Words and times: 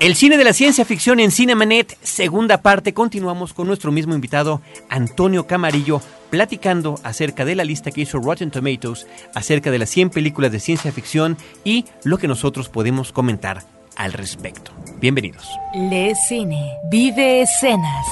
El 0.00 0.14
cine 0.14 0.36
de 0.36 0.44
la 0.44 0.52
ciencia 0.52 0.84
ficción 0.84 1.18
en 1.18 1.32
Cinemanet, 1.32 1.98
segunda 2.02 2.62
parte, 2.62 2.94
continuamos 2.94 3.52
con 3.52 3.66
nuestro 3.66 3.90
mismo 3.90 4.14
invitado, 4.14 4.62
Antonio 4.88 5.48
Camarillo, 5.48 6.00
platicando 6.30 7.00
acerca 7.02 7.44
de 7.44 7.56
la 7.56 7.64
lista 7.64 7.90
que 7.90 8.02
hizo 8.02 8.20
Rotten 8.20 8.52
Tomatoes, 8.52 9.08
acerca 9.34 9.72
de 9.72 9.78
las 9.80 9.90
100 9.90 10.10
películas 10.10 10.52
de 10.52 10.60
ciencia 10.60 10.92
ficción 10.92 11.36
y 11.64 11.84
lo 12.04 12.16
que 12.18 12.28
nosotros 12.28 12.68
podemos 12.68 13.10
comentar 13.10 13.64
al 13.96 14.12
respecto. 14.12 14.70
Bienvenidos. 15.00 15.48
Le 15.74 16.14
cine, 16.14 16.74
vive 16.84 17.42
escenas. 17.42 18.06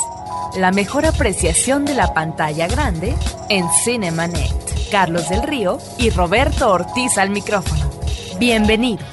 La 0.57 0.73
mejor 0.73 1.07
apreciación 1.07 1.85
de 1.85 1.95
la 1.95 2.13
pantalla 2.13 2.67
grande 2.67 3.15
en 3.49 3.65
Cinemanet. 3.85 4.91
Carlos 4.91 5.29
del 5.29 5.45
Río 5.45 5.79
y 5.99 6.11
Roberto 6.11 6.69
Ortiz 6.69 7.17
al 7.17 7.31
micrófono. 7.31 7.89
Bienvenido. 8.41 9.05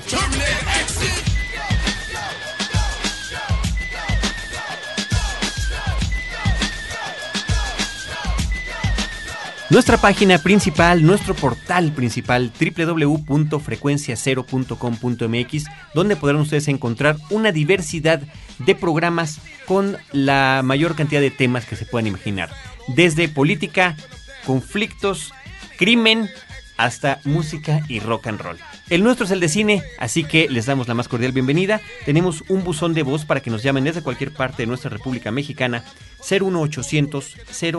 Nuestra 9.74 9.98
página 9.98 10.38
principal, 10.38 11.04
nuestro 11.04 11.34
portal 11.34 11.92
principal, 11.94 12.52
www.frecuenciacero.com.mx, 12.78 15.64
donde 15.96 16.16
podrán 16.16 16.42
ustedes 16.42 16.68
encontrar 16.68 17.18
una 17.32 17.52
diversidad 17.52 18.22
de 18.60 18.76
programas 18.76 19.40
con 19.66 19.98
la 20.12 20.62
mayor 20.64 20.96
cantidad 20.96 21.22
de 21.22 21.32
temas 21.32 21.66
que 21.66 21.76
se 21.76 21.88
puedan 21.88 22.06
imaginar. 22.06 22.52
Desde 22.90 23.28
política, 23.28 23.98
conflictos, 24.46 25.34
crimen, 25.80 26.30
hasta 26.78 27.20
música 27.24 27.84
y 27.88 28.00
rock 28.00 28.28
and 28.28 28.42
roll. 28.42 28.58
El 28.90 29.04
nuestro 29.04 29.26
es 29.26 29.32
el 29.32 29.40
de 29.40 29.50
cine, 29.50 29.82
así 29.98 30.24
que 30.24 30.48
les 30.50 30.68
damos 30.68 30.88
la 30.88 30.94
más 30.94 31.08
cordial 31.08 31.32
bienvenida. 31.32 31.82
Tenemos 32.06 32.44
un 32.48 32.64
buzón 32.64 32.94
de 32.94 33.02
voz 33.02 33.26
para 33.26 33.40
que 33.40 33.50
nos 33.50 33.64
llamen 33.64 33.86
desde 33.86 34.04
cualquier 34.04 34.34
parte 34.34 34.62
de 34.64 34.68
nuestra 34.68 34.92
República 34.92 35.32
Mexicana, 35.32 35.84
01800 36.30 37.38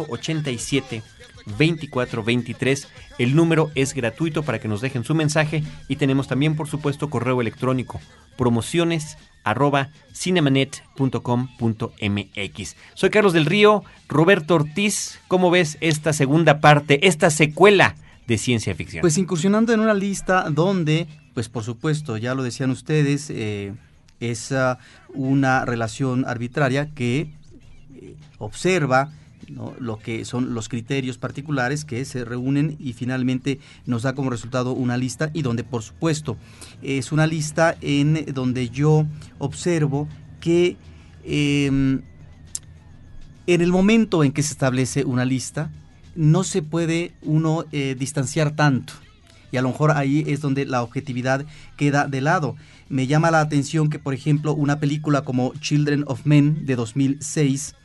087 0.09 1.03
2423. 1.47 2.89
El 3.19 3.37
número 3.37 3.71
es 3.75 3.95
gratuito 3.95 4.43
para 4.43 4.59
que 4.59 4.69
nos 4.69 4.81
dejen 4.81 5.05
su 5.05 5.15
mensaje 5.15 5.63
y 5.89 5.97
tenemos 5.97 6.29
también, 6.29 6.57
por 6.57 6.69
supuesto, 6.69 7.11
correo 7.11 7.41
electrónico 7.41 8.01
promociones 8.37 9.17
arroba 9.45 9.91
cinemanet.com.mx. 10.13 12.77
Soy 12.95 13.11
Carlos 13.11 13.33
del 13.33 13.47
Río, 13.47 13.85
Roberto 14.09 14.57
Ortiz. 14.57 15.21
¿Cómo 15.29 15.51
ves 15.51 15.79
esta 15.81 16.13
segunda 16.13 16.61
parte, 16.61 17.07
esta 17.07 17.31
secuela 17.31 17.95
de 18.27 18.39
ciencia 18.39 18.75
ficción? 18.75 19.03
Pues 19.03 19.19
incursionando 19.19 19.73
en 19.73 19.79
una 19.81 19.95
lista 19.95 20.51
donde, 20.51 21.07
pues 21.35 21.49
por 21.49 21.63
supuesto, 21.63 22.17
ya 22.17 22.35
lo 22.35 22.43
decían 22.43 22.71
ustedes, 22.71 23.31
eh, 23.31 23.73
es 24.21 24.51
uh, 24.51 24.77
una 25.13 25.67
relación 25.67 26.25
arbitraria 26.27 26.91
que 26.95 27.31
eh, 27.95 28.17
observa 28.39 29.13
lo 29.49 29.99
que 29.99 30.25
son 30.25 30.55
los 30.55 30.69
criterios 30.69 31.19
particulares 31.19 31.85
que 31.85 32.05
se 32.05 32.25
reúnen 32.25 32.77
y 32.79 32.93
finalmente 32.93 33.61
nos 33.87 34.03
da 34.03 34.15
como 34.15 34.31
resultado 34.31 34.73
una 34.73 34.97
lista 34.97 35.31
y 35.33 35.43
donde 35.43 35.65
por 35.65 35.83
supuesto 35.83 36.37
es 36.83 37.13
una 37.13 37.27
lista 37.27 37.77
en 37.81 38.27
donde 38.33 38.71
yo 38.71 39.07
observo 39.39 40.09
que 40.41 40.77
em, 41.25 42.03
en 43.47 43.61
el 43.61 43.71
momento 43.71 44.25
en 44.25 44.33
que 44.33 44.43
se 44.43 44.53
establece 44.53 45.05
una 45.05 45.25
lista 45.25 45.71
no 46.15 46.45
se 46.45 46.63
puede 46.63 47.13
uno 47.23 47.65
eh, 47.73 47.97
distanciar 47.99 48.55
tanto 48.55 48.95
y 49.55 49.57
a 49.57 49.63
lo 49.63 49.69
mejor 49.69 49.93
ahí 49.93 50.25
es 50.27 50.41
donde 50.41 50.67
la 50.67 50.83
objetividad 50.83 51.47
queda 51.77 52.09
de 52.09 52.21
lado. 52.21 52.57
Me 52.89 53.07
llama 53.07 53.31
la 53.31 53.39
atención 53.39 53.89
que, 53.89 54.01
por 54.01 54.13
ejemplo, 54.13 54.53
una 54.53 54.81
película 54.81 55.23
como 55.23 55.55
Children 55.61 56.03
of 56.09 56.27
Men 56.27 56.67
de 56.67 56.75
2006 56.75 57.77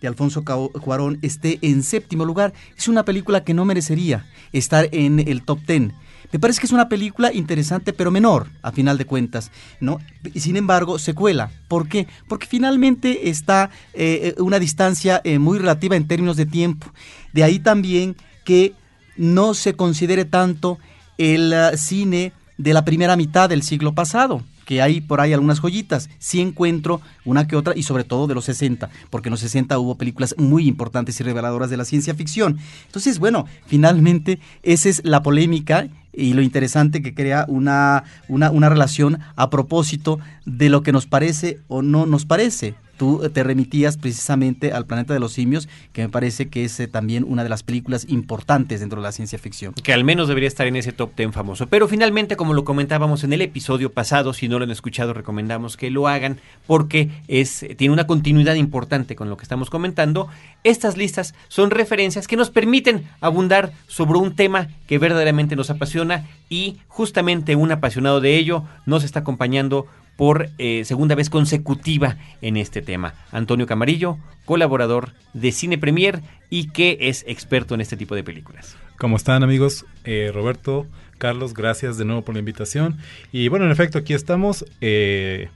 de 0.00 0.08
Alfonso 0.08 0.44
Cuarón 0.44 1.18
esté 1.22 1.58
en 1.62 1.82
séptimo 1.82 2.24
lugar. 2.24 2.52
Es 2.76 2.88
una 2.88 3.04
película 3.04 3.44
que 3.44 3.54
no 3.54 3.64
merecería 3.64 4.26
estar 4.52 4.88
en 4.92 5.20
el 5.20 5.42
top 5.42 5.60
ten. 5.64 5.92
Me 6.32 6.40
parece 6.40 6.60
que 6.60 6.66
es 6.66 6.72
una 6.72 6.88
película 6.88 7.32
interesante 7.32 7.92
pero 7.92 8.10
menor, 8.10 8.48
a 8.62 8.72
final 8.72 8.98
de 8.98 9.04
cuentas, 9.04 9.52
¿no? 9.80 9.98
Sin 10.34 10.56
embargo, 10.56 10.98
se 10.98 11.14
cuela. 11.14 11.50
¿Por 11.68 11.88
qué? 11.88 12.08
Porque 12.28 12.46
finalmente 12.46 13.28
está 13.28 13.70
eh, 13.92 14.34
una 14.38 14.58
distancia 14.58 15.20
eh, 15.22 15.38
muy 15.38 15.58
relativa 15.58 15.94
en 15.94 16.08
términos 16.08 16.36
de 16.36 16.46
tiempo. 16.46 16.88
De 17.32 17.44
ahí 17.44 17.60
también 17.60 18.16
que 18.44 18.74
no 19.16 19.54
se 19.54 19.74
considere 19.74 20.24
tanto 20.24 20.78
el 21.18 21.52
uh, 21.52 21.76
cine 21.76 22.32
de 22.58 22.74
la 22.74 22.84
primera 22.84 23.16
mitad 23.16 23.48
del 23.48 23.62
siglo 23.62 23.94
pasado 23.94 24.42
que 24.64 24.82
hay 24.82 25.00
por 25.00 25.20
ahí 25.20 25.32
algunas 25.32 25.60
joyitas. 25.60 26.10
Sí 26.18 26.40
encuentro 26.40 27.00
una 27.24 27.46
que 27.46 27.56
otra 27.56 27.74
y 27.76 27.82
sobre 27.82 28.04
todo 28.04 28.26
de 28.26 28.34
los 28.34 28.44
60, 28.44 28.90
porque 29.10 29.28
en 29.28 29.32
los 29.32 29.40
60 29.40 29.78
hubo 29.78 29.96
películas 29.96 30.34
muy 30.38 30.66
importantes 30.66 31.18
y 31.20 31.24
reveladoras 31.24 31.70
de 31.70 31.76
la 31.76 31.84
ciencia 31.84 32.14
ficción. 32.14 32.58
Entonces, 32.86 33.18
bueno, 33.18 33.46
finalmente 33.66 34.40
esa 34.62 34.88
es 34.88 35.02
la 35.04 35.22
polémica 35.22 35.88
y 36.12 36.34
lo 36.34 36.42
interesante 36.42 37.02
que 37.02 37.14
crea 37.14 37.44
una, 37.48 38.04
una, 38.28 38.50
una 38.50 38.68
relación 38.68 39.18
a 39.36 39.50
propósito 39.50 40.18
de 40.46 40.68
lo 40.68 40.82
que 40.82 40.92
nos 40.92 41.06
parece 41.06 41.60
o 41.68 41.82
no 41.82 42.06
nos 42.06 42.24
parece 42.24 42.74
tú 42.96 43.28
te 43.32 43.42
remitías 43.42 43.96
precisamente 43.96 44.72
al 44.72 44.86
planeta 44.86 45.14
de 45.14 45.20
los 45.20 45.32
simios, 45.32 45.68
que 45.92 46.02
me 46.02 46.08
parece 46.08 46.48
que 46.48 46.64
es 46.64 46.78
eh, 46.80 46.88
también 46.88 47.24
una 47.26 47.42
de 47.42 47.48
las 47.48 47.62
películas 47.62 48.06
importantes 48.08 48.80
dentro 48.80 49.00
de 49.00 49.04
la 49.04 49.12
ciencia 49.12 49.38
ficción. 49.38 49.74
Que 49.74 49.92
al 49.92 50.04
menos 50.04 50.28
debería 50.28 50.48
estar 50.48 50.66
en 50.66 50.76
ese 50.76 50.92
top 50.92 51.12
ten 51.14 51.32
famoso. 51.32 51.66
Pero 51.66 51.88
finalmente, 51.88 52.36
como 52.36 52.54
lo 52.54 52.64
comentábamos 52.64 53.24
en 53.24 53.32
el 53.32 53.42
episodio 53.42 53.92
pasado, 53.92 54.32
si 54.32 54.48
no 54.48 54.58
lo 54.58 54.64
han 54.64 54.70
escuchado, 54.70 55.12
recomendamos 55.12 55.76
que 55.76 55.90
lo 55.90 56.08
hagan 56.08 56.40
porque 56.66 57.10
es, 57.28 57.66
tiene 57.76 57.92
una 57.92 58.06
continuidad 58.06 58.54
importante 58.54 59.16
con 59.16 59.28
lo 59.28 59.36
que 59.36 59.42
estamos 59.42 59.70
comentando. 59.70 60.28
Estas 60.62 60.96
listas 60.96 61.34
son 61.48 61.70
referencias 61.70 62.26
que 62.26 62.36
nos 62.36 62.50
permiten 62.50 63.06
abundar 63.20 63.72
sobre 63.86 64.18
un 64.18 64.34
tema 64.34 64.68
que 64.86 64.98
verdaderamente 64.98 65.56
nos 65.56 65.70
apasiona 65.70 66.26
y 66.48 66.78
justamente 66.88 67.56
un 67.56 67.72
apasionado 67.72 68.20
de 68.20 68.36
ello 68.36 68.64
nos 68.86 69.04
está 69.04 69.20
acompañando 69.20 69.86
por 70.16 70.50
eh, 70.58 70.84
segunda 70.84 71.14
vez 71.14 71.30
consecutiva 71.30 72.16
en 72.40 72.56
este 72.56 72.82
tema. 72.82 73.14
Antonio 73.32 73.66
Camarillo, 73.66 74.18
colaborador 74.44 75.12
de 75.32 75.52
Cine 75.52 75.78
Premier 75.78 76.22
y 76.50 76.68
que 76.70 76.98
es 77.00 77.24
experto 77.26 77.74
en 77.74 77.80
este 77.80 77.96
tipo 77.96 78.14
de 78.14 78.22
películas. 78.24 78.76
¿Cómo 78.98 79.16
están 79.16 79.42
amigos? 79.42 79.84
Eh, 80.04 80.30
Roberto, 80.32 80.86
Carlos, 81.18 81.54
gracias 81.54 81.98
de 81.98 82.04
nuevo 82.04 82.22
por 82.22 82.34
la 82.34 82.38
invitación. 82.38 82.98
Y 83.32 83.48
bueno, 83.48 83.64
en 83.64 83.72
efecto, 83.72 83.98
aquí 83.98 84.14
estamos 84.14 84.64
eh, 84.80 85.48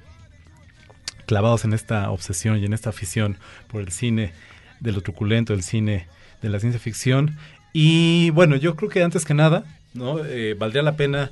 clavados 1.27 1.65
en 1.65 1.73
esta 1.73 2.11
obsesión 2.11 2.59
y 2.59 2.65
en 2.65 2.73
esta 2.73 2.91
afición 2.91 3.39
por 3.69 3.81
el 3.81 3.93
cine 3.93 4.33
de 4.81 4.93
lo 4.93 5.03
truculento, 5.03 5.55
el 5.55 5.63
cine 5.63 6.09
de 6.43 6.49
la 6.49 6.59
ciencia 6.59 6.81
ficción. 6.81 7.37
Y 7.73 8.31
bueno, 8.31 8.57
yo 8.57 8.75
creo 8.75 8.91
que 8.91 9.03
antes 9.03 9.25
que 9.25 9.35
nada, 9.35 9.65
¿no? 9.95 10.21
valdría 10.59 10.83
la 10.83 10.97
pena 10.97 11.31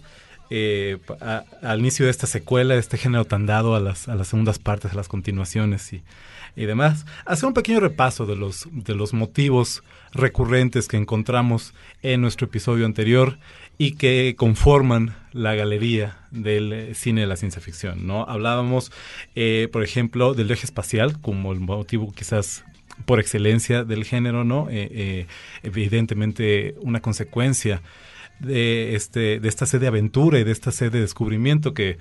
eh, 0.48 0.98
al 1.62 1.80
inicio 1.80 2.04
de 2.04 2.10
esta 2.10 2.26
secuela, 2.26 2.74
de 2.74 2.80
este 2.80 2.98
género 2.98 3.24
tan 3.24 3.46
dado 3.46 3.74
a 3.74 3.80
las, 3.80 4.08
a 4.08 4.14
las 4.14 4.28
segundas 4.28 4.58
partes, 4.58 4.92
a 4.92 4.94
las 4.94 5.08
continuaciones 5.08 5.92
y, 5.92 6.02
y, 6.54 6.66
demás, 6.66 7.04
hacer 7.24 7.46
un 7.46 7.54
pequeño 7.54 7.80
repaso 7.80 8.26
de 8.26 8.36
los, 8.36 8.68
de 8.70 8.94
los 8.94 9.12
motivos 9.12 9.82
recurrentes 10.12 10.88
que 10.88 10.96
encontramos 10.96 11.74
en 12.02 12.20
nuestro 12.20 12.46
episodio 12.46 12.86
anterior 12.86 13.38
y 13.76 13.92
que 13.92 14.34
conforman 14.36 15.16
la 15.32 15.54
galería 15.54 16.16
del 16.30 16.72
eh, 16.72 16.94
cine 16.94 17.22
de 17.22 17.26
la 17.26 17.36
ciencia 17.36 17.60
ficción. 17.60 18.06
¿no? 18.06 18.24
Hablábamos, 18.24 18.92
eh, 19.34 19.68
por 19.72 19.82
ejemplo, 19.82 20.34
del 20.34 20.50
eje 20.50 20.64
espacial 20.64 21.20
como 21.20 21.52
el 21.52 21.60
motivo 21.60 22.12
quizás 22.14 22.64
por 23.04 23.20
excelencia 23.20 23.84
del 23.84 24.04
género, 24.04 24.44
¿no? 24.44 24.68
evidentemente 25.62 26.74
una 26.80 27.00
consecuencia 27.00 27.82
de, 28.38 28.94
este, 28.94 29.40
de 29.40 29.48
esta 29.48 29.66
sed 29.66 29.80
de 29.80 29.86
aventura 29.86 30.38
y 30.38 30.44
de 30.44 30.52
esta 30.52 30.72
sed 30.72 30.92
de 30.92 31.00
descubrimiento 31.00 31.74
que, 31.74 31.98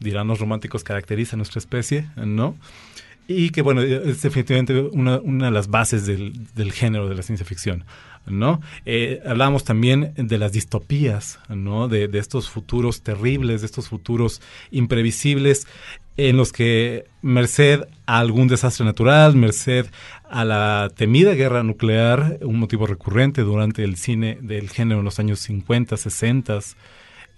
dirán 0.00 0.28
los 0.28 0.38
románticos, 0.38 0.84
caracteriza 0.84 1.36
a 1.36 1.38
nuestra 1.38 1.58
especie, 1.58 2.08
¿no? 2.16 2.56
Y 3.26 3.50
que, 3.50 3.60
bueno, 3.60 3.82
es 3.82 4.22
definitivamente 4.22 4.80
una, 4.80 5.18
una 5.18 5.46
de 5.46 5.50
las 5.50 5.68
bases 5.68 6.06
del, 6.06 6.32
del, 6.54 6.72
género 6.72 7.08
de 7.08 7.14
la 7.14 7.22
ciencia 7.22 7.44
ficción, 7.44 7.84
¿no? 8.26 8.62
Eh, 8.86 9.20
hablábamos 9.26 9.64
también 9.64 10.14
de 10.16 10.38
las 10.38 10.52
distopías, 10.52 11.38
¿no? 11.48 11.88
De, 11.88 12.08
de, 12.08 12.18
estos 12.18 12.48
futuros 12.48 13.02
terribles, 13.02 13.60
de 13.60 13.66
estos 13.66 13.88
futuros 13.88 14.40
imprevisibles 14.70 15.66
en 16.16 16.36
los 16.36 16.52
que, 16.52 17.06
merced 17.22 17.82
a 18.06 18.18
algún 18.18 18.48
desastre 18.48 18.84
natural, 18.84 19.36
merced 19.36 19.86
a 20.30 20.44
la 20.44 20.90
temida 20.94 21.34
guerra 21.34 21.62
nuclear, 21.62 22.38
un 22.42 22.58
motivo 22.58 22.86
recurrente 22.86 23.42
durante 23.42 23.84
el 23.84 23.96
cine 23.96 24.38
del 24.40 24.70
género 24.70 25.00
en 25.00 25.04
los 25.04 25.18
años 25.18 25.40
50, 25.40 25.96
60, 25.96 26.58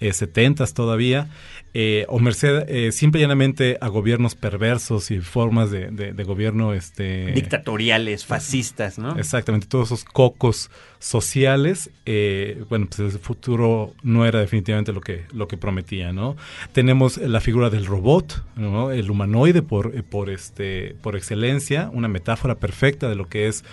eh, 0.00 0.12
70 0.12 0.66
todavía, 0.68 1.28
eh, 1.72 2.04
o 2.08 2.18
merced 2.18 2.64
eh, 2.68 2.90
simple 2.90 3.20
y 3.20 3.22
llanamente 3.22 3.78
a 3.80 3.86
gobiernos 3.86 4.34
perversos 4.34 5.12
y 5.12 5.20
formas 5.20 5.70
de, 5.70 5.90
de, 5.90 6.24
gobierno 6.24 6.74
este 6.74 7.30
dictatoriales, 7.32 8.26
fascistas, 8.26 8.98
¿no? 8.98 9.16
Exactamente, 9.16 9.68
todos 9.68 9.92
esos 9.92 10.04
cocos 10.04 10.68
sociales, 10.98 11.90
eh, 12.06 12.64
bueno, 12.68 12.88
pues 12.88 13.14
el 13.14 13.20
futuro 13.20 13.94
no 14.02 14.26
era 14.26 14.40
definitivamente 14.40 14.92
lo 14.92 15.00
que, 15.00 15.26
lo 15.32 15.46
que 15.46 15.56
prometía, 15.56 16.12
¿no? 16.12 16.36
Tenemos 16.72 17.18
la 17.18 17.40
figura 17.40 17.70
del 17.70 17.86
robot, 17.86 18.44
¿no? 18.56 18.90
El 18.90 19.08
humanoide 19.08 19.62
por, 19.62 20.02
por, 20.04 20.28
este, 20.28 20.96
por 21.02 21.14
excelencia, 21.14 21.88
una 21.92 22.08
metáfora 22.08 22.56
perfecta 22.56 23.08
de 23.08 23.14
lo 23.14 23.28
que 23.28 23.46
es 23.46 23.64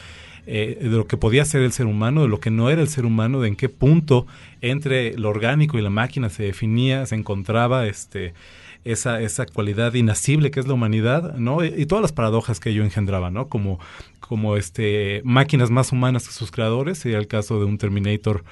eh, 0.48 0.80
de 0.82 0.90
lo 0.90 1.08
que 1.08 1.18
podía 1.18 1.46
ser 1.46 1.62
el 1.62 1.74
ser 1.74 1.86
humano, 1.86 2.24
de 2.24 2.30
lo 2.30 2.40
que 2.40 2.50
no 2.50 2.70
era 2.70 2.82
el 2.82 2.88
ser 2.88 3.06
humano, 3.06 3.42
de 3.42 3.50
en 3.50 3.56
qué 3.56 3.70
punto 3.70 4.26
entre 4.62 5.18
lo 5.18 5.30
orgánico 5.30 5.78
y 5.78 5.82
la 5.82 5.90
máquina 5.90 6.30
se 6.30 6.44
definía, 6.44 7.06
se 7.06 7.16
encontraba 7.16 7.86
este 7.86 8.34
esa, 8.86 9.22
esa 9.22 9.46
cualidad 9.46 9.94
inacible 9.94 10.50
que 10.50 10.62
es 10.62 10.68
la 10.68 10.74
humanidad, 10.74 11.36
¿no? 11.36 11.64
Y, 11.64 11.86
todas 11.86 12.02
las 12.02 12.14
paradojas 12.14 12.62
que 12.62 12.70
ello 12.70 12.84
engendraba, 12.84 13.30
¿no? 13.30 13.50
Como, 13.50 13.80
como 14.22 14.56
este, 14.56 15.22
máquinas 15.26 15.70
más 15.70 15.92
humanas 15.92 16.28
que 16.28 16.34
sus 16.34 16.52
creadores, 16.52 17.00
sería 17.00 17.18
el 17.18 17.28
caso 17.28 17.60
de 17.60 17.66
un 17.66 17.78
Terminator 17.78 18.46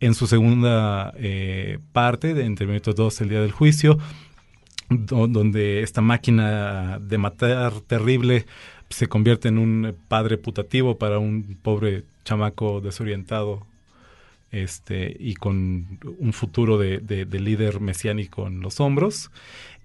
en 0.00 0.14
su 0.14 0.26
segunda 0.26 1.12
eh, 1.18 1.78
parte, 1.92 2.32
de, 2.32 2.44
en 2.44 2.54
Terminator 2.54 2.94
2, 2.94 3.20
el 3.20 3.28
día 3.28 3.40
del 3.42 3.52
juicio, 3.52 3.98
donde 4.88 5.82
esta 5.82 6.00
máquina 6.00 6.98
de 7.00 7.18
matar 7.18 7.72
terrible 7.80 8.46
se 8.94 9.08
convierte 9.08 9.48
en 9.48 9.58
un 9.58 9.96
padre 10.06 10.38
putativo 10.38 10.98
para 10.98 11.18
un 11.18 11.58
pobre 11.60 12.04
chamaco 12.24 12.80
desorientado 12.80 13.66
este, 14.52 15.16
y 15.18 15.34
con 15.34 15.98
un 16.18 16.32
futuro 16.32 16.78
de, 16.78 17.26
líder 17.26 17.80
mesiánico 17.80 18.46
en 18.46 18.60
los 18.60 18.78
hombros. 18.78 19.32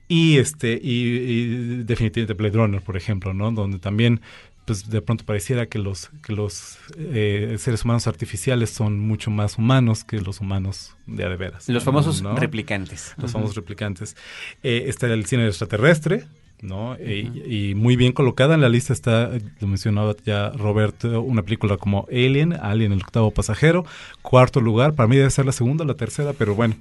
Y, 0.07 0.37
este, 0.37 0.79
y, 0.81 1.83
definitivamente 1.83 2.35
Blade 2.35 2.55
Runner, 2.55 2.81
por 2.83 2.97
ejemplo, 2.97 3.33
¿no? 3.33 3.51
Donde 3.51 3.79
también 3.79 4.21
pues 4.65 4.87
de 4.87 5.01
pronto 5.01 5.25
pareciera 5.25 5.65
que 5.65 5.79
los, 5.79 6.11
que 6.21 6.33
los 6.33 6.77
eh, 6.95 7.55
seres 7.57 7.83
humanos 7.83 8.05
artificiales 8.05 8.69
son 8.69 8.99
mucho 8.99 9.31
más 9.31 9.57
humanos 9.57 10.03
que 10.03 10.21
los 10.21 10.41
humanos 10.41 10.95
de 11.07 11.25
a 11.25 11.29
de 11.29 11.37
veras. 11.37 11.67
Los 11.67 11.83
famosos 11.83 12.21
replicantes. 12.35 13.15
Los 13.17 13.31
famosos 13.31 13.55
replicantes. 13.55 14.15
Eh, 14.61 14.83
está 14.85 15.07
el 15.07 15.25
cine 15.25 15.47
extraterrestre, 15.47 16.27
¿no? 16.61 16.95
y, 16.97 17.73
muy 17.75 17.95
bien 17.95 18.11
colocada 18.11 18.55
en 18.55 18.61
la 18.61 18.69
lista 18.69 18.93
está, 18.93 19.31
lo 19.59 19.67
mencionaba 19.67 20.15
ya 20.25 20.49
Roberto, 20.49 21.21
una 21.21 21.43
película 21.43 21.77
como 21.77 22.07
Alien, 22.11 22.53
Alien 22.53 22.91
el 22.91 23.01
octavo 23.01 23.31
pasajero, 23.31 23.85
cuarto 24.21 24.61
lugar, 24.61 24.93
para 24.93 25.07
mí 25.07 25.15
debe 25.15 25.29
ser 25.29 25.45
la 25.45 25.51
segunda 25.51 25.83
o 25.83 25.87
la 25.87 25.95
tercera, 25.95 26.33
pero 26.33 26.55
bueno, 26.55 26.75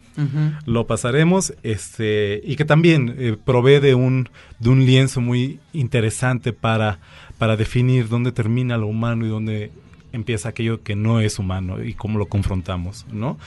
lo 0.67 0.87
pasaremos, 0.87 1.55
este, 1.63 2.41
y 2.45 2.57
que 2.57 2.65
también 2.65 3.15
eh, 3.19 3.37
provee 3.43 3.81
de 3.81 3.95
un, 3.95 4.29
de 4.59 4.71
un 4.71 4.85
lienzo 4.85 5.21
muy 5.21 5.61
interesante 5.73 6.53
para, 6.53 6.99
para 7.39 7.57
definir 7.57 8.09
dónde 8.09 8.33
termina 8.33 8.77
lo 8.77 8.87
humano 8.87 9.27
y 9.27 9.29
dónde 9.29 9.71
empieza 10.13 10.49
aquello 10.49 10.83
que 10.83 10.97
no 10.97 11.21
es 11.21 11.39
humano 11.39 11.83
y 11.83 11.95
cómo 11.95 12.19
lo 12.19 12.27
confrontamos, 12.27 13.07
¿no? 13.13 13.39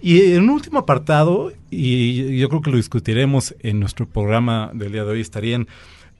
Y 0.00 0.32
en 0.32 0.44
un 0.44 0.50
último 0.50 0.78
apartado, 0.78 1.52
y 1.70 2.38
yo 2.38 2.48
creo 2.48 2.62
que 2.62 2.70
lo 2.70 2.76
discutiremos 2.76 3.54
en 3.60 3.80
nuestro 3.80 4.06
programa 4.06 4.70
del 4.72 4.92
día 4.92 5.04
de 5.04 5.10
hoy, 5.12 5.20
estarían 5.20 5.68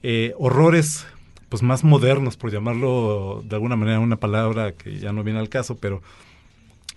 eh, 0.02 0.34
horrores 0.38 1.06
pues 1.48 1.62
más 1.62 1.84
modernos, 1.84 2.36
por 2.36 2.50
llamarlo 2.50 3.42
de 3.46 3.54
alguna 3.54 3.76
manera 3.76 4.00
una 4.00 4.16
palabra 4.16 4.72
que 4.72 4.98
ya 4.98 5.12
no 5.12 5.22
viene 5.22 5.38
al 5.38 5.48
caso, 5.48 5.76
pero 5.76 6.02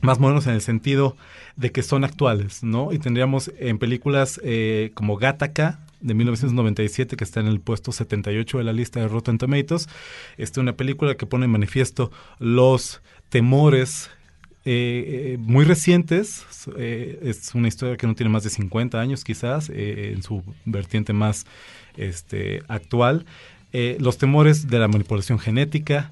más 0.02 0.20
modernos 0.20 0.48
en 0.48 0.54
el 0.54 0.62
sentido 0.62 1.16
de 1.56 1.72
que 1.72 1.84
son 1.84 2.04
actuales, 2.04 2.64
¿no? 2.64 2.92
Y 2.92 3.00
tendríamos 3.00 3.52
en 3.60 3.78
películas 3.78 4.40
eh, 4.44 4.92
como 4.94 5.18
Gattaca, 5.18 5.80
de 6.02 6.14
1997 6.14 7.16
que 7.18 7.24
está 7.24 7.40
en 7.40 7.48
el 7.48 7.60
puesto 7.60 7.92
78 7.92 8.58
de 8.58 8.64
la 8.64 8.74
lista 8.74 9.00
de 9.00 9.08
Rotten 9.08 9.38
Tomatoes. 9.38 9.88
Esta 10.38 10.62
una 10.62 10.74
película 10.74 11.16
que 11.16 11.26
pone 11.26 11.46
en 11.46 11.52
manifiesto 11.52 12.12
los 12.40 13.02
temores 13.30 14.10
eh, 14.66 15.34
eh, 15.34 15.38
muy 15.40 15.66
recientes. 15.66 16.46
Eh, 16.78 17.20
es 17.24 17.56
una 17.56 17.68
historia 17.68 17.98
que 17.98 18.08
no 18.08 18.16
tiene 18.16 18.30
más 18.30 18.44
de 18.44 18.50
50 18.50 19.00
años 19.00 19.24
quizás, 19.24 19.70
en 19.70 20.22
su 20.22 20.44
vertiente 20.66 21.14
más 21.14 21.46
este, 21.98 22.62
actual. 22.68 23.26
los 23.72 24.18
temores 24.18 24.68
de 24.68 24.80
la 24.80 24.88
manipulación 24.88 25.40
genética, 25.40 26.12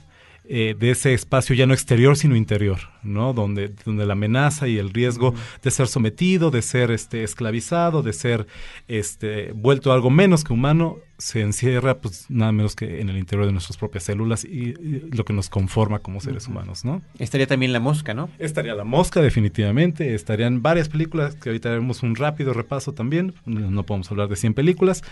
eh, 0.50 0.76
de 0.80 0.92
ese 0.92 1.14
espacio 1.14 1.56
ya 1.56 1.66
no 1.66 1.74
exterior 1.74 2.16
sino 2.16 2.36
interior, 2.36 2.80
¿no? 3.04 3.34
Donde, 3.34 3.74
donde 3.84 4.06
la 4.06 4.14
amenaza 4.14 4.68
y 4.68 4.78
el 4.78 4.92
riesgo 4.92 5.34
de 5.62 5.72
ser 5.72 5.88
sometido, 5.88 6.52
de 6.52 6.62
ser 6.62 6.92
este, 6.92 7.24
esclavizado, 7.24 8.02
de 8.02 8.14
ser 8.14 8.48
este, 8.88 9.52
vuelto 9.52 9.92
algo 9.92 10.10
menos 10.10 10.44
que 10.46 10.54
humano, 10.54 11.00
se 11.18 11.42
encierra 11.42 11.98
pues 11.98 12.28
nada 12.30 12.52
menos 12.52 12.76
que 12.76 13.02
en 13.02 13.10
el 13.10 13.18
interior 13.18 13.46
de 13.46 13.52
nuestras 13.52 13.78
propias 13.78 14.06
células 14.06 14.46
y, 14.46 14.74
lo 15.12 15.26
que 15.26 15.34
nos 15.34 15.50
conforma 15.50 16.00
como 16.00 16.22
seres 16.22 16.48
humanos, 16.48 16.86
¿no? 16.86 17.02
Estaría 17.20 17.48
también 17.48 17.74
la 17.74 17.80
mosca, 17.80 18.14
¿no? 18.14 18.30
Estaría 18.40 18.74
la 18.74 18.84
mosca 18.84 19.22
definitivamente, 19.22 20.16
estarían 20.16 20.62
varias 20.62 20.88
películas 20.88 21.36
que 21.36 21.50
ahorita 21.50 21.70
haremos 21.70 22.04
un 22.04 22.16
rápido 22.16 22.54
repaso 22.54 22.94
también, 22.94 23.34
no 23.46 23.84
podemos 23.84 24.10
hablar 24.12 24.30
de 24.30 24.36
100 24.36 24.54
películas, 24.54 25.04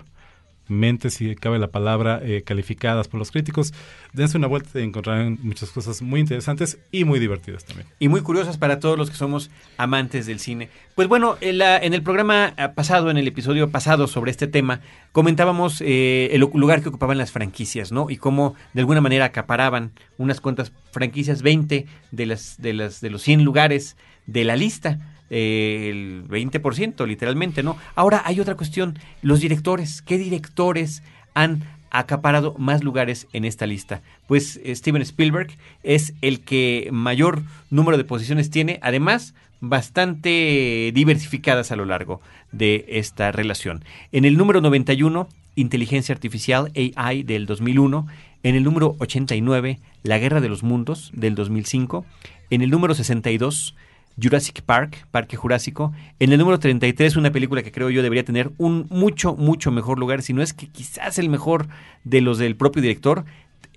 mentes, 0.71 1.15
si 1.15 1.35
cabe 1.35 1.59
la 1.59 1.67
palabra, 1.67 2.19
eh, 2.23 2.41
calificadas 2.43 3.07
por 3.07 3.19
los 3.19 3.31
críticos. 3.31 3.73
Dense 4.13 4.37
una 4.37 4.47
vuelta 4.47 4.79
y 4.79 4.83
encontrarán 4.83 5.37
muchas 5.41 5.69
cosas 5.69 6.01
muy 6.01 6.19
interesantes 6.19 6.79
y 6.91 7.03
muy 7.03 7.19
divertidas 7.19 7.65
también. 7.65 7.87
Y 7.99 8.07
muy 8.07 8.21
curiosas 8.21 8.57
para 8.57 8.79
todos 8.79 8.97
los 8.97 9.09
que 9.09 9.17
somos 9.17 9.51
amantes 9.77 10.25
del 10.25 10.39
cine. 10.39 10.69
Pues 10.95 11.07
bueno, 11.07 11.37
en, 11.41 11.93
el 11.93 12.01
programa 12.01 12.53
ah, 12.57 12.73
pasado, 12.73 13.11
en 13.11 13.17
el 13.17 13.27
episodio 13.27 13.69
pasado 13.69 14.07
sobre 14.07 14.31
este 14.31 14.47
tema, 14.47 14.81
comentábamos 15.11 15.81
eh, 15.81 16.29
el 16.31 16.41
lugar 16.41 16.81
que 16.81 16.89
ocupaban 16.89 17.17
las 17.17 17.31
franquicias, 17.31 17.91
¿no? 17.91 18.09
Y 18.09 18.17
cómo 18.17 18.55
de 18.73 18.81
alguna 18.81 19.01
manera 19.01 19.25
acaparaban 19.25 19.91
unas 20.17 20.41
cuantas 20.41 20.71
franquicias, 20.91 21.41
20 21.41 21.85
de, 22.11 22.25
las, 22.25 22.61
de, 22.61 22.73
las, 22.73 23.01
de 23.01 23.09
los 23.09 23.21
100 23.21 23.43
lugares 23.43 23.97
de 24.25 24.43
la 24.43 24.55
lista 24.55 24.99
el 25.31 26.25
20%, 26.27 27.07
literalmente, 27.07 27.63
¿no? 27.63 27.77
Ahora 27.95 28.21
hay 28.25 28.39
otra 28.39 28.55
cuestión, 28.55 28.99
los 29.21 29.39
directores, 29.39 30.01
¿qué 30.01 30.17
directores 30.17 31.03
han 31.33 31.63
acaparado 31.89 32.53
más 32.57 32.83
lugares 32.83 33.27
en 33.31 33.45
esta 33.45 33.65
lista? 33.65 34.01
Pues 34.27 34.59
eh, 34.63 34.75
Steven 34.75 35.01
Spielberg 35.01 35.49
es 35.83 36.13
el 36.21 36.41
que 36.41 36.89
mayor 36.91 37.43
número 37.69 37.97
de 37.97 38.03
posiciones 38.03 38.49
tiene, 38.49 38.79
además 38.83 39.33
bastante 39.61 40.91
diversificadas 40.93 41.71
a 41.71 41.75
lo 41.75 41.85
largo 41.85 42.19
de 42.51 42.85
esta 42.89 43.31
relación. 43.31 43.85
En 44.11 44.25
el 44.25 44.35
número 44.35 44.59
91, 44.59 45.29
Inteligencia 45.55 46.13
Artificial, 46.13 46.71
AI 46.95 47.23
del 47.23 47.45
2001, 47.45 48.07
en 48.43 48.55
el 48.55 48.63
número 48.63 48.95
89, 48.99 49.79
La 50.03 50.17
Guerra 50.17 50.41
de 50.41 50.49
los 50.49 50.63
Mundos 50.63 51.11
del 51.13 51.35
2005, 51.35 52.05
en 52.49 52.61
el 52.61 52.69
número 52.69 52.95
62, 52.95 53.75
Jurassic 54.21 54.61
Park, 54.61 55.07
Parque 55.11 55.37
Jurásico. 55.37 55.93
En 56.19 56.31
el 56.31 56.39
número 56.39 56.59
33, 56.59 57.15
una 57.15 57.31
película 57.31 57.63
que 57.63 57.71
creo 57.71 57.89
yo 57.89 58.01
debería 58.01 58.25
tener 58.25 58.51
un 58.57 58.87
mucho, 58.89 59.35
mucho 59.35 59.71
mejor 59.71 59.99
lugar, 59.99 60.21
si 60.21 60.33
no 60.33 60.41
es 60.41 60.53
que 60.53 60.67
quizás 60.67 61.19
el 61.19 61.29
mejor 61.29 61.67
de 62.03 62.21
los 62.21 62.37
del 62.37 62.55
propio 62.55 62.81
director. 62.81 63.25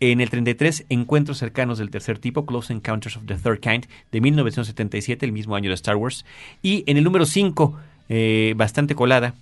En 0.01 0.21
el 0.21 0.29
33, 0.29 0.87
Encuentros 0.89 1.39
cercanos 1.39 1.79
del 1.79 1.91
tercer 1.91 2.19
tipo, 2.19 2.47
Close 2.47 2.73
Encounters 2.73 3.17
of 3.17 3.27
the 3.27 3.37
Third 3.37 3.61
Kind, 3.61 3.87
de 4.11 4.21
1977, 4.21 5.25
el 5.25 5.33
mismo 5.33 5.55
año 5.55 5.71
de 5.71 5.75
Star 5.75 5.97
Wars. 5.97 6.25
Y 6.63 6.83
en 6.87 6.97
el 6.97 7.05
número 7.05 7.27
5, 7.27 7.79
eh, 8.09 8.55
bastante 8.57 8.95
colada, 8.95 9.35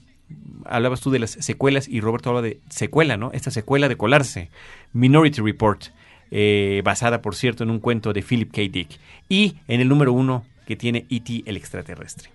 hablabas 0.66 1.00
tú 1.00 1.10
de 1.10 1.18
las 1.18 1.30
secuelas 1.30 1.88
y 1.88 2.00
Roberto 2.00 2.30
habla 2.30 2.42
de 2.42 2.60
secuela, 2.68 3.16
¿no? 3.16 3.32
Esta 3.32 3.50
secuela 3.50 3.88
de 3.88 3.96
colarse, 3.96 4.50
Minority 4.92 5.40
Report, 5.40 5.84
eh, 6.30 6.82
basada, 6.84 7.22
por 7.22 7.34
cierto, 7.34 7.64
en 7.64 7.70
un 7.70 7.78
cuento 7.78 8.12
de 8.12 8.22
Philip 8.22 8.50
K. 8.52 8.62
Dick. 8.70 8.88
Y 9.28 9.56
en 9.68 9.80
el 9.80 9.88
número 9.88 10.12
uno 10.12 10.44
que 10.66 10.76
tiene 10.76 11.06
E.T. 11.10 11.42
el 11.46 11.56
extraterrestre. 11.56 12.30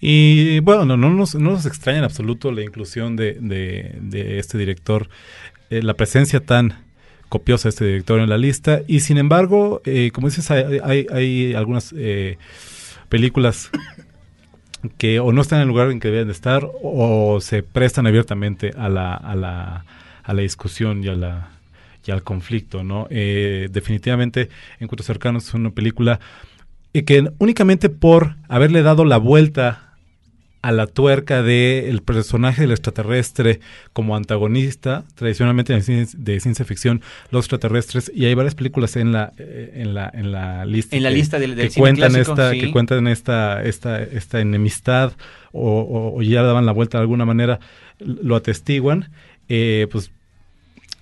Y 0.00 0.60
bueno, 0.60 0.84
no, 0.84 0.96
nos, 0.96 1.34
no 1.34 1.52
nos 1.52 1.66
extraña 1.66 1.98
en 1.98 2.04
absoluto 2.04 2.52
la 2.52 2.62
inclusión 2.62 3.16
de, 3.16 3.38
de, 3.40 4.38
este 4.38 4.58
director, 4.58 5.08
eh, 5.70 5.82
la 5.82 5.94
presencia 5.94 6.40
tan 6.40 6.84
copiosa 7.28 7.64
de 7.64 7.70
este 7.70 7.84
director 7.86 8.20
en 8.20 8.28
la 8.28 8.38
lista. 8.38 8.82
Y 8.86 9.00
sin 9.00 9.18
embargo, 9.18 9.80
eh, 9.84 10.10
como 10.12 10.28
dices, 10.28 10.50
hay, 10.50 11.06
hay, 11.10 11.54
algunas 11.54 11.94
películas 13.08 13.70
que 14.98 15.20
o 15.20 15.32
no 15.32 15.42
están 15.42 15.58
en 15.58 15.62
el 15.62 15.68
lugar 15.68 15.90
en 15.90 16.00
que 16.00 16.08
deben 16.08 16.26
de 16.26 16.32
estar 16.32 16.68
o 16.82 17.40
se 17.40 17.62
prestan 17.62 18.06
abiertamente 18.06 18.72
a 18.76 18.88
la, 18.88 19.14
a 19.14 19.34
la, 19.34 19.84
a 20.22 20.34
la 20.34 20.42
discusión 20.42 21.02
y, 21.02 21.08
a 21.08 21.14
la, 21.14 21.50
y 22.04 22.10
al 22.10 22.22
conflicto, 22.22 22.84
¿no? 22.84 23.06
Eh, 23.10 23.68
definitivamente, 23.70 24.48
Encuentros 24.80 25.06
Cercanos 25.06 25.48
es 25.48 25.54
una 25.54 25.70
película 25.70 26.20
que 27.02 27.30
únicamente 27.38 27.88
por 27.88 28.36
haberle 28.48 28.82
dado 28.82 29.04
la 29.04 29.18
vuelta 29.18 29.84
a 30.64 30.72
la 30.72 30.86
tuerca 30.86 31.42
del 31.42 31.84
el 31.84 32.00
personaje 32.00 32.62
del 32.62 32.70
extraterrestre 32.70 33.60
como 33.92 34.16
antagonista, 34.16 35.04
tradicionalmente 35.14 35.74
en 35.74 36.06
de 36.16 36.40
ciencia 36.40 36.64
ficción, 36.64 37.02
los 37.30 37.44
extraterrestres, 37.44 38.10
y 38.14 38.24
hay 38.24 38.32
varias 38.32 38.54
películas 38.54 38.96
en 38.96 39.12
la, 39.12 39.32
eh, 39.36 39.72
en 39.74 39.92
la, 39.92 40.10
en 40.14 40.32
la 40.32 40.64
lista. 40.64 40.96
En 40.96 41.02
la 41.02 41.10
lista 41.10 41.38
del, 41.38 41.54
que, 41.54 41.68
cuentan 41.68 42.16
esta, 42.16 42.52
que 42.52 42.70
cuentan 42.70 43.08
esta, 43.08 43.62
esta, 43.62 44.02
esta 44.02 44.40
enemistad 44.40 45.12
o, 45.52 46.22
ya 46.22 46.42
daban 46.42 46.64
la 46.64 46.72
vuelta 46.72 46.96
de 46.96 47.02
alguna 47.02 47.26
manera, 47.26 47.60
lo 47.98 48.34
atestiguan. 48.34 49.10
Eh, 49.50 49.86
pues 49.92 50.10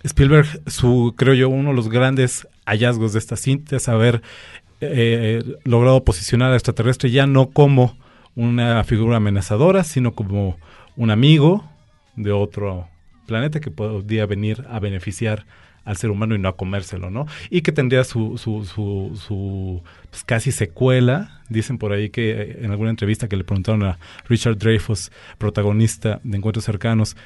Spielberg, 0.02 0.48
su, 0.66 1.14
creo 1.16 1.34
yo, 1.34 1.48
uno 1.48 1.70
de 1.70 1.76
los 1.76 1.88
grandes 1.88 2.48
hallazgos 2.66 3.12
de 3.12 3.18
esta 3.18 3.34
es 3.34 3.88
haber 3.88 4.22
eh, 4.80 5.42
logrado 5.64 6.04
posicionar 6.04 6.50
al 6.50 6.56
extraterrestre 6.56 7.10
ya 7.10 7.26
no 7.26 7.50
como 7.50 7.96
una 8.34 8.82
figura 8.84 9.18
amenazadora, 9.18 9.84
sino 9.84 10.14
como 10.14 10.56
un 10.96 11.10
amigo 11.10 11.64
de 12.16 12.32
otro 12.32 12.88
planeta 13.26 13.60
que 13.60 13.70
podría 13.70 14.26
venir 14.26 14.64
a 14.68 14.80
beneficiar 14.80 15.46
al 15.84 15.96
ser 15.96 16.10
humano 16.10 16.34
y 16.34 16.38
no 16.38 16.48
a 16.48 16.56
comérselo, 16.56 17.10
¿no? 17.10 17.26
Y 17.50 17.62
que 17.62 17.72
tendría 17.72 18.04
su, 18.04 18.38
su, 18.38 18.64
su, 18.64 19.16
su 19.16 19.82
pues 20.10 20.22
casi 20.24 20.52
secuela. 20.52 21.42
Dicen 21.48 21.78
por 21.78 21.92
ahí 21.92 22.10
que 22.10 22.30
eh, 22.30 22.58
en 22.62 22.70
alguna 22.70 22.90
entrevista 22.90 23.28
que 23.28 23.36
le 23.36 23.44
preguntaron 23.44 23.82
a 23.82 23.98
Richard 24.28 24.58
Dreyfuss, 24.58 25.10
protagonista 25.38 26.20
de 26.22 26.36
Encuentros 26.36 26.64
Cercanos, 26.64 27.16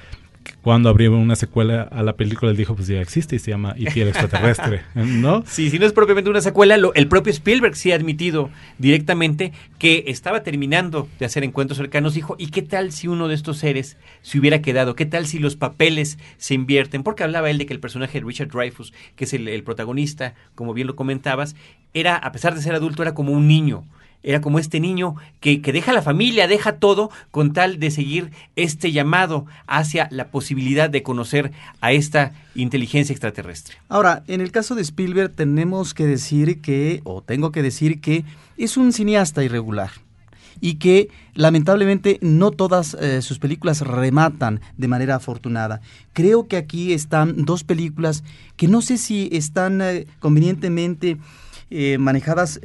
cuando 0.62 0.88
abrió 0.88 1.16
una 1.16 1.36
secuela 1.36 1.82
a 1.82 2.02
la 2.02 2.14
película, 2.14 2.50
él 2.50 2.56
dijo, 2.56 2.74
pues 2.74 2.88
ya 2.88 3.00
existe 3.00 3.36
y 3.36 3.38
se 3.38 3.50
llama 3.50 3.74
E.T. 3.78 4.00
el 4.00 4.08
extraterrestre, 4.08 4.82
¿no? 4.94 5.44
Sí, 5.46 5.70
si 5.70 5.78
no 5.78 5.86
es 5.86 5.92
propiamente 5.92 6.30
una 6.30 6.40
secuela, 6.40 6.76
lo, 6.76 6.92
el 6.94 7.08
propio 7.08 7.32
Spielberg 7.32 7.76
sí 7.76 7.92
ha 7.92 7.94
admitido 7.94 8.50
directamente 8.78 9.52
que 9.78 10.04
estaba 10.08 10.42
terminando 10.42 11.08
de 11.18 11.26
hacer 11.26 11.44
encuentros 11.44 11.78
cercanos. 11.78 12.14
Dijo, 12.14 12.36
¿y 12.38 12.48
qué 12.48 12.62
tal 12.62 12.92
si 12.92 13.08
uno 13.08 13.28
de 13.28 13.34
estos 13.34 13.58
seres 13.58 13.96
se 14.22 14.38
hubiera 14.38 14.60
quedado? 14.62 14.94
¿Qué 14.94 15.06
tal 15.06 15.26
si 15.26 15.38
los 15.38 15.56
papeles 15.56 16.18
se 16.38 16.54
invierten? 16.54 17.02
Porque 17.02 17.24
hablaba 17.24 17.50
él 17.50 17.58
de 17.58 17.66
que 17.66 17.74
el 17.74 17.80
personaje 17.80 18.20
de 18.20 18.26
Richard 18.26 18.48
Dreyfuss, 18.48 18.92
que 19.14 19.24
es 19.24 19.32
el, 19.34 19.48
el 19.48 19.62
protagonista, 19.62 20.34
como 20.54 20.74
bien 20.74 20.86
lo 20.86 20.96
comentabas, 20.96 21.56
era, 21.94 22.16
a 22.16 22.32
pesar 22.32 22.54
de 22.54 22.62
ser 22.62 22.74
adulto, 22.74 23.02
era 23.02 23.14
como 23.14 23.32
un 23.32 23.48
niño 23.48 23.84
era 24.22 24.40
como 24.40 24.58
este 24.58 24.80
niño 24.80 25.14
que, 25.40 25.62
que, 25.62 25.72
deja 25.72 25.92
la 25.92 26.02
familia, 26.02 26.48
deja 26.48 26.78
todo 26.78 27.10
con 27.30 27.52
tal 27.52 27.78
de 27.78 27.90
seguir 27.90 28.30
este 28.56 28.92
llamado 28.92 29.46
hacia 29.66 30.08
la 30.10 30.28
posibilidad 30.28 30.90
de 30.90 31.02
conocer 31.02 31.52
a 31.80 31.92
esta 31.92 32.32
inteligencia 32.54 33.12
extraterrestre. 33.12 33.76
Ahora, 33.88 34.24
en 34.26 34.40
el 34.40 34.50
caso 34.50 34.74
de 34.74 34.82
Spielberg 34.82 35.32
tenemos 35.32 35.94
que 35.94 36.06
decir 36.06 36.60
que, 36.60 37.00
o 37.04 37.22
tengo 37.22 37.52
que 37.52 37.62
decir 37.62 38.00
que 38.00 38.24
es 38.56 38.76
un 38.76 38.92
cineasta 38.92 39.44
irregular 39.44 39.90
y 40.60 40.74
que 40.74 41.10
lamentablemente 41.34 42.18
no 42.22 42.50
todas 42.50 42.94
eh, 42.94 43.22
sus 43.22 43.38
películas 43.38 43.80
rematan 43.82 44.60
de 44.76 44.88
manera 44.88 45.16
afortunada. 45.16 45.80
Creo 46.12 46.46
que 46.46 46.56
aquí 46.56 46.92
están 46.92 47.44
dos 47.44 47.64
películas 47.64 48.24
que 48.56 48.68
no 48.68 48.80
sé 48.80 48.98
si 48.98 49.28
están 49.32 49.80
eh, 49.82 50.06
convenientemente 50.18 51.18
eh, 51.70 51.98
manejadas 51.98 52.60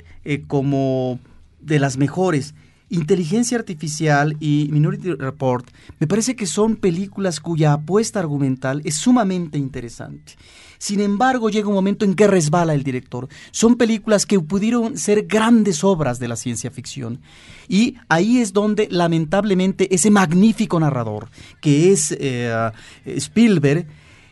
como 0.47 1.19
de 1.61 1.79
las 1.79 1.97
mejores. 1.97 2.53
Inteligencia 2.91 3.57
Artificial 3.57 4.35
y 4.41 4.67
Minority 4.69 5.13
Report 5.13 5.65
me 5.99 6.07
parece 6.07 6.35
que 6.35 6.45
son 6.45 6.75
películas 6.75 7.39
cuya 7.39 7.71
apuesta 7.71 8.19
argumental 8.19 8.81
es 8.83 8.95
sumamente 8.95 9.57
interesante. 9.57 10.33
Sin 10.77 10.99
embargo, 10.99 11.49
llega 11.49 11.69
un 11.69 11.75
momento 11.75 12.03
en 12.03 12.15
que 12.15 12.27
resbala 12.27 12.73
el 12.73 12.83
director. 12.83 13.29
Son 13.51 13.75
películas 13.75 14.25
que 14.25 14.39
pudieron 14.39 14.97
ser 14.97 15.27
grandes 15.27 15.85
obras 15.85 16.19
de 16.19 16.27
la 16.27 16.35
ciencia 16.35 16.69
ficción. 16.69 17.21
Y 17.69 17.95
ahí 18.09 18.39
es 18.39 18.51
donde, 18.51 18.89
lamentablemente, 18.91 19.93
ese 19.95 20.09
magnífico 20.09 20.77
narrador, 20.79 21.29
que 21.61 21.93
es 21.93 22.13
eh, 22.19 22.71
Spielberg, 23.05 23.85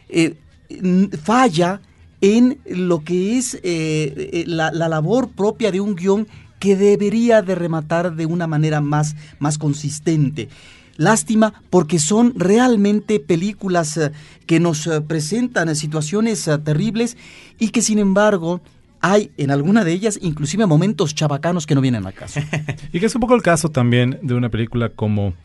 eh, 0.10 0.36
falla 1.24 1.82
en 2.20 2.60
lo 2.66 3.04
que 3.06 3.38
es 3.38 3.58
eh, 3.64 4.44
la, 4.48 4.72
la 4.72 4.90
labor 4.90 5.30
propia 5.30 5.72
de 5.72 5.80
un 5.80 5.96
guion 5.96 6.28
que 6.60 6.76
debería 6.76 7.42
de 7.42 7.56
rematar 7.56 8.16
de 8.16 8.26
una 8.26 8.48
manera 8.48 8.82
más, 8.82 9.16
más 9.40 9.58
consistente. 9.58 10.50
Lástima 11.00 11.54
porque 11.70 11.98
son 11.98 12.34
realmente 12.36 13.22
películas 13.22 13.96
eh, 13.96 14.12
que 14.46 14.60
nos 14.60 14.86
eh, 14.86 15.00
presentan 15.00 15.74
situaciones 15.74 16.46
eh, 16.50 16.58
terribles 16.58 17.16
y 17.58 17.70
que 17.70 17.82
sin 17.82 18.00
embargo 18.00 18.60
hay 19.00 19.32
en 19.38 19.50
alguna 19.50 19.86
de 19.86 19.94
ellas 19.94 20.20
inclusive 20.22 20.66
momentos 20.66 21.16
chabacanos 21.16 21.66
que 21.66 21.74
no 21.74 21.80
vienen 21.80 22.06
a 22.06 22.12
caso. 22.12 22.42
y 22.92 23.00
que 23.00 23.06
es 23.06 23.16
un 23.16 23.22
poco 23.22 23.34
el 23.34 23.42
caso 23.42 23.70
también 23.70 24.20
de 24.22 24.34
una 24.34 24.50
película 24.50 24.90
como 24.90 25.36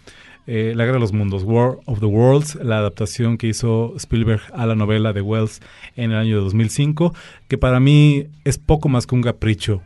La 0.44 0.84
Guerra 0.84 0.94
de 0.94 0.98
los 0.98 1.12
Mundos, 1.12 1.44
War 1.44 1.78
of 1.86 2.00
the 2.00 2.06
Worlds, 2.06 2.56
la 2.56 2.78
adaptación 2.78 3.38
que 3.38 3.46
hizo 3.46 3.94
Spielberg 3.96 4.42
a 4.54 4.66
la 4.66 4.74
novela 4.74 5.12
de 5.12 5.20
Wells 5.20 5.60
en 5.94 6.10
el 6.10 6.18
año 6.18 6.40
2005, 6.40 7.14
que 7.46 7.58
para 7.58 7.78
mí 7.78 8.26
es 8.42 8.58
poco 8.58 8.88
más 8.88 9.06
que 9.06 9.14
un 9.14 9.22
capricho 9.22 9.82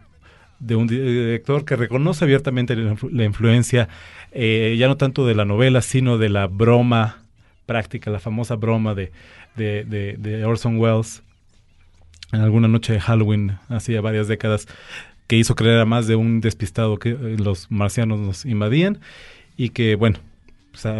de 0.58 0.76
un 0.76 0.86
director 0.86 1.64
que 1.64 1.76
reconoce 1.76 2.24
abiertamente 2.24 2.74
la, 2.76 3.24
influencia, 3.24 3.88
eh, 4.32 4.76
ya 4.78 4.88
no 4.88 4.96
tanto 4.96 5.26
de 5.26 5.34
la 5.34 5.44
novela, 5.44 5.82
sino 5.82 6.18
de 6.18 6.28
la 6.28 6.46
broma 6.46 7.22
práctica, 7.66 8.10
la 8.10 8.18
famosa 8.18 8.56
broma 8.56 8.94
de, 8.94 9.12
de, 9.56 10.44
Orson 10.44 10.78
Welles 10.78 11.22
en 12.32 12.40
alguna 12.40 12.68
noche 12.68 12.92
de 12.92 13.00
Halloween, 13.00 13.58
hacía 13.68 14.00
varias 14.00 14.28
décadas, 14.28 14.66
que 15.26 15.36
hizo 15.36 15.54
creer 15.54 15.80
a 15.80 15.84
más 15.84 16.06
de 16.06 16.16
un 16.16 16.40
despistado 16.40 16.98
que 16.98 17.10
eh, 17.10 17.36
los 17.38 17.70
marcianos 17.70 18.18
nos 18.18 18.44
invadían 18.44 18.98
y 19.56 19.70
que, 19.70 19.94
bueno, 19.94 20.18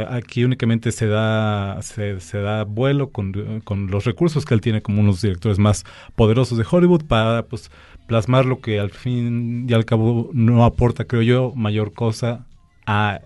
aquí 0.09 0.45
únicamente 0.45 0.93
se 0.93 1.07
da, 1.07 1.81
se, 1.83 2.39
da 2.39 2.65
vuelo 2.65 3.11
con, 3.11 3.61
con, 3.65 3.91
los 3.91 4.05
recursos 4.05 4.45
que 4.45 4.55
él 4.55 4.61
tiene 4.61 4.83
como 4.83 5.01
uno 5.01 5.09
de 5.09 5.13
los 5.13 5.23
directores 5.23 5.59
más 5.59 5.85
poderosos 6.17 6.59
de 6.59 6.67
Hollywood 6.69 7.05
para 7.05 7.45
pues, 7.45 7.71
plasmar 8.07 8.45
lo 8.45 8.61
que 8.61 8.81
al 8.81 8.91
fin 8.91 9.67
y 9.69 9.73
al 9.73 9.85
cabo 9.85 10.31
no 10.33 10.65
aporta, 10.65 11.05
creo 11.05 11.23
yo, 11.23 11.53
mayor 11.55 11.93
cosa 11.93 12.47
a, 12.87 13.21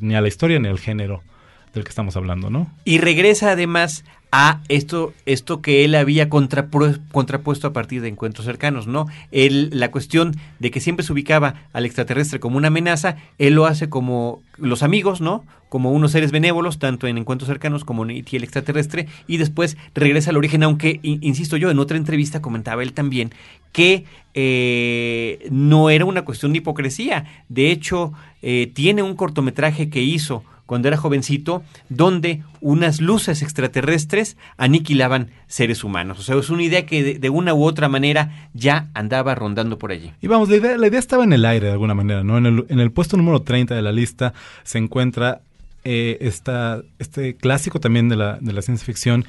ni 0.00 0.14
a 0.14 0.20
la 0.20 0.28
historia 0.28 0.58
ni 0.58 0.68
al 0.68 0.78
género 0.78 1.22
del 1.72 1.84
que 1.84 1.90
estamos 1.90 2.16
hablando, 2.16 2.50
¿no? 2.50 2.70
Y 2.84 2.98
regresa 2.98 3.52
además 3.52 4.04
a 4.30 4.60
esto, 4.68 5.14
esto 5.24 5.62
que 5.62 5.84
él 5.84 5.94
había 5.94 6.28
contrapuesto 6.28 7.66
a 7.66 7.72
partir 7.72 8.02
de 8.02 8.08
encuentros 8.08 8.44
cercanos, 8.44 8.86
¿no? 8.86 9.06
Él, 9.32 9.70
la 9.72 9.90
cuestión 9.90 10.36
de 10.58 10.70
que 10.70 10.80
siempre 10.80 11.04
se 11.04 11.12
ubicaba 11.12 11.54
al 11.72 11.86
extraterrestre 11.86 12.38
como 12.38 12.58
una 12.58 12.68
amenaza, 12.68 13.16
él 13.38 13.54
lo 13.54 13.64
hace 13.64 13.88
como 13.88 14.42
los 14.58 14.82
amigos, 14.82 15.20
¿no? 15.20 15.44
Como 15.70 15.92
unos 15.92 16.12
seres 16.12 16.30
benévolos, 16.30 16.78
tanto 16.78 17.06
en 17.06 17.16
encuentros 17.16 17.48
cercanos 17.48 17.84
como 17.84 18.04
en 18.04 18.10
el 18.10 18.44
extraterrestre, 18.44 19.06
y 19.26 19.38
después 19.38 19.78
regresa 19.94 20.30
al 20.30 20.36
origen, 20.36 20.62
aunque, 20.62 21.00
insisto 21.02 21.56
yo, 21.56 21.70
en 21.70 21.78
otra 21.78 21.96
entrevista 21.96 22.42
comentaba 22.42 22.82
él 22.82 22.92
también 22.92 23.32
que 23.72 24.04
eh, 24.34 25.46
no 25.50 25.90
era 25.90 26.04
una 26.04 26.24
cuestión 26.24 26.52
de 26.52 26.58
hipocresía. 26.58 27.26
De 27.48 27.70
hecho, 27.70 28.12
eh, 28.42 28.70
tiene 28.74 29.02
un 29.02 29.14
cortometraje 29.14 29.90
que 29.90 30.00
hizo 30.00 30.42
cuando 30.68 30.86
era 30.86 30.98
jovencito, 30.98 31.62
donde 31.88 32.42
unas 32.60 33.00
luces 33.00 33.40
extraterrestres 33.40 34.36
aniquilaban 34.58 35.30
seres 35.46 35.82
humanos. 35.82 36.18
O 36.18 36.22
sea, 36.22 36.36
es 36.36 36.50
una 36.50 36.62
idea 36.62 36.84
que 36.84 37.18
de, 37.18 37.30
una 37.30 37.54
u 37.54 37.64
otra 37.64 37.88
manera 37.88 38.50
ya 38.52 38.90
andaba 38.92 39.34
rondando 39.34 39.78
por 39.78 39.92
allí. 39.92 40.12
Y 40.20 40.26
vamos, 40.26 40.50
la 40.50 40.56
idea, 40.56 40.76
la 40.76 40.86
idea 40.86 41.00
estaba 41.00 41.24
en 41.24 41.32
el 41.32 41.46
aire 41.46 41.68
de 41.68 41.72
alguna 41.72 41.94
manera, 41.94 42.22
¿no? 42.22 42.36
En 42.36 42.44
el, 42.44 42.66
en 42.68 42.80
el 42.80 42.92
puesto 42.92 43.16
número 43.16 43.40
30 43.40 43.74
de 43.74 43.80
la 43.80 43.92
lista 43.92 44.34
se 44.62 44.76
encuentra 44.76 45.40
eh, 45.84 46.18
este 46.20 47.36
clásico 47.36 47.80
también 47.80 48.10
de 48.10 48.16
la, 48.16 48.36
de 48.38 48.52
la 48.52 48.60
ciencia 48.60 48.84
ficción, 48.84 49.24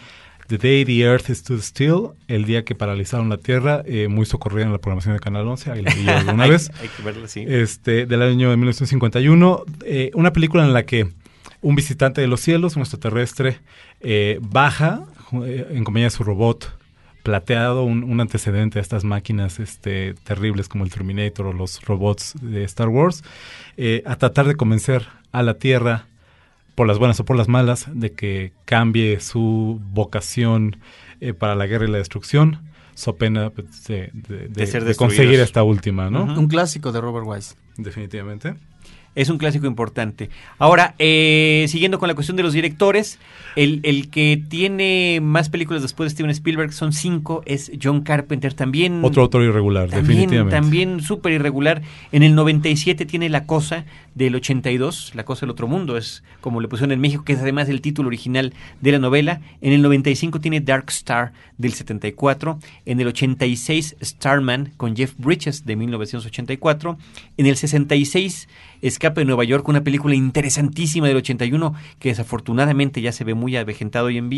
The 0.50 0.58
Day 0.58 0.84
the 0.84 1.02
Earth 1.02 1.30
Stood 1.30 1.62
Still, 1.62 2.10
el 2.28 2.46
día 2.46 2.66
que 2.66 2.74
paralizaron 2.74 3.30
la 3.30 3.38
Tierra, 3.38 3.84
eh, 3.86 4.08
muy 4.08 4.26
socorrida 4.26 4.66
en 4.66 4.72
la 4.72 4.80
programación 4.80 5.14
de 5.14 5.20
Canal 5.20 5.48
11, 5.48 5.72
ahí 5.72 5.84
la 5.84 5.94
vi 5.94 6.04
yo 6.26 6.34
una 6.34 6.48
vez. 6.48 6.72
Hay 6.82 6.88
que 6.88 7.04
verla, 7.04 7.28
sí. 7.28 7.46
Este, 7.48 8.08
del 8.08 8.24
año 8.24 8.50
de 8.50 8.58
1951, 8.58 9.64
eh, 9.86 10.10
una 10.16 10.34
película 10.34 10.66
en 10.66 10.74
la 10.74 10.88
que 10.88 11.08
un 11.62 11.76
visitante 11.76 12.22
de 12.22 12.28
los 12.28 12.42
cielos, 12.42 12.76
un 12.76 12.82
extraterrestre, 12.82 13.60
eh, 14.02 14.40
baja 14.42 15.06
eh, 15.46 15.68
en 15.72 15.84
compañía 15.84 16.08
de 16.08 16.12
su 16.12 16.24
robot 16.24 16.80
plateado, 17.24 17.84
un, 17.84 18.04
un, 18.04 18.22
antecedente 18.22 18.80
a 18.80 18.82
estas 18.82 19.04
máquinas 19.04 19.60
este, 19.60 20.14
terribles 20.24 20.68
como 20.70 20.84
el 20.84 20.92
Terminator 20.92 21.48
o 21.48 21.54
los 21.54 21.82
robots 21.84 22.34
de 22.42 22.64
Star 22.64 22.88
Wars, 22.88 23.24
eh, 23.78 24.04
a 24.06 24.16
tratar 24.16 24.48
de 24.48 24.56
convencer 24.56 25.08
a 25.32 25.44
la 25.44 25.56
Tierra, 25.56 26.08
por 26.76 26.88
las 26.88 26.98
buenas 26.98 27.20
o 27.20 27.26
por 27.26 27.36
las 27.36 27.50
malas, 27.50 27.88
de 27.94 28.14
que 28.14 28.54
cambie 28.66 29.20
su 29.20 29.82
vocación 29.92 30.78
eh, 31.20 31.34
para 31.34 31.56
la 31.56 31.68
guerra 31.68 31.86
y 31.88 31.92
la 31.92 31.98
destrucción, 31.98 32.62
so 32.96 33.18
pena 33.18 33.50
pues, 33.50 33.84
de, 33.86 34.10
de, 34.14 34.48
de, 34.48 34.66
ser 34.66 34.86
de 34.86 34.96
conseguir 34.96 35.42
esta 35.42 35.62
última, 35.64 36.10
¿no? 36.10 36.24
Un 36.24 36.48
clásico 36.48 36.92
de 36.92 37.02
Robert 37.02 37.26
Wise. 37.28 37.56
Definitivamente. 37.76 38.56
Es 39.16 39.30
un 39.30 39.38
clásico 39.38 39.68
importante. 39.68 40.30
Ahora, 40.58 40.96
eh, 41.00 41.66
siguiendo 41.68 42.00
con 42.00 42.08
la 42.08 42.16
cuestión 42.16 42.38
de 42.38 42.44
los 42.44 42.54
directores, 42.54 43.20
el, 43.56 43.82
el, 43.84 44.10
que 44.10 44.42
tiene 44.50 45.20
más 45.22 45.50
películas 45.50 45.82
después 45.82 46.10
de 46.10 46.16
Steven 46.16 46.32
Spielberg, 46.32 46.72
son 46.72 46.94
cinco, 46.94 47.42
es 47.46 47.72
John 47.82 48.02
Carpenter, 48.02 48.54
también... 48.54 49.04
Otro 49.04 49.24
autor 49.24 49.44
irregular, 49.44 49.90
también, 49.90 50.08
definitivamente. 50.08 50.56
También 50.56 51.02
súper 51.02 51.34
irregular. 51.34 51.82
En 52.12 52.24
el 52.24 52.36
97 52.36 53.06
tiene 53.06 53.30
La 53.30 53.46
Cosa, 53.46 53.86
del 54.16 54.36
82, 54.36 55.14
La 55.16 55.24
Cosa 55.26 55.42
del 55.42 55.52
Otro 55.52 55.68
Mundo, 55.68 55.98
es 55.98 56.24
como 56.42 56.62
le 56.62 56.68
pusieron 56.68 56.92
en 56.92 57.00
México, 57.00 57.24
que 57.24 57.34
es 57.34 57.40
además 57.40 57.70
el 57.70 57.82
título 57.82 58.08
original 58.08 58.54
de 58.82 58.92
la 58.92 59.00
novela. 59.00 59.42
En 59.62 59.74
el 59.74 59.82
95 59.82 60.40
tiene 60.40 60.62
Dark 60.62 60.86
Star, 60.90 61.32
del 61.58 61.74
74. 61.74 62.60
En 62.86 63.00
el 63.00 63.08
86, 63.08 63.96
Starman, 64.02 64.72
con 64.78 64.96
Jeff 64.96 65.14
Bridges, 65.18 65.66
de 65.66 65.76
1984. 65.76 66.98
En 67.38 67.46
el 67.46 67.56
66... 67.56 68.48
Escape 68.82 69.22
de 69.22 69.26
Nueva 69.26 69.44
York, 69.44 69.68
una 69.68 69.84
película 69.84 70.16
interesantísima 70.16 71.08
del 71.08 71.18
81 71.18 71.74
que 72.00 72.10
desafortunadamente 72.10 73.02
ya 73.02 73.12
se 73.12 73.24
ve 73.24 73.34
muy 73.34 73.56
avejentado 73.58 74.08
hoy 74.08 74.18
en, 74.18 74.30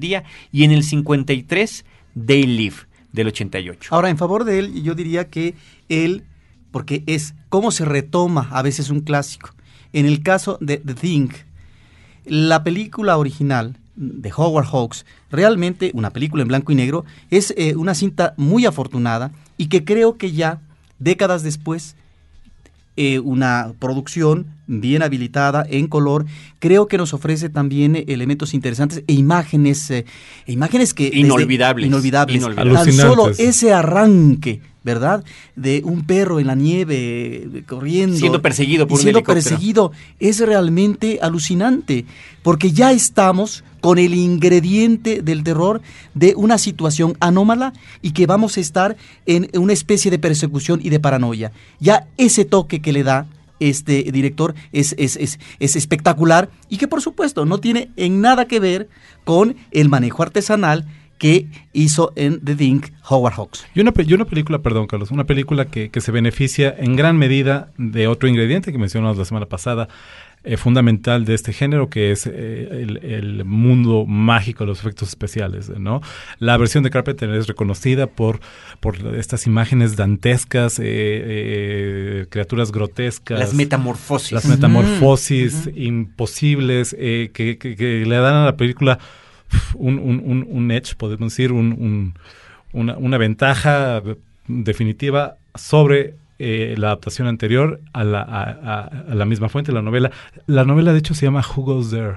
día. 0.00 0.24
Y 0.52 0.64
en 0.64 0.70
el 0.70 0.82
53, 0.84 1.84
They 2.26 2.46
Live, 2.46 2.76
del 3.12 3.28
88. 3.28 3.94
Ahora, 3.94 4.10
en 4.10 4.18
favor 4.18 4.44
de 4.44 4.58
él, 4.58 4.82
yo 4.82 4.94
diría 4.94 5.28
que 5.28 5.54
él, 5.88 6.24
porque 6.70 7.02
es 7.06 7.34
cómo 7.48 7.70
se 7.70 7.84
retoma 7.84 8.48
a 8.52 8.62
veces 8.62 8.90
un 8.90 9.00
clásico. 9.00 9.50
En 9.92 10.06
el 10.06 10.22
caso 10.22 10.58
de 10.60 10.78
The 10.78 10.94
Thing, 10.94 11.30
la 12.24 12.62
película 12.62 13.16
original 13.16 13.76
de 13.96 14.32
Howard 14.34 14.66
Hawks, 14.66 15.04
realmente 15.30 15.90
una 15.94 16.10
película 16.10 16.42
en 16.42 16.48
blanco 16.48 16.72
y 16.72 16.76
negro, 16.76 17.04
es 17.30 17.52
eh, 17.56 17.74
una 17.74 17.94
cinta 17.94 18.34
muy 18.36 18.64
afortunada 18.64 19.32
y 19.56 19.66
que 19.66 19.84
creo 19.84 20.16
que 20.16 20.32
ya, 20.32 20.60
décadas 20.98 21.42
después, 21.42 21.96
eh, 23.00 23.20
una 23.20 23.74
producción 23.78 24.48
bien 24.66 25.04
habilitada 25.04 25.64
en 25.70 25.86
color, 25.86 26.26
creo 26.58 26.88
que 26.88 26.98
nos 26.98 27.14
ofrece 27.14 27.48
también 27.48 27.94
eh, 27.94 28.04
elementos 28.08 28.54
interesantes 28.54 29.04
e 29.06 29.12
imágenes, 29.12 29.88
eh, 29.92 30.04
e 30.46 30.52
imágenes 30.52 30.94
que 30.94 31.08
inolvidables, 31.14 31.84
desde, 31.84 31.96
inolvidables. 31.96 32.36
inolvidables. 32.38 32.74
Tan 32.74 32.92
solo 32.92 33.30
ese 33.30 33.72
arranque, 33.72 34.60
¿verdad? 34.88 35.22
De 35.54 35.82
un 35.84 36.06
perro 36.06 36.40
en 36.40 36.46
la 36.46 36.54
nieve 36.54 37.62
corriendo, 37.66 38.16
siendo 38.16 38.40
perseguido 38.40 38.88
por 38.88 38.98
y 38.98 39.02
siendo 39.02 39.22
perseguido 39.22 39.92
es 40.18 40.40
realmente 40.40 41.18
alucinante, 41.20 42.06
porque 42.42 42.72
ya 42.72 42.90
estamos 42.92 43.64
con 43.82 43.98
el 43.98 44.14
ingrediente 44.14 45.20
del 45.20 45.44
terror 45.44 45.82
de 46.14 46.32
una 46.36 46.56
situación 46.56 47.18
anómala 47.20 47.74
y 48.00 48.12
que 48.12 48.26
vamos 48.26 48.56
a 48.56 48.60
estar 48.60 48.96
en 49.26 49.50
una 49.58 49.74
especie 49.74 50.10
de 50.10 50.18
persecución 50.18 50.80
y 50.82 50.88
de 50.88 51.00
paranoia. 51.00 51.52
Ya 51.80 52.06
ese 52.16 52.46
toque 52.46 52.80
que 52.80 52.94
le 52.94 53.02
da 53.02 53.26
este 53.60 54.04
director 54.10 54.54
es, 54.72 54.94
es, 54.98 55.16
es, 55.16 55.38
es, 55.58 55.76
espectacular 55.76 56.48
y 56.70 56.78
que 56.78 56.88
por 56.88 57.02
supuesto 57.02 57.44
no 57.44 57.58
tiene 57.58 57.90
en 57.96 58.20
nada 58.22 58.46
que 58.46 58.60
ver 58.60 58.88
con 59.24 59.56
el 59.70 59.88
manejo 59.88 60.22
artesanal 60.22 60.86
que 61.18 61.46
hizo 61.72 62.12
en 62.16 62.40
The 62.44 62.54
Thing 62.54 62.80
Howard 63.08 63.34
Hawks. 63.34 63.66
Y 63.74 63.80
una, 63.80 63.92
y 63.96 64.14
una 64.14 64.24
película, 64.24 64.60
perdón 64.60 64.86
Carlos, 64.86 65.10
una 65.10 65.24
película 65.24 65.66
que, 65.66 65.90
que, 65.90 66.00
se 66.00 66.12
beneficia 66.12 66.74
en 66.78 66.96
gran 66.96 67.18
medida 67.18 67.70
de 67.76 68.08
otro 68.08 68.28
ingrediente 68.28 68.72
que 68.72 68.78
mencionamos 68.78 69.18
la 69.18 69.24
semana 69.24 69.46
pasada, 69.46 69.88
eh, 70.44 70.56
fundamental 70.56 71.24
de 71.24 71.34
este 71.34 71.52
género, 71.52 71.90
que 71.90 72.12
es 72.12 72.24
eh, 72.26 72.30
el, 72.70 72.98
el, 72.98 73.44
mundo 73.44 74.06
mágico 74.06 74.62
de 74.62 74.68
los 74.68 74.78
efectos 74.78 75.08
especiales, 75.08 75.68
¿no? 75.68 76.00
La 76.38 76.56
versión 76.56 76.84
de 76.84 76.90
Carpenter 76.90 77.28
es 77.30 77.48
reconocida 77.48 78.06
por, 78.06 78.38
por 78.78 79.16
estas 79.16 79.48
imágenes 79.48 79.96
dantescas, 79.96 80.78
eh, 80.78 80.84
eh 80.86 82.26
criaturas 82.30 82.70
grotescas. 82.70 83.40
Las 83.40 83.52
metamorfosis. 83.52 84.30
Las 84.30 84.46
metamorfosis 84.46 85.66
uh 85.66 85.70
-huh. 85.70 85.86
imposibles 85.86 86.94
que, 86.96 87.30
que, 87.32 87.58
que, 87.58 88.06
le 88.06 88.16
dan 88.16 88.34
a 88.34 88.44
la 88.44 88.56
película 88.56 89.00
un, 89.74 89.98
un, 89.98 90.46
un, 90.48 90.70
edge, 90.70 90.94
podemos 90.96 91.32
decir, 91.32 91.52
un, 91.52 92.14
una, 92.72 92.96
una 92.96 93.18
ventaja 93.18 94.02
definitiva 94.46 95.36
sobre 95.54 96.14
eh, 96.38 96.76
la 96.78 96.88
adaptación 96.88 97.26
anterior 97.26 97.80
a 97.92 98.04
la, 98.04 98.22
a, 98.22 98.42
a, 98.42 98.80
a 99.10 99.14
la, 99.14 99.24
misma 99.24 99.48
fuente, 99.48 99.72
la 99.72 99.82
novela. 99.82 100.12
La 100.46 100.64
novela, 100.64 100.92
de 100.92 101.00
hecho, 101.00 101.14
se 101.14 101.26
llama 101.26 101.40
Who 101.40 101.62
Goes 101.64 101.90
There. 101.90 102.10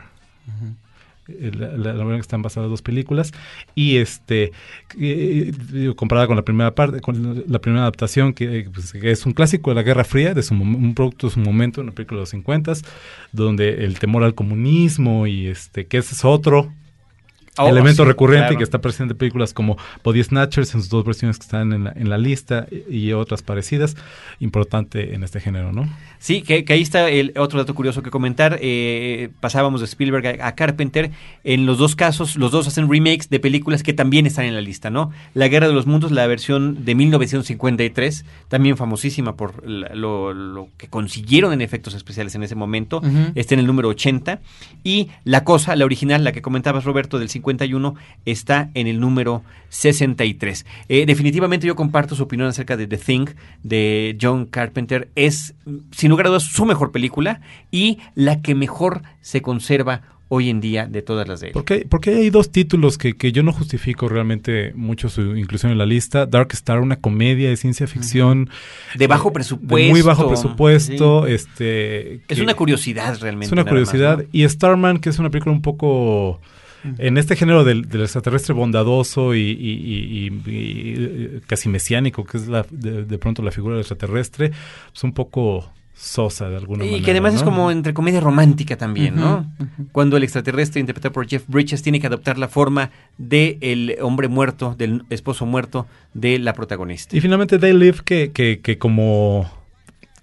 Uh 0.47 0.51
-huh. 0.51 0.75
La, 1.27 1.77
la, 1.77 1.93
novela 1.93 2.17
que 2.17 2.21
están 2.21 2.41
basadas 2.41 2.65
en 2.65 2.71
dos 2.71 2.81
películas 2.81 3.31
y 3.73 3.97
este 3.97 4.51
eh, 4.99 5.53
comparada 5.95 6.27
con 6.27 6.35
la 6.35 6.41
primera 6.41 6.75
parte 6.75 6.99
con 6.99 7.43
la 7.47 7.59
primera 7.59 7.83
adaptación 7.83 8.33
que, 8.33 8.67
pues, 8.73 8.91
que, 8.91 9.11
es 9.11 9.25
un 9.25 9.31
clásico 9.31 9.71
de 9.71 9.75
la 9.75 9.83
Guerra 9.83 10.03
Fría 10.03 10.33
de 10.33 10.43
su, 10.43 10.55
un 10.55 10.93
producto 10.93 11.27
de 11.27 11.33
su 11.33 11.39
momento 11.39 11.79
una 11.79 11.93
película 11.93 12.17
de 12.17 12.21
los 12.23 12.29
50 12.29 12.73
donde 13.31 13.85
el 13.85 13.99
temor 13.99 14.23
al 14.23 14.33
comunismo 14.33 15.25
y 15.25 15.47
este 15.47 15.85
que 15.85 15.99
ese 15.99 16.15
es 16.15 16.25
otro 16.25 16.73
Oh, 17.57 17.67
elemento 17.67 18.03
sí, 18.03 18.07
recurrente 18.07 18.47
claro. 18.47 18.57
que 18.59 18.63
está 18.63 18.79
presente 18.79 19.11
en 19.11 19.17
películas 19.17 19.53
como 19.53 19.77
Body 20.05 20.23
Snatchers 20.23 20.73
en 20.73 20.81
sus 20.81 20.89
dos 20.89 21.03
versiones 21.03 21.37
que 21.37 21.43
están 21.43 21.73
en 21.73 21.83
la, 21.83 21.93
en 21.97 22.09
la 22.09 22.17
lista 22.17 22.65
y 22.89 23.11
otras 23.11 23.41
parecidas, 23.41 23.97
importante 24.39 25.13
en 25.13 25.23
este 25.23 25.41
género, 25.41 25.73
¿no? 25.73 25.85
Sí, 26.17 26.43
que, 26.43 26.63
que 26.63 26.71
ahí 26.71 26.81
está 26.81 27.09
el 27.09 27.33
otro 27.37 27.59
dato 27.59 27.75
curioso 27.75 28.03
que 28.03 28.09
comentar. 28.09 28.57
Eh, 28.61 29.31
pasábamos 29.41 29.81
de 29.81 29.85
Spielberg 29.85 30.41
a, 30.41 30.47
a, 30.47 30.55
Carpenter. 30.55 31.11
En 31.43 31.65
los 31.65 31.77
dos 31.77 31.97
casos, 31.97 32.37
los 32.37 32.51
dos 32.51 32.67
hacen 32.67 32.89
remakes 32.89 33.29
de 33.29 33.39
películas 33.39 33.83
que 33.83 33.91
también 33.91 34.25
están 34.25 34.45
en 34.45 34.55
la 34.55 34.61
lista, 34.61 34.89
¿no? 34.89 35.11
La 35.33 35.49
Guerra 35.49 35.67
de 35.67 35.73
los 35.73 35.87
Mundos, 35.87 36.11
la 36.11 36.25
versión 36.27 36.85
de 36.85 36.95
1953, 36.95 38.23
también 38.47 38.77
famosísima 38.77 39.35
por 39.35 39.67
lo, 39.67 40.33
lo 40.33 40.69
que 40.77 40.87
consiguieron 40.87 41.51
en 41.51 41.61
efectos 41.61 41.95
especiales 41.95 42.33
en 42.35 42.43
ese 42.43 42.55
momento, 42.55 42.99
uh 42.99 43.07
-huh. 43.07 43.31
está 43.35 43.55
en 43.55 43.59
el 43.59 43.67
número 43.67 43.89
80. 43.89 44.39
Y 44.83 45.09
La 45.25 45.43
Cosa, 45.43 45.75
la 45.75 45.83
original, 45.83 46.23
la 46.23 46.31
que 46.31 46.41
comentabas, 46.41 46.85
Roberto, 46.85 47.19
del 47.19 47.29
51 47.41 47.95
está 48.25 48.69
en 48.73 48.87
el 48.87 48.99
número 48.99 49.43
63. 49.69 50.65
Eh, 50.89 51.05
definitivamente 51.05 51.67
yo 51.67 51.75
comparto 51.75 52.15
su 52.15 52.23
opinión 52.23 52.47
acerca 52.47 52.77
de 52.77 52.87
The 52.87 52.97
Thing 52.97 53.27
de 53.63 54.17
John 54.21 54.45
Carpenter. 54.45 55.09
Es, 55.15 55.55
sin 55.91 56.09
lugar 56.09 56.27
a 56.27 56.29
dudas, 56.29 56.43
su 56.43 56.65
mejor 56.65 56.91
película 56.91 57.41
y 57.71 57.99
la 58.15 58.41
que 58.41 58.55
mejor 58.55 59.01
se 59.21 59.41
conserva 59.41 60.01
hoy 60.33 60.49
en 60.49 60.61
día 60.61 60.85
de 60.85 61.01
todas 61.01 61.27
las 61.27 61.41
de 61.41 61.47
él. 61.47 61.53
Porque, 61.53 61.85
porque 61.89 62.15
hay 62.15 62.29
dos 62.29 62.53
títulos 62.53 62.97
que, 62.97 63.17
que, 63.17 63.33
yo 63.33 63.43
no 63.43 63.51
justifico 63.51 64.07
realmente 64.07 64.71
mucho 64.75 65.09
su 65.09 65.35
inclusión 65.35 65.73
en 65.73 65.77
la 65.77 65.85
lista. 65.85 66.25
Dark 66.25 66.47
Star, 66.53 66.79
una 66.79 66.95
comedia 66.95 67.49
de 67.49 67.57
ciencia 67.57 67.85
ficción. 67.85 68.49
De 68.95 69.07
bajo 69.07 69.33
presupuesto. 69.33 69.75
De 69.75 69.89
muy 69.89 70.01
bajo 70.01 70.29
presupuesto. 70.29 71.25
Sí. 71.27 71.33
este 71.33 72.21
Es 72.29 72.39
una 72.39 72.53
curiosidad 72.53 73.19
realmente. 73.19 73.47
Es 73.47 73.51
una 73.51 73.65
curiosidad. 73.65 74.19
Más, 74.19 74.25
¿no? 74.25 74.29
Y 74.31 74.47
Starman, 74.47 74.99
que 74.99 75.09
es 75.09 75.19
una 75.19 75.29
película 75.29 75.53
un 75.53 75.61
poco 75.61 76.39
en 76.97 77.17
este 77.17 77.35
género 77.35 77.63
del, 77.63 77.87
del 77.87 78.01
extraterrestre 78.01 78.53
bondadoso 78.53 79.35
y, 79.35 79.39
y, 79.39 80.29
y, 80.29 80.51
y, 80.51 81.41
casi 81.47 81.69
mesiánico, 81.69 82.23
que 82.23 82.37
es 82.37 82.47
la, 82.47 82.65
de, 82.69 83.05
de, 83.05 83.17
pronto 83.17 83.41
la 83.41 83.51
figura 83.51 83.75
del 83.75 83.81
extraterrestre, 83.81 84.47
es 84.47 84.53
pues 84.91 85.03
un 85.03 85.13
poco 85.13 85.71
sosa 85.93 86.49
de 86.49 86.57
alguna 86.57 86.83
y 86.83 86.87
manera. 86.87 87.01
Y 87.01 87.05
que 87.05 87.11
además 87.11 87.33
¿no? 87.33 87.39
es 87.39 87.43
como 87.43 87.69
entre 87.69 87.93
comedia 87.93 88.19
romántica 88.19 88.75
también, 88.75 89.19
uh 89.19 89.21
-huh, 89.21 89.21
¿no? 89.21 89.53
Uh 89.59 89.63
-huh. 89.63 89.87
Cuando 89.91 90.17
el 90.17 90.23
extraterrestre 90.23 90.79
interpretado 90.79 91.13
por 91.13 91.27
Jeff 91.27 91.43
Bridges 91.47 91.83
tiene 91.83 91.99
que 91.99 92.07
adoptar 92.07 92.37
la 92.37 92.47
forma 92.47 92.89
del 93.17 93.59
de 93.87 93.97
hombre 94.01 94.27
muerto, 94.27 94.75
del 94.77 95.03
esposo 95.09 95.45
muerto 95.45 95.85
de 96.13 96.39
la 96.39 96.53
protagonista. 96.53 97.15
Y 97.15 97.21
finalmente 97.21 97.59
They 97.59 97.73
Live, 97.73 97.99
que, 98.03 98.31
que, 98.31 98.61
que 98.61 98.77
como, 98.79 99.49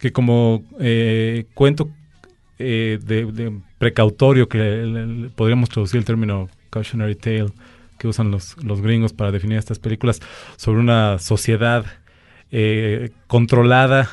que 0.01 0.11
como 0.11 0.63
eh, 0.81 1.47
cuento 1.55 1.91
eh, 2.59 2.99
de, 3.05 3.27
de, 3.27 3.53
precautorio, 3.79 4.49
que 4.49 4.59
le, 4.59 5.07
le, 5.07 5.29
podríamos 5.31 5.69
traducir 5.69 5.99
el 5.99 6.05
término 6.05 6.49
cautionary 6.71 7.15
tale 7.15 7.53
que 7.99 8.09
usan 8.09 8.31
los, 8.31 8.57
los 8.63 8.81
gringos 8.81 9.13
para 9.13 9.33
definir 9.33 9.59
estas 9.59 9.79
películas, 9.79 10.21
sobre 10.57 10.81
una 10.81 11.19
sociedad 11.19 11.85
eh, 12.51 13.11
controlada, 13.27 14.09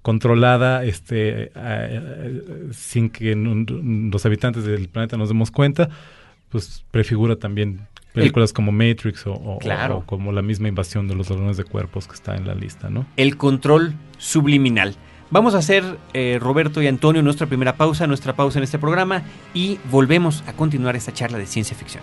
controlada, 0.00 0.84
este, 0.84 1.52
eh, 1.54 2.70
sin 2.72 3.10
que 3.10 3.36
los 3.36 4.26
habitantes 4.26 4.64
del 4.64 4.88
planeta 4.88 5.16
nos 5.16 5.28
demos 5.28 5.50
cuenta, 5.50 5.88
pues 6.48 6.84
prefigura 6.90 7.36
también 7.36 7.86
películas 8.12 8.50
el, 8.50 8.54
como 8.54 8.72
Matrix 8.72 9.26
o, 9.26 9.32
o, 9.32 9.58
claro. 9.58 9.98
o, 9.98 10.06
como 10.06 10.32
la 10.32 10.42
misma 10.42 10.68
invasión 10.68 11.06
de 11.06 11.14
los 11.14 11.30
ladrones 11.30 11.56
de 11.56 11.64
cuerpos 11.64 12.08
que 12.08 12.14
está 12.14 12.34
en 12.34 12.46
la 12.46 12.54
lista, 12.54 12.90
¿no? 12.90 13.06
El 13.16 13.36
control 13.36 13.94
subliminal. 14.18 14.96
Vamos 15.32 15.54
a 15.54 15.58
hacer, 15.58 15.98
eh, 16.12 16.38
Roberto 16.38 16.82
y 16.82 16.86
Antonio, 16.86 17.22
nuestra 17.22 17.46
primera 17.46 17.78
pausa, 17.78 18.06
nuestra 18.06 18.36
pausa 18.36 18.58
en 18.58 18.64
este 18.64 18.78
programa 18.78 19.22
y 19.54 19.78
volvemos 19.90 20.44
a 20.46 20.52
continuar 20.52 20.94
esta 20.94 21.10
charla 21.10 21.38
de 21.38 21.46
ciencia 21.46 21.74
ficción. 21.74 22.02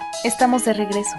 Estamos 0.23 0.65
de 0.65 0.73
regreso. 0.73 1.15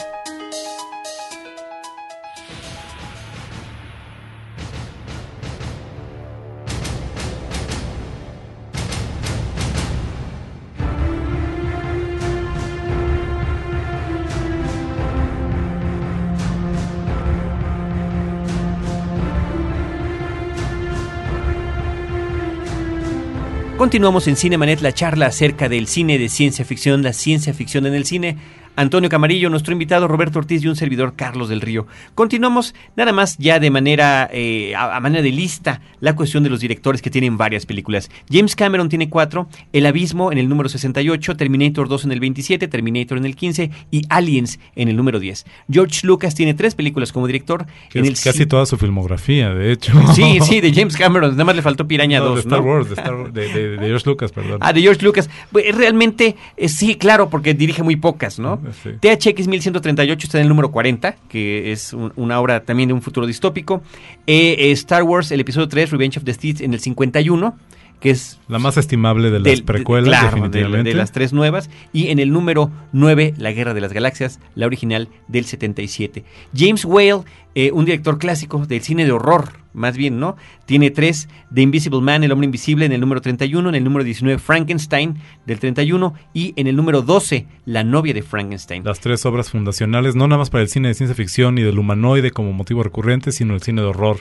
Continuamos 23.83 24.29
en 24.29 24.37
Cinemanet, 24.37 24.81
la 24.81 24.95
charla 24.95 25.27
acerca 25.27 25.69
del 25.69 25.89
cine 25.89 26.17
de 26.17 26.29
ciencia 26.29 26.65
ficción, 26.65 27.03
la 27.03 27.13
ciencia 27.13 27.53
ficción 27.53 27.85
en 27.85 27.95
el 27.95 28.07
cine. 28.07 28.39
Antonio 28.75 29.11
Camarillo, 29.11 29.51
nuestro 29.51 29.73
invitado 29.73 30.09
Roberto 30.09 30.39
Ortiz 30.39 30.65
y 30.65 30.69
un 30.69 30.77
servidor 30.77 31.15
Carlos 31.15 31.49
del 31.51 31.61
Río. 31.61 31.87
Continuamos 32.15 32.75
nada 32.97 33.13
más 33.13 33.37
ya 33.39 33.59
de 33.61 33.71
manera, 33.71 34.31
eh, 34.33 34.75
a, 34.75 34.97
a, 34.97 35.01
manera 35.01 35.23
de 35.23 35.31
lista, 35.31 35.81
la 36.01 36.17
cuestión 36.17 36.43
de 36.43 36.49
los 36.51 36.61
directores 36.61 37.03
que 37.03 37.11
tienen 37.11 37.37
varias 37.37 37.67
películas. 37.67 38.11
James 38.31 38.57
Cameron 38.57 38.89
tiene 38.89 39.11
cuatro, 39.11 39.49
El 39.73 39.85
Abismo 39.87 40.33
en 40.33 40.39
el 40.39 40.49
número 40.49 40.69
68, 40.71 41.37
Terminator 41.37 41.89
2 41.89 42.05
en 42.07 42.13
el 42.13 42.21
27, 42.21 42.67
Terminator 42.69 43.19
en 43.19 43.27
el 43.27 43.37
15 43.37 43.71
y 43.91 44.03
Aliens 44.09 44.59
en 44.75 44.89
el 44.89 44.97
número 44.97 45.21
10. 45.21 45.45
George 45.71 46.07
Lucas 46.07 46.35
tiene 46.35 46.55
tres 46.55 46.75
películas 46.75 47.13
como 47.13 47.27
director. 47.27 47.67
Que 47.91 47.99
en 47.99 48.07
es 48.07 48.25
el 48.27 48.33
casi 48.33 48.47
toda 48.47 48.65
su 48.65 48.79
filmografía, 48.79 49.53
de 49.53 49.73
hecho. 49.73 49.93
Sí, 50.15 50.39
sí, 50.41 50.61
de 50.63 50.73
James 50.75 50.97
Cameron, 50.97 51.33
nada 51.33 51.45
más 51.45 51.57
le 51.57 51.63
faltó 51.63 51.87
Piraña 51.87 52.21
No, 52.21 52.27
2. 52.27 52.35
de 52.37 52.41
Star 52.41 52.61
¿no? 52.61 52.65
Wars, 52.67 52.89
de, 52.89 52.95
Star- 52.95 53.33
de- 53.33 53.49
de- 53.49 53.77
de 53.77 53.87
George 53.87 54.09
Lucas, 54.09 54.33
perdón. 54.33 54.59
Ah, 54.63 54.73
de 54.73 54.81
George 54.81 55.05
Lucas. 55.05 55.29
Pues, 55.51 55.75
Realmente, 55.77 56.37
eh, 56.57 56.69
sí, 56.69 56.95
claro, 56.95 57.29
porque 57.29 57.55
dirige 57.55 57.83
muy 57.83 57.97
pocas, 57.97 58.39
¿no? 58.39 58.62
Sí. 58.83 58.91
THX 59.01 59.49
1138 59.49 60.27
está 60.27 60.39
en 60.39 60.43
el 60.43 60.49
número 60.49 60.71
40, 60.71 61.17
que 61.29 61.73
es 61.73 61.93
un- 61.93 62.13
una 62.17 62.39
obra 62.41 62.61
también 62.65 62.89
de 62.89 62.93
un 62.95 63.03
futuro 63.03 63.27
distópico. 63.27 63.83
Eh, 64.27 64.57
eh, 64.59 64.71
Star 64.73 65.03
Wars, 65.03 65.31
el 65.33 65.41
episodio 65.41 65.69
3, 65.69 65.91
Revenge 65.91 66.19
of 66.19 66.25
the 66.25 66.35
Sith, 66.35 66.61
en 66.61 66.73
el 66.75 66.81
51, 66.81 67.57
que 68.03 68.11
es 68.11 68.41
La 68.49 68.59
más 68.59 68.77
estimable 68.77 69.31
de 69.31 69.39
las 69.39 69.59
de- 69.59 69.63
precuelas, 69.63 70.09
claro, 70.09 70.37
definitivamente. 70.37 70.91
De, 70.91 70.97
las 70.97 71.13
tres 71.13 71.33
nuevas. 71.33 71.71
Y 71.93 72.09
en 72.09 72.19
el 72.19 72.33
número 72.33 72.71
9, 72.91 73.35
La 73.39 73.53
Guerra 73.53 73.75
de 73.75 73.81
las 73.81 73.93
Galaxias, 73.93 74.41
la 74.57 74.67
original 74.67 75.09
del 75.29 75.45
77. 75.45 76.25
James 76.55 76.85
Whale, 76.85 77.23
eh, 77.55 77.71
un 77.71 77.85
director 77.85 78.19
clásico 78.19 78.67
del 78.67 78.83
cine 78.83 79.05
de 79.05 79.13
horror, 79.13 79.53
más 79.73 79.97
bien, 79.97 80.19
¿no? 80.19 80.37
Tiene 80.67 80.91
tres, 80.91 81.29
The 81.55 81.63
Invisible 81.63 82.01
Man, 82.01 82.25
El 82.25 82.33
Hombre 82.33 82.47
Invisible, 82.47 82.85
en 82.87 82.93
el 82.93 83.01
número 83.01 83.21
31, 83.21 83.69
en 83.69 83.75
el 83.77 83.85
número 83.85 84.03
19, 84.03 84.41
Frankenstein, 84.41 85.19
del 85.47 85.61
31, 85.61 86.13
y 86.35 86.55
en 86.57 86.67
el 86.67 86.75
número 86.75 87.03
12, 87.03 87.47
La 87.67 87.85
novia 87.85 88.13
de 88.15 88.23
Frankenstein. 88.23 88.83
Las 88.85 88.99
tres 88.99 89.25
obras 89.27 89.49
fundacionales, 89.51 90.17
no 90.17 90.27
nada 90.27 90.39
más 90.39 90.51
para 90.51 90.63
el 90.63 90.69
cine 90.69 90.89
de 90.89 90.95
ciencia 90.95 91.15
ficción 91.15 91.57
y 91.57 91.63
del 91.63 91.79
humanoide 91.79 92.33
como 92.33 92.53
motivo 92.53 92.83
recurrente, 92.83 93.31
sino 93.31 93.55
el 93.55 93.63
cine 93.63 93.81
de 93.81 93.87
horror 93.87 94.19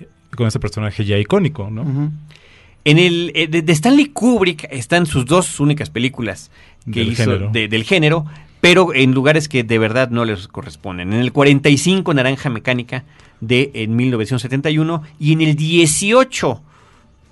eh, 0.00 0.08
con 0.34 0.46
ese 0.46 0.58
personaje 0.58 1.04
ya 1.04 1.18
icónico, 1.18 1.68
¿no? 1.70 2.10
En 2.90 2.98
el 2.98 3.32
eh, 3.34 3.46
de, 3.48 3.62
de 3.62 3.72
Stanley 3.72 4.06
Kubrick 4.06 4.66
están 4.70 5.06
sus 5.06 5.26
dos 5.26 5.60
únicas 5.60 5.90
películas 5.90 6.50
que 6.90 7.00
Del 7.00 7.12
hizo 7.12 7.24
género. 7.24 7.50
de- 7.52 7.68
del 7.68 7.84
género, 7.84 8.24
pero 8.60 8.94
en 8.94 9.12
lugares 9.12 9.48
que 9.48 9.62
de 9.64 9.78
verdad 9.78 10.10
no 10.10 10.24
les 10.24 10.48
corresponden. 10.48 11.12
En 11.12 11.20
el 11.20 11.32
45 11.32 12.14
Naranja 12.14 12.48
Mecánica 12.50 13.04
de 13.40 13.70
en 13.74 13.94
1971 13.96 15.02
y 15.20 15.32
en 15.32 15.40
el 15.42 15.54
18 15.54 16.62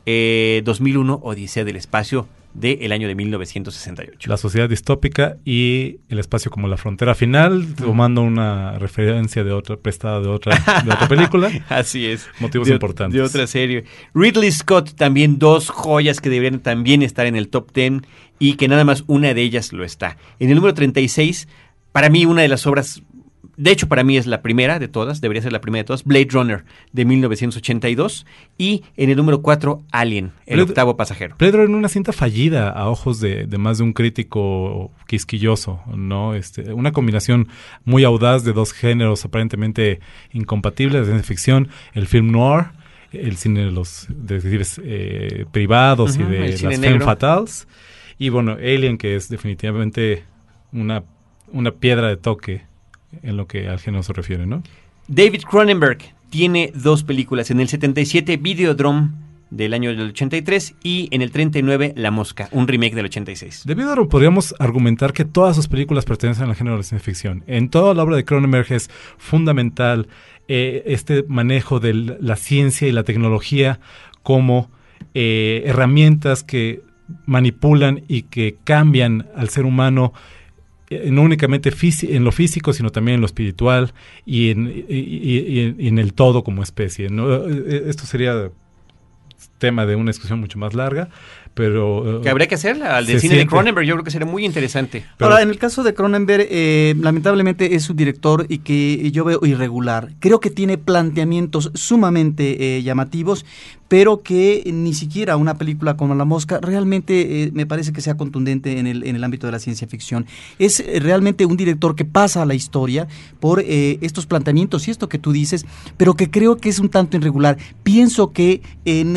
eh, 0.06 0.62
2001 0.64 1.20
Odisea 1.22 1.64
del 1.64 1.76
espacio 1.76 2.26
del 2.54 2.90
año 2.92 3.06
de 3.06 3.14
1968. 3.14 4.30
La 4.30 4.38
sociedad 4.38 4.66
distópica 4.66 5.36
y 5.44 5.98
el 6.08 6.18
espacio 6.18 6.50
como 6.50 6.68
la 6.68 6.78
frontera 6.78 7.14
final, 7.14 7.74
tomando 7.76 8.22
una 8.22 8.78
referencia 8.78 9.44
de 9.44 9.52
otra, 9.52 9.76
prestada 9.76 10.20
de 10.22 10.28
otra, 10.28 10.56
de 10.82 10.90
otra 10.90 11.06
película. 11.06 11.50
Así 11.68 12.06
es. 12.06 12.26
Motivos 12.40 12.66
de, 12.66 12.72
ot- 12.72 12.76
importantes. 12.76 13.14
De 13.14 13.20
otra 13.22 13.46
serie. 13.46 13.84
Ridley 14.14 14.50
Scott, 14.50 14.94
también 14.94 15.38
dos 15.38 15.68
joyas 15.68 16.20
que 16.22 16.30
deberían 16.30 16.60
también 16.60 17.02
estar 17.02 17.26
en 17.26 17.36
el 17.36 17.48
top 17.48 17.72
10 17.74 18.00
y 18.38 18.54
que 18.54 18.68
nada 18.68 18.84
más 18.86 19.04
una 19.06 19.34
de 19.34 19.42
ellas 19.42 19.74
lo 19.74 19.84
está. 19.84 20.16
En 20.38 20.48
el 20.48 20.56
número 20.56 20.72
36, 20.72 21.48
para 21.92 22.08
mí 22.08 22.24
una 22.24 22.40
de 22.40 22.48
las 22.48 22.66
obras, 22.66 23.02
de 23.56 23.70
hecho 23.70 23.88
para 23.88 24.04
mí 24.04 24.16
es 24.16 24.26
la 24.26 24.42
primera 24.42 24.78
de 24.78 24.88
todas, 24.88 25.20
debería 25.20 25.42
ser 25.42 25.52
la 25.52 25.60
primera 25.60 25.82
de 25.82 25.86
todas, 25.86 26.04
Blade 26.04 26.28
Runner 26.30 26.64
de 26.92 27.04
1982 27.04 28.26
y 28.58 28.84
en 28.96 29.10
el 29.10 29.16
número 29.16 29.42
4, 29.42 29.82
Alien, 29.92 30.32
el 30.46 30.58
Blade- 30.58 30.68
octavo 30.70 30.96
pasajero. 30.96 31.36
Pedro 31.38 31.64
en 31.64 31.74
una 31.74 31.88
cinta 31.88 32.12
fallida 32.12 32.70
a 32.70 32.88
ojos 32.88 33.20
de, 33.20 33.46
de 33.46 33.58
más 33.58 33.78
de 33.78 33.84
un 33.84 33.92
crítico 33.92 34.90
quisquilloso, 35.06 35.80
¿no? 35.94 36.34
Este, 36.34 36.72
una 36.72 36.92
combinación 36.92 37.48
muy 37.84 38.04
audaz 38.04 38.44
de 38.44 38.52
dos 38.52 38.72
géneros 38.72 39.24
aparentemente 39.24 40.00
incompatibles 40.32 41.00
de 41.02 41.12
ciencia 41.12 41.26
ficción, 41.26 41.68
el 41.94 42.06
film 42.06 42.30
noir, 42.32 42.66
el 43.12 43.36
cine 43.36 43.64
de 43.64 43.70
los 43.70 44.06
detectives 44.10 44.80
eh, 44.84 45.46
privados 45.52 46.16
y 46.16 46.22
de 46.24 46.50
las 46.50 46.60
femme 46.60 47.00
fatales, 47.00 47.66
y 48.18 48.28
bueno, 48.30 48.52
Alien, 48.52 48.98
que 48.98 49.14
es 49.16 49.28
definitivamente 49.28 50.24
una, 50.72 51.04
una 51.52 51.70
piedra 51.70 52.08
de 52.08 52.16
toque 52.16 52.65
en 53.22 53.36
lo 53.36 53.46
que 53.46 53.68
al 53.68 53.78
género 53.78 54.02
se 54.02 54.12
refiere, 54.12 54.46
¿no? 54.46 54.62
David 55.08 55.42
Cronenberg 55.48 55.98
tiene 56.30 56.72
dos 56.74 57.04
películas. 57.04 57.50
En 57.50 57.60
el 57.60 57.68
77, 57.68 58.36
Videodrome 58.36 59.10
del 59.50 59.74
año 59.74 59.90
del 59.90 60.08
83 60.08 60.74
y 60.82 61.08
en 61.12 61.22
el 61.22 61.30
39, 61.30 61.94
La 61.96 62.10
Mosca, 62.10 62.48
un 62.50 62.66
remake 62.66 62.94
del 62.94 63.06
86. 63.06 63.62
Debido 63.64 63.92
a 63.92 63.96
lo 63.96 64.08
podríamos 64.08 64.54
argumentar 64.58 65.12
que 65.12 65.24
todas 65.24 65.54
sus 65.54 65.68
películas 65.68 66.04
pertenecen 66.04 66.48
al 66.48 66.56
género 66.56 66.76
de 66.76 66.82
ciencia 66.82 67.04
ficción. 67.04 67.44
En 67.46 67.68
toda 67.68 67.94
la 67.94 68.02
obra 68.02 68.16
de 68.16 68.24
Cronenberg 68.24 68.72
es 68.72 68.90
fundamental 69.18 70.08
eh, 70.48 70.82
este 70.86 71.24
manejo 71.28 71.80
de 71.80 71.94
la 71.94 72.36
ciencia 72.36 72.88
y 72.88 72.92
la 72.92 73.04
tecnología 73.04 73.80
como 74.22 74.70
eh, 75.14 75.62
herramientas 75.66 76.42
que 76.42 76.82
manipulan 77.24 78.02
y 78.08 78.22
que 78.22 78.56
cambian 78.64 79.28
al 79.36 79.48
ser 79.48 79.64
humano 79.64 80.12
no 81.10 81.22
únicamente 81.22 81.70
en 82.02 82.24
lo 82.24 82.32
físico, 82.32 82.72
sino 82.72 82.90
también 82.90 83.16
en 83.16 83.20
lo 83.20 83.26
espiritual 83.26 83.92
y 84.24 84.50
en, 84.50 84.84
y- 84.88 85.60
en- 85.60 85.98
el 85.98 86.12
todo 86.14 86.44
como 86.44 86.62
especie. 86.62 87.08
¿no? 87.10 87.48
Eh, 87.48 87.84
Esto 87.88 88.04
sería 88.06 88.50
tema 89.58 89.86
de 89.86 89.96
una 89.96 90.10
discusión 90.10 90.38
mucho 90.40 90.58
más 90.58 90.74
larga, 90.74 91.08
pero... 91.56 92.20
Que 92.22 92.28
habría 92.28 92.48
que 92.48 92.56
hacerla, 92.56 92.98
al 92.98 93.06
del 93.06 93.18
cine 93.18 93.36
de 93.36 93.46
Cronenberg, 93.46 93.86
yo 93.86 93.94
creo 93.94 94.04
que 94.04 94.10
sería 94.10 94.26
muy 94.26 94.44
interesante. 94.44 95.06
Ahora, 95.18 95.40
en 95.40 95.48
el 95.48 95.56
caso 95.56 95.82
de 95.82 95.94
Cronenberg, 95.94 96.46
eh, 96.50 96.94
lamentablemente 97.00 97.74
es 97.74 97.88
un 97.88 97.96
director 97.96 98.44
y 98.50 98.58
que 98.58 99.10
yo 99.10 99.24
veo 99.24 99.40
irregular. 99.42 100.12
Creo 100.20 100.38
que 100.38 100.50
tiene 100.50 100.76
planteamientos 100.76 101.70
sumamente 101.72 102.76
eh, 102.76 102.82
llamativos, 102.82 103.46
pero 103.88 104.22
que 104.22 104.68
ni 104.72 104.94
siquiera 104.94 105.36
una 105.36 105.58
película 105.58 105.96
como 105.96 106.14
La 106.14 106.24
Mosca 106.24 106.58
realmente 106.60 107.44
eh, 107.44 107.50
me 107.52 107.66
parece 107.66 107.92
que 107.92 108.00
sea 108.00 108.16
contundente 108.16 108.78
en 108.78 108.86
el, 108.86 109.06
en 109.06 109.16
el 109.16 109.24
ámbito 109.24 109.46
de 109.46 109.52
la 109.52 109.58
ciencia 109.58 109.86
ficción. 109.86 110.26
Es 110.58 110.80
eh, 110.80 110.98
realmente 111.00 111.46
un 111.46 111.56
director 111.56 111.94
que 111.94 112.04
pasa 112.04 112.42
a 112.42 112.46
la 112.46 112.54
historia 112.54 113.06
por 113.40 113.60
eh, 113.60 113.98
estos 114.00 114.26
planteamientos 114.26 114.88
y 114.88 114.90
esto 114.90 115.08
que 115.08 115.18
tú 115.18 115.32
dices, 115.32 115.64
pero 115.96 116.14
que 116.14 116.30
creo 116.30 116.56
que 116.56 116.68
es 116.68 116.78
un 116.80 116.88
tanto 116.88 117.16
irregular. 117.16 117.58
Pienso 117.82 118.32
que 118.32 118.62
en 118.84 119.16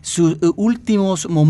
sus 0.00 0.38
últimos 0.56 1.28
momentos 1.28 1.41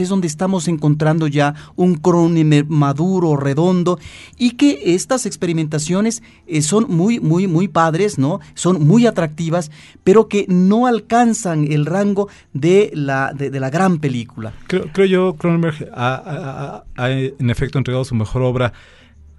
es 0.00 0.08
donde 0.08 0.26
estamos 0.26 0.68
encontrando 0.68 1.26
ya 1.26 1.54
un 1.76 1.94
Cronenberg 1.96 2.68
maduro, 2.68 3.36
redondo, 3.36 3.98
y 4.38 4.52
que 4.52 4.94
estas 4.94 5.26
experimentaciones 5.26 6.22
son 6.62 6.86
muy, 6.88 7.20
muy, 7.20 7.46
muy 7.46 7.68
padres, 7.68 8.18
¿no? 8.18 8.40
Son 8.54 8.86
muy 8.86 9.06
atractivas, 9.06 9.70
pero 10.02 10.28
que 10.28 10.46
no 10.48 10.86
alcanzan 10.86 11.70
el 11.70 11.86
rango 11.86 12.28
de 12.52 12.90
la, 12.94 13.32
de, 13.32 13.58
la 13.58 13.70
gran 13.70 13.98
película. 13.98 14.52
Creo, 14.66 14.86
creo 14.92 15.06
yo, 15.06 15.34
Cronenberg 15.36 15.90
ha, 15.94 16.84
en 16.96 17.50
efecto 17.50 17.78
entregado 17.78 18.04
su 18.04 18.14
mejor 18.14 18.42
obra 18.42 18.72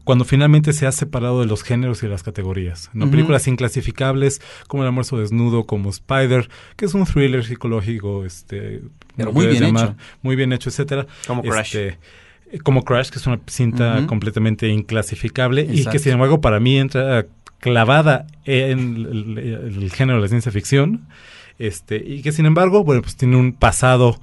cuando 0.06 0.24
finalmente 0.24 0.72
se 0.72 0.86
ha 0.88 0.92
separado 0.92 1.42
de 1.42 1.48
los 1.48 1.64
géneros 1.64 2.02
y 2.04 2.08
las 2.08 2.24
categorías. 2.24 2.90
¿no? 2.94 3.10
Películas 3.12 3.48
inclasificables 3.48 4.40
como 4.68 4.84
El 4.84 4.88
almuerzo 4.88 5.18
desnudo, 5.18 5.66
como 5.66 5.90
Spider, 5.90 6.48
que 6.78 6.86
es 6.86 6.94
un 6.94 7.06
thriller 7.06 7.44
psicológico, 7.44 8.24
este, 8.24 8.84
Pero 9.18 9.34
muy 9.34 9.48
bien 9.48 9.64
hecho. 9.64 9.96
Muy 10.22 10.36
bien 10.36 10.54
hecho, 10.54 10.70
etcétera. 10.70 11.08
Como 11.28 11.42
Crash. 11.42 11.76
Este, 11.76 12.00
como 12.64 12.86
Crash, 12.86 13.10
que 13.10 13.18
es 13.18 13.28
una 13.28 13.42
cinta 13.48 14.06
completamente 14.08 14.70
inclasificable 14.70 15.68
y 15.70 15.86
que 15.86 16.00
sin 16.00 16.14
embargo 16.14 16.40
para 16.40 16.60
mí 16.60 16.78
entra 16.78 17.26
clavada 17.60 18.28
en 18.46 18.96
el 19.06 19.92
género 19.92 20.20
de 20.20 20.22
la 20.22 20.28
ciencia 20.28 20.52
ficción 20.52 21.08
este, 21.60 21.98
y 22.06 22.22
que 22.22 22.32
sin 22.32 22.46
embargo, 22.46 22.84
bueno, 22.84 23.02
pues 23.02 23.16
tiene 23.16 23.38
un 23.38 23.54
pasado 23.54 24.20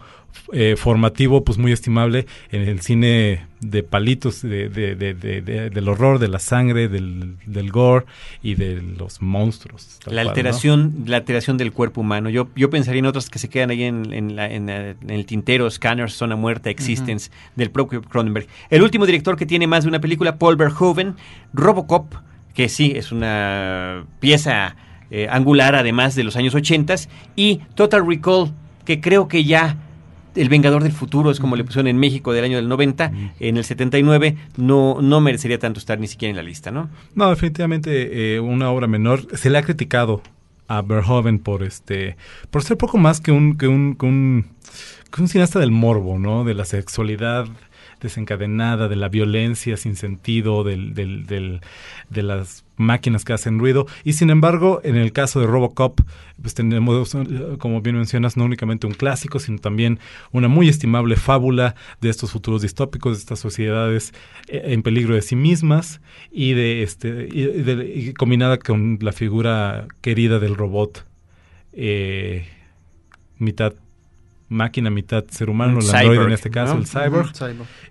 eh, 0.53 0.77
formativo 0.77 1.45
pues 1.45 1.59
muy 1.59 1.73
estimable 1.73 2.27
en 2.51 2.63
el 2.63 2.81
cine 2.81 3.47
de 3.61 3.83
palitos 3.83 4.43
de, 4.43 4.69
del 4.69 5.89
horror, 5.89 6.19
de 6.19 6.29
la 6.29 6.39
sangre, 6.39 6.89
del, 6.89 7.37
del, 7.47 7.71
gore 7.71 8.07
y 8.43 8.55
de 8.55 8.83
los 8.83 9.23
monstruos. 9.23 9.99
La 10.07 10.23
alteración, 10.23 11.05
la 11.07 11.19
alteración 11.19 11.59
del 11.59 11.73
cuerpo 11.73 12.01
humano. 12.01 12.29
Yo, 12.29 12.49
yo 12.57 12.71
pensaría 12.71 12.99
en 12.99 13.07
otras 13.07 13.31
que 13.31 13.39
se 13.39 13.49
quedan 13.49 13.71
ahí 13.71 13.85
en, 13.85 14.13
en, 14.13 14.37
la, 14.37 14.51
en, 14.51 14.69
el 14.69 15.27
tintero, 15.27 15.71
Scanners, 15.71 16.15
Zona 16.15 16.37
Muerta, 16.37 16.71
Existence, 16.71 17.31
del 17.57 17.71
propio 17.71 18.03
Cronenberg. 18.03 18.47
El 18.69 18.83
último 18.83 19.07
director 19.07 19.37
que 19.37 19.47
tiene 19.47 19.67
más 19.67 19.85
de 19.85 19.89
una 19.89 20.01
película, 20.01 20.39
Paul 20.39 20.57
Verhoeven, 20.57 21.15
Robocop, 21.53 22.15
que 22.55 22.69
sí, 22.69 22.93
es 22.95 23.13
una 23.13 24.05
pieza 24.21 24.77
eh, 25.15 25.29
angular, 25.31 25.75
además 25.75 26.15
de 26.15 26.25
los 26.25 26.37
años 26.37 26.55
80, 26.55 26.95
y 27.37 27.61
Total 27.75 28.03
Recall, 28.07 28.51
que 28.87 29.01
creo 29.01 29.29
que 29.29 29.45
ya 29.45 29.77
el 30.35 30.49
Vengador 30.49 30.83
del 30.83 30.93
Futuro 30.93 31.31
es 31.31 31.39
como 31.39 31.55
le 31.55 31.65
pusieron 31.65 31.87
en 31.87 31.99
México 31.99 32.33
del 32.33 32.45
año 32.45 32.57
del 32.57 32.67
90, 32.67 33.13
en 33.39 33.57
el 33.59 33.63
79 33.63 34.37
no, 34.57 35.03
no 35.03 35.21
merecería 35.21 35.59
tanto 35.59 35.79
estar 35.79 36.01
ni 36.01 36.07
siquiera 36.07 36.31
en 36.31 36.37
la 36.37 36.43
lista, 36.43 36.71
¿no? 36.71 36.89
No, 37.15 37.29
definitivamente 37.29 38.37
eh, 38.37 38.41
una 38.41 38.71
obra 38.71 38.87
menor. 38.87 39.27
Se 39.37 39.51
le 39.51 39.59
ha 39.59 39.63
criticado 39.63 40.23
a 40.67 40.81
Verhoeven 40.81 41.39
por 41.41 41.63
este 41.63 42.17
por 42.51 42.63
ser 42.63 42.79
poco 42.79 42.97
más 42.97 43.21
que 43.21 43.33
un 43.33 43.59
que 43.59 43.69
un, 43.69 43.95
que 43.97 44.07
un, 44.07 44.47
que 45.15 45.21
un 45.21 45.29
cineasta 45.29 45.59
del 45.59 45.73
morbo, 45.73 46.19
¿no? 46.19 46.45
De 46.45 46.55
la 46.55 46.65
sexualidad 46.65 47.47
desencadenada, 48.01 48.89
de 48.89 48.97
la 48.97 49.09
violencia 49.09 49.77
sin 49.77 49.97
sentido, 49.97 50.65
del, 50.65 50.93
del, 50.95 51.27
del, 51.27 51.61
de 52.11 52.23
las 52.23 52.65
máquinas 52.77 53.25
que 53.25 53.33
hacen 53.33 53.59
ruido. 53.59 53.87
Y 54.05 54.15
sin 54.15 54.31
embargo, 54.31 54.81
en 54.85 54.97
el 54.97 55.13
caso 55.13 55.41
de 55.41 55.47
Robocop, 55.47 56.01
pues 56.41 56.55
tenemos, 56.55 57.17
como 57.59 57.81
bien 57.83 57.97
mencionas, 57.97 58.37
no 58.37 58.45
únicamente 58.45 58.87
un 58.87 58.95
clásico, 58.95 59.39
sino 59.39 59.59
también 59.59 59.99
una 60.33 60.49
muy 60.49 60.69
estimable 60.69 61.17
fábula 61.17 61.75
de 62.01 62.11
estos 62.11 62.33
futuros 62.33 62.63
distópicos, 62.63 63.17
de 63.17 63.21
estas 63.21 63.39
sociedades 63.39 64.13
eh, 64.49 64.63
en 64.67 64.83
peligro 64.83 65.15
de 65.15 65.23
sí 65.23 65.37
mismas 65.37 66.01
y 66.31 66.55
de 66.55 66.83
este 66.83 67.29
y, 67.33 68.13
combinada 68.15 68.59
con 68.59 68.99
la 69.01 69.13
figura 69.13 69.87
querida 70.01 70.39
del 70.39 70.55
robot 70.55 71.07
eh, 71.73 72.47
mitad 73.39 73.75
máquina, 74.49 74.91
mitad 74.91 75.25
ser 75.29 75.49
humano, 75.49 75.81
el 75.81 75.95
androide 75.95 76.25
en 76.25 76.33
este 76.33 76.51
caso, 76.51 76.77
el 76.77 76.87
cyborg, 76.87 77.33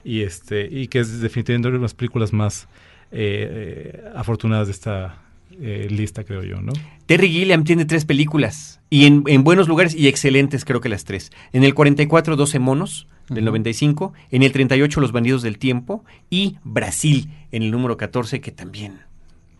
y 0.03 0.21
este 0.21 0.67
y 0.69 0.87
que 0.87 0.99
es 0.99 1.19
definitivamente 1.19 1.69
una 1.69 1.77
de 1.77 1.81
las 1.81 1.93
películas 1.93 2.33
más 2.33 2.67
eh, 3.11 3.91
eh, 3.93 4.11
afortunadas 4.15 4.67
de 4.67 4.73
esta 4.73 5.17
eh, 5.59 5.87
lista, 5.89 6.23
creo 6.23 6.43
yo, 6.43 6.61
¿no? 6.61 6.71
Terry 7.05 7.29
Gilliam 7.29 7.63
tiene 7.63 7.85
tres 7.85 8.05
películas 8.05 8.79
y 8.89 9.05
en, 9.05 9.43
buenos 9.43 9.67
lugares 9.67 9.93
y 9.93 10.07
excelentes, 10.07 10.65
creo 10.65 10.81
que 10.81 10.89
las 10.89 11.03
tres. 11.03 11.31
En 11.51 11.63
el 11.63 11.73
44, 11.73 12.35
12 12.35 12.59
monos 12.59 13.07
del 13.29 13.45
95, 13.45 14.13
en 14.31 14.43
el 14.43 14.51
38, 14.51 15.01
Los 15.01 15.11
bandidos 15.11 15.41
del 15.41 15.57
tiempo 15.57 16.05
y 16.29 16.57
Brasil 16.63 17.29
en 17.51 17.63
el 17.63 17.71
número 17.71 17.97
14, 17.97 18.39
que 18.39 18.51
también 18.51 18.99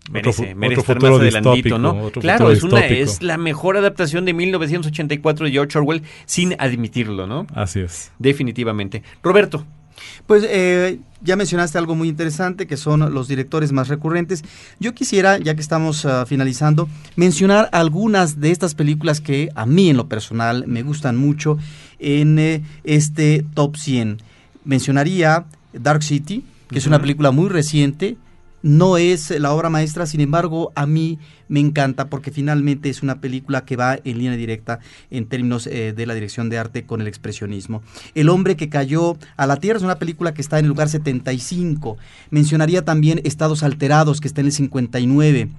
merece, 0.10 0.56
merece 0.56 0.82
estar 0.82 1.02
más 1.02 1.20
adelantito, 1.20 1.78
¿no? 1.78 2.10
Claro, 2.12 2.52
es, 2.52 2.64
una, 2.64 2.86
es 2.86 3.22
la 3.22 3.38
mejor 3.38 3.78
adaptación 3.78 4.26
de 4.26 4.34
1984 4.34 5.46
de 5.46 5.52
George 5.52 5.78
Orwell, 5.78 6.04
sin 6.26 6.56
admitirlo, 6.58 7.28
¿no? 7.28 7.48
Así 7.54 7.82
es. 7.82 8.12
Definitivamente. 8.18 9.04
Roberto. 9.22 9.66
Pues 10.28 10.44
eh, 10.48 11.00
ya 11.22 11.36
mencionaste 11.36 11.78
algo 11.78 11.96
muy 11.96 12.10
interesante 12.10 12.68
que 12.68 12.78
son 12.78 13.14
los 13.14 13.28
directores 13.28 13.72
más 13.72 13.88
recurrentes. 13.88 14.44
Yo 14.80 14.94
quisiera, 14.94 15.38
ya 15.38 15.56
que 15.56 15.62
estamos 15.62 16.06
ah, 16.06 16.26
finalizando, 16.26 16.90
mencionar 17.16 17.70
algunas 17.72 18.40
de 18.40 18.52
estas 18.52 18.76
películas 18.76 19.22
que 19.22 19.50
a 19.56 19.66
mí 19.66 19.90
en 19.90 19.98
lo 19.98 20.08
personal 20.08 20.66
me 20.68 20.84
gustan 20.84 21.18
mucho 21.18 21.58
en 22.00 22.40
eh, 22.40 22.64
este 22.84 23.46
top 23.54 23.78
100. 23.78 24.22
Mencionaría 24.66 25.46
Dark 25.74 26.04
City, 26.04 26.44
que 26.70 26.80
es 26.80 26.88
una 26.88 27.00
película 27.00 27.32
muy 27.32 27.50
reciente, 27.50 28.18
no 28.63 28.97
es 28.97 29.30
la 29.32 29.52
obra 29.52 29.69
maestra, 29.69 30.06
sin 30.06 30.21
embargo, 30.21 30.71
a 30.76 30.86
mí 30.86 31.19
me 31.47 31.60
encanta 31.60 32.08
porque 32.08 32.32
finalmente 32.32 32.89
es 32.89 33.04
una 33.04 33.19
película 33.19 33.65
que 33.65 33.76
va 33.76 34.00
en 34.04 34.17
línea 34.17 34.36
directa 34.36 34.80
en 35.10 35.26
términos 35.26 35.67
eh, 35.67 35.93
de 35.93 36.06
la 36.06 36.13
dirección 36.13 36.50
de 36.50 36.58
arte 36.58 36.86
con 36.86 37.02
el 37.02 37.08
expresionismo. 37.08 37.82
El 38.15 38.30
hombre 38.30 38.56
que 38.56 38.69
cayó 38.69 39.17
a 39.36 39.47
la 39.47 39.58
tierra 39.58 39.78
es 39.78 39.84
una 39.84 40.00
película 40.00 40.34
que 40.34 40.41
está 40.41 40.60
en 40.60 40.65
el 40.65 40.69
lugar 40.69 40.89
75. 40.89 41.97
Mencionaría 42.30 42.86
también 42.86 43.19
Estados 43.24 43.63
Alterados, 43.63 44.21
que 44.21 44.28
está 44.28 44.41
en 44.41 44.47
el 44.47 44.54
59. 44.54 45.50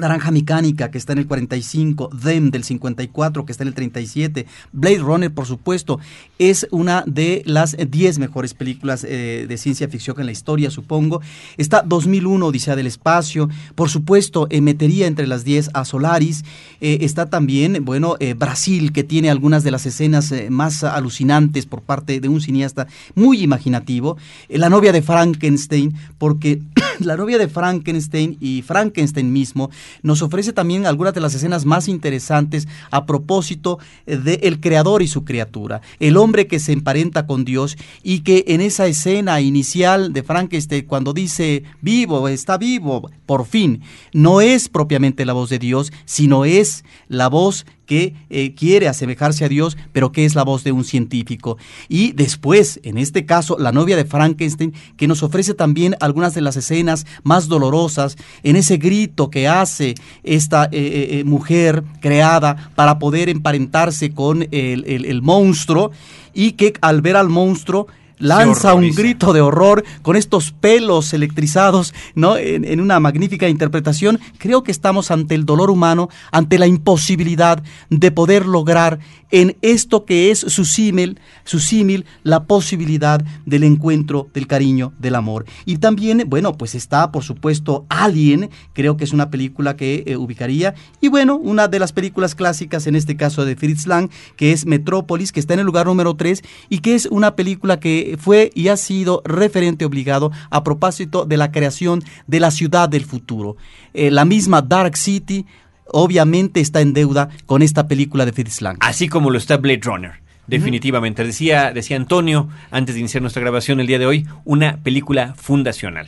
Naranja 0.00 0.30
Mecánica, 0.30 0.90
que 0.90 0.98
está 0.98 1.12
en 1.12 1.20
el 1.20 1.26
45, 1.26 2.10
Them 2.22 2.50
del 2.50 2.64
54, 2.64 3.44
que 3.44 3.52
está 3.52 3.64
en 3.64 3.68
el 3.68 3.74
37, 3.74 4.46
Blade 4.72 4.98
Runner, 4.98 5.32
por 5.32 5.46
supuesto, 5.46 5.98
es 6.38 6.66
una 6.70 7.04
de 7.06 7.42
las 7.46 7.76
10 7.76 8.18
mejores 8.18 8.54
películas 8.54 9.04
eh, 9.04 9.46
de 9.48 9.56
ciencia 9.56 9.88
ficción 9.88 10.18
en 10.20 10.26
la 10.26 10.32
historia, 10.32 10.70
supongo. 10.70 11.20
Está 11.56 11.82
2001, 11.82 12.46
Odisea 12.46 12.76
del 12.76 12.86
Espacio, 12.86 13.48
por 13.74 13.88
supuesto, 13.88 14.46
eh, 14.50 14.60
metería 14.60 15.06
entre 15.06 15.26
las 15.26 15.44
10 15.44 15.70
a 15.74 15.84
Solaris. 15.84 16.44
Eh, 16.80 16.98
está 17.02 17.26
también, 17.26 17.84
bueno, 17.84 18.16
Brasil, 18.36 18.92
que 18.92 19.04
tiene 19.04 19.30
algunas 19.30 19.64
de 19.64 19.70
las 19.70 19.86
escenas 19.86 20.32
más 20.50 20.84
alucinantes 20.84 21.66
por 21.66 21.82
parte 21.82 22.20
de 22.20 22.28
un 22.28 22.40
cineasta 22.40 22.86
muy 23.14 23.42
imaginativo. 23.42 24.16
la 24.48 24.68
novia 24.68 24.92
de 24.92 25.02
Frankenstein, 25.02 25.94
porque 26.18 26.60
la 27.00 27.16
novia 27.16 27.38
de 27.38 27.48
Frankenstein 27.48 28.36
y 28.40 28.62
Frankenstein 28.62 29.32
mismo 29.32 29.70
nos 30.02 30.22
ofrece 30.22 30.52
también 30.52 30.86
algunas 30.86 31.14
de 31.14 31.20
las 31.20 31.34
escenas 31.34 31.64
más 31.64 31.88
interesantes 31.88 32.68
a 32.90 33.06
propósito 33.06 33.78
eh, 34.06 34.16
de 34.16 34.34
el 34.42 34.60
creador 34.60 35.02
y 35.02 35.08
su 35.08 35.24
criatura, 35.24 35.80
el 36.00 36.16
hombre 36.16 36.46
que 36.46 36.58
se 36.58 36.72
emparenta 36.72 37.26
con 37.26 37.44
Dios 37.44 37.76
y 38.02 38.20
que 38.20 38.44
en 38.48 38.60
esa 38.60 38.86
escena 38.86 39.40
inicial 39.40 40.12
de 40.12 40.22
Frankenstein 40.22 40.86
cuando 40.86 41.12
dice 41.12 41.64
vivo, 41.80 42.28
está 42.28 42.58
vivo, 42.58 43.10
por 43.26 43.46
fin, 43.46 43.82
no 44.12 44.40
es 44.40 44.68
propiamente 44.68 45.24
la 45.24 45.32
voz 45.32 45.50
de 45.50 45.58
Dios, 45.58 45.92
sino 46.04 46.44
es 46.44 46.84
la 47.08 47.28
voz 47.28 47.66
que 47.86 48.14
eh, 48.28 48.54
quiere 48.54 48.88
asemejarse 48.88 49.44
a 49.44 49.48
Dios, 49.48 49.76
pero 49.92 50.12
que 50.12 50.24
es 50.24 50.34
la 50.34 50.44
voz 50.44 50.64
de 50.64 50.72
un 50.72 50.84
científico. 50.84 51.56
Y 51.88 52.12
después, 52.12 52.80
en 52.82 52.98
este 52.98 53.24
caso, 53.24 53.56
la 53.58 53.72
novia 53.72 53.96
de 53.96 54.04
Frankenstein, 54.04 54.74
que 54.96 55.08
nos 55.08 55.22
ofrece 55.22 55.54
también 55.54 55.96
algunas 56.00 56.34
de 56.34 56.42
las 56.42 56.56
escenas 56.56 57.06
más 57.22 57.48
dolorosas, 57.48 58.16
en 58.42 58.56
ese 58.56 58.76
grito 58.76 59.30
que 59.30 59.48
hace 59.48 59.94
esta 60.24 60.64
eh, 60.64 60.68
eh, 60.72 61.24
mujer 61.24 61.84
creada 62.00 62.70
para 62.74 62.98
poder 62.98 63.28
emparentarse 63.28 64.10
con 64.10 64.46
el 64.50 65.22
monstruo, 65.22 65.92
y 66.34 66.52
que 66.52 66.74
al 66.82 67.00
ver 67.00 67.16
al 67.16 67.30
monstruo, 67.30 67.86
lanza 68.18 68.74
un 68.74 68.90
grito 68.90 69.32
de 69.32 69.40
horror 69.40 69.84
con 70.02 70.16
estos 70.16 70.52
pelos 70.52 71.12
electrizados, 71.12 71.94
¿no? 72.14 72.36
En, 72.36 72.80
una 72.80 73.00
magnífica 73.00 73.48
interpretación, 73.48 74.20
creo 74.38 74.62
que 74.62 74.70
estamos 74.70 75.10
ante 75.10 75.34
el 75.34 75.46
dolor 75.46 75.70
humano, 75.70 76.08
ante 76.30 76.58
la 76.58 76.66
imposibilidad 76.66 77.62
de 77.90 78.10
poder 78.10 78.46
lograr 78.46 78.98
en 79.30 79.56
esto 79.62 80.04
que 80.04 80.30
es 80.30 80.38
su 80.38 80.64
símil, 80.64 81.18
su 81.44 81.58
símil, 81.58 82.04
la 82.22 82.44
posibilidad 82.44 83.24
del 83.44 83.64
encuentro, 83.64 84.28
del 84.32 84.46
cariño, 84.46 84.92
del 84.98 85.16
amor. 85.16 85.46
Y 85.64 85.78
también, 85.78 86.24
bueno, 86.28 86.52
pues 86.52 86.74
está, 86.74 87.10
por 87.10 87.24
supuesto, 87.24 87.86
Alien, 87.88 88.50
creo 88.72 88.96
que 88.96 89.04
es 89.04 89.12
una 89.12 89.30
película 89.30 89.76
que 89.76 90.04
eh, 90.06 90.16
ubicaría, 90.16 90.74
y 91.00 91.08
bueno, 91.08 91.36
una 91.36 91.68
de 91.68 91.78
las 91.78 91.92
películas 91.92 92.34
clásicas, 92.34 92.86
en 92.86 92.94
este 92.94 93.16
caso 93.16 93.44
de 93.44 93.56
Fritz 93.56 93.86
Lang, 93.86 94.10
que 94.36 94.52
es 94.52 94.66
Metrópolis, 94.66 95.32
que 95.32 95.40
está 95.40 95.54
en 95.54 95.60
el 95.60 95.66
lugar 95.66 95.86
número 95.86 96.14
3, 96.14 96.42
y 96.68 96.78
que 96.78 96.94
es 96.94 97.06
una 97.06 97.34
película 97.34 97.80
que 97.80 98.05
fue 98.18 98.50
y 98.54 98.68
ha 98.68 98.76
sido 98.76 99.22
referente 99.24 99.84
obligado 99.84 100.30
a 100.50 100.62
propósito 100.62 101.24
de 101.24 101.36
la 101.36 101.50
creación 101.50 102.02
de 102.26 102.40
la 102.40 102.50
ciudad 102.50 102.88
del 102.88 103.04
futuro. 103.04 103.56
Eh, 103.94 104.10
la 104.10 104.24
misma 104.24 104.62
Dark 104.62 104.96
City 104.96 105.46
obviamente 105.86 106.60
está 106.60 106.80
en 106.80 106.92
deuda 106.92 107.28
con 107.46 107.62
esta 107.62 107.88
película 107.88 108.24
de 108.24 108.32
Fritz 108.32 108.60
Lang. 108.62 108.76
Así 108.80 109.08
como 109.08 109.30
lo 109.30 109.38
está 109.38 109.56
Blade 109.56 109.80
Runner. 109.82 110.26
Definitivamente. 110.46 111.24
Decía, 111.24 111.72
decía 111.72 111.96
Antonio, 111.96 112.48
antes 112.70 112.94
de 112.94 113.00
iniciar 113.00 113.20
nuestra 113.20 113.42
grabación 113.42 113.80
el 113.80 113.86
día 113.86 113.98
de 113.98 114.06
hoy, 114.06 114.26
una 114.44 114.76
película 114.78 115.34
fundacional. 115.34 116.06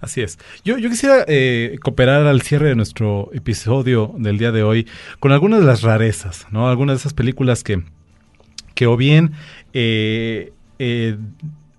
Así 0.00 0.20
es. 0.20 0.38
Yo, 0.64 0.78
yo 0.78 0.88
quisiera 0.90 1.24
eh, 1.26 1.78
cooperar 1.82 2.26
al 2.26 2.42
cierre 2.42 2.68
de 2.68 2.76
nuestro 2.76 3.30
episodio 3.32 4.14
del 4.18 4.38
día 4.38 4.52
de 4.52 4.62
hoy 4.62 4.86
con 5.20 5.32
algunas 5.32 5.60
de 5.60 5.66
las 5.66 5.82
rarezas, 5.82 6.46
¿no? 6.50 6.68
Algunas 6.68 6.96
de 6.96 6.98
esas 6.98 7.14
películas 7.14 7.64
que, 7.64 7.82
que 8.74 8.86
o 8.86 8.96
bien 8.96 9.32
eh, 9.72 10.52
eh, 10.78 11.16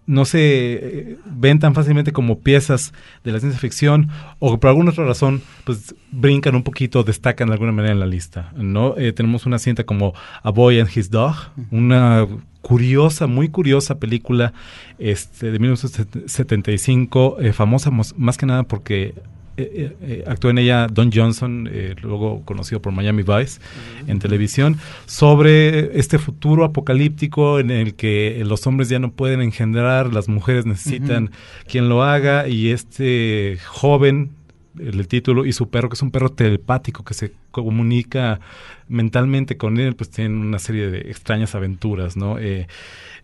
no 0.07 0.23
se 0.23 0.39
eh, 0.73 1.17
ven 1.25 1.60
tan 1.60 1.75
fácilmente 1.75 2.13
como 2.13 2.39
piezas 2.39 2.93
de 3.23 3.33
la 3.33 3.39
ciencia 3.39 3.60
ficción 3.60 4.10
o 4.39 4.57
por 4.57 4.69
alguna 4.69 4.91
otra 4.91 5.05
razón 5.05 5.41
pues 5.65 5.93
brincan 6.12 6.55
un 6.55 6.63
poquito, 6.63 7.03
destacan 7.03 7.49
de 7.49 7.53
alguna 7.53 7.73
manera 7.73 7.93
en 7.93 7.99
la 7.99 8.07
lista, 8.07 8.51
¿no? 8.55 8.97
Eh, 8.97 9.12
tenemos 9.12 9.45
una 9.45 9.60
cinta 9.60 9.83
como 9.83 10.13
A 10.41 10.49
Boy 10.49 10.79
and 10.79 10.89
His 10.95 11.12
Dog, 11.12 11.36
una 11.71 12.25
curiosa, 12.62 13.27
muy 13.27 13.49
curiosa 13.49 13.99
película 13.99 14.53
este, 14.97 15.51
de 15.51 15.60
1975, 15.60 17.38
eh, 17.41 17.53
famosa 17.53 17.91
más 17.91 18.38
que 18.38 18.45
nada 18.45 18.63
porque 18.63 19.13
eh, 19.60 19.98
eh, 20.02 20.24
actuó 20.28 20.52
en 20.52 20.60
ella 20.60 20.86
Don 20.86 21.12
Johnson, 21.12 21.67
eh, 21.72 21.96
luego 22.04 22.43
conocido 22.46 22.80
por 22.80 22.93
Miami 22.93 23.24
Vice, 23.24 23.60
en 24.06 24.20
televisión, 24.20 24.78
sobre 25.08 25.98
este 25.98 26.20
futuro 26.20 26.63
apocalíptico 26.63 27.60
en 27.60 27.72
el 27.72 27.96
que 27.96 28.43
los 28.46 28.67
hombres 28.67 28.89
ya 28.89 29.00
no 29.00 29.12
pueden 29.12 29.41
engendrar, 29.41 30.13
las 30.13 30.30
mujeres 30.30 30.67
necesitan 30.67 31.32
quien 31.65 31.89
lo 31.89 32.04
haga 32.04 32.48
y 32.48 32.70
este 32.70 33.58
joven, 33.65 34.30
el 34.78 35.08
título, 35.08 35.43
y 35.43 35.54
su 35.54 35.72
perro, 35.72 35.89
que 35.89 35.96
es 35.96 36.04
un 36.04 36.12
perro 36.12 36.30
telepático 36.30 37.04
que 37.04 37.15
se 37.15 37.34
comunica 37.50 38.39
mentalmente 38.88 39.58
con 39.58 39.80
él, 39.80 39.96
pues 39.96 40.12
tienen 40.12 40.38
una 40.38 40.60
serie 40.60 40.91
de 40.91 41.00
extrañas 41.10 41.56
aventuras, 41.56 42.15
¿no? 42.15 42.38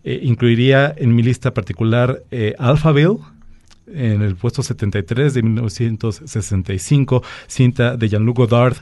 incluiría 0.04 0.92
en 0.98 1.14
mi 1.14 1.22
lista 1.22 1.54
particular 1.54 2.24
Alphaville, 2.58 3.20
en 3.86 4.22
el 4.22 4.36
puesto 4.36 4.62
73 4.62 5.34
de 5.34 5.42
1965, 5.42 7.22
cinta 7.46 7.96
de 7.96 8.08
Jean-Luc 8.08 8.36
Godard, 8.36 8.76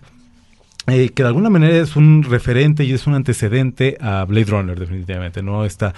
eh, 0.88 1.10
que 1.10 1.22
de 1.22 1.28
alguna 1.28 1.48
manera 1.48 1.76
es 1.76 1.94
un 1.94 2.24
referente 2.24 2.82
y 2.82 2.92
es 2.92 3.06
un 3.06 3.14
antecedente 3.14 3.96
a 4.00 4.24
Blade 4.24 4.46
Runner, 4.46 4.78
definitivamente, 4.78 5.40
¿no? 5.40 5.64
Esta, 5.64 5.94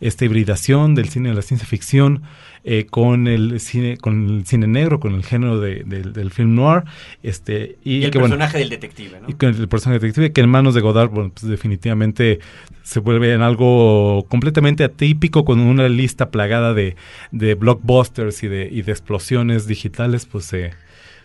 esta 0.00 0.24
hibridación 0.24 0.94
del 0.94 1.08
cine 1.08 1.30
de 1.30 1.34
la 1.34 1.42
ciencia 1.42 1.66
ficción 1.66 2.22
eh, 2.62 2.86
con 2.88 3.26
el 3.26 3.58
cine, 3.58 3.96
con 3.96 4.28
el 4.28 4.46
cine 4.46 4.68
negro, 4.68 5.00
con 5.00 5.14
el 5.14 5.24
género 5.24 5.58
de, 5.58 5.82
del 5.84 6.30
film 6.30 6.54
noir, 6.54 6.84
este, 7.24 7.78
y, 7.82 8.04
el 8.04 8.12
personaje 8.12 8.58
del 8.58 8.68
detective, 8.68 9.20
¿no? 9.20 9.28
Y 9.28 9.34
con 9.34 9.48
el 9.48 9.68
personaje 9.68 9.98
del 9.98 10.12
detective, 10.12 10.32
que 10.32 10.40
en 10.40 10.50
manos 10.50 10.74
de 10.74 10.82
Godard, 10.82 11.10
bueno, 11.10 11.32
pues 11.34 11.50
definitivamente 11.50 12.38
se 12.84 13.00
vuelve 13.00 13.32
en 13.32 13.42
algo 13.42 14.24
completamente 14.28 14.84
atípico, 14.84 15.44
con 15.44 15.58
una 15.58 15.88
lista 15.88 16.30
plagada 16.30 16.74
de, 16.74 16.94
de 17.32 17.54
blockbusters 17.54 18.44
y 18.44 18.48
de, 18.48 18.68
y 18.70 18.82
de 18.82 18.92
explosiones 18.92 19.66
digitales, 19.66 20.26
pues 20.26 20.44
se 20.44 20.70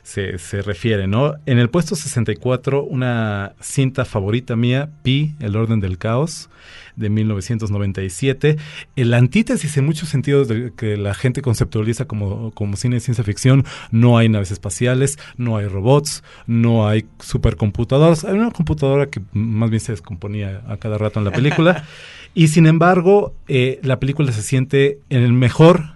se, 0.04 0.38
se 0.38 0.62
refiere, 0.62 1.08
¿no? 1.08 1.36
En 1.46 1.60
el 1.60 1.70
puesto 1.70 1.96
64, 1.96 2.84
una 2.84 3.54
cinta 3.60 4.06
favorita 4.06 4.56
mía, 4.56 4.89
Pi, 5.02 5.34
El 5.39 5.56
Orden 5.56 5.80
del 5.80 5.98
Caos, 5.98 6.50
de 6.96 7.10
1997. 7.10 8.58
El 8.96 9.13
antítesis 9.13 9.76
en 9.78 9.86
muchos 9.86 10.10
sentidos 10.10 10.48
de 10.48 10.74
que 10.76 10.98
la 10.98 11.13
gente 11.13 11.42
conceptualiza 11.42 12.06
como, 12.06 12.52
como 12.52 12.76
cine 12.76 12.96
de 12.96 13.00
ciencia 13.00 13.24
ficción. 13.24 13.66
No 13.92 14.18
hay 14.18 14.30
naves 14.30 14.52
espaciales, 14.52 15.18
no 15.38 15.58
hay 15.58 15.68
robots, 15.68 16.24
no 16.48 16.88
hay 16.88 17.06
supercomputadoras. 17.20 18.26
Hay 18.26 18.34
una 18.34 18.52
computadora 18.52 19.08
que 19.08 19.22
más 19.32 19.70
bien 19.70 19.80
se 19.80 19.94
descomponía 19.94 20.63
a 20.68 20.78
cada 20.78 20.98
rato 20.98 21.20
en 21.20 21.26
la 21.26 21.32
película. 21.32 21.86
y 22.34 22.50
sin 22.50 22.68
embargo, 22.68 23.34
eh, 23.48 23.80
la 23.84 24.00
película 24.00 24.32
se 24.32 24.42
siente 24.42 25.00
en 25.10 25.24
el 25.24 25.34
mejor 25.34 25.92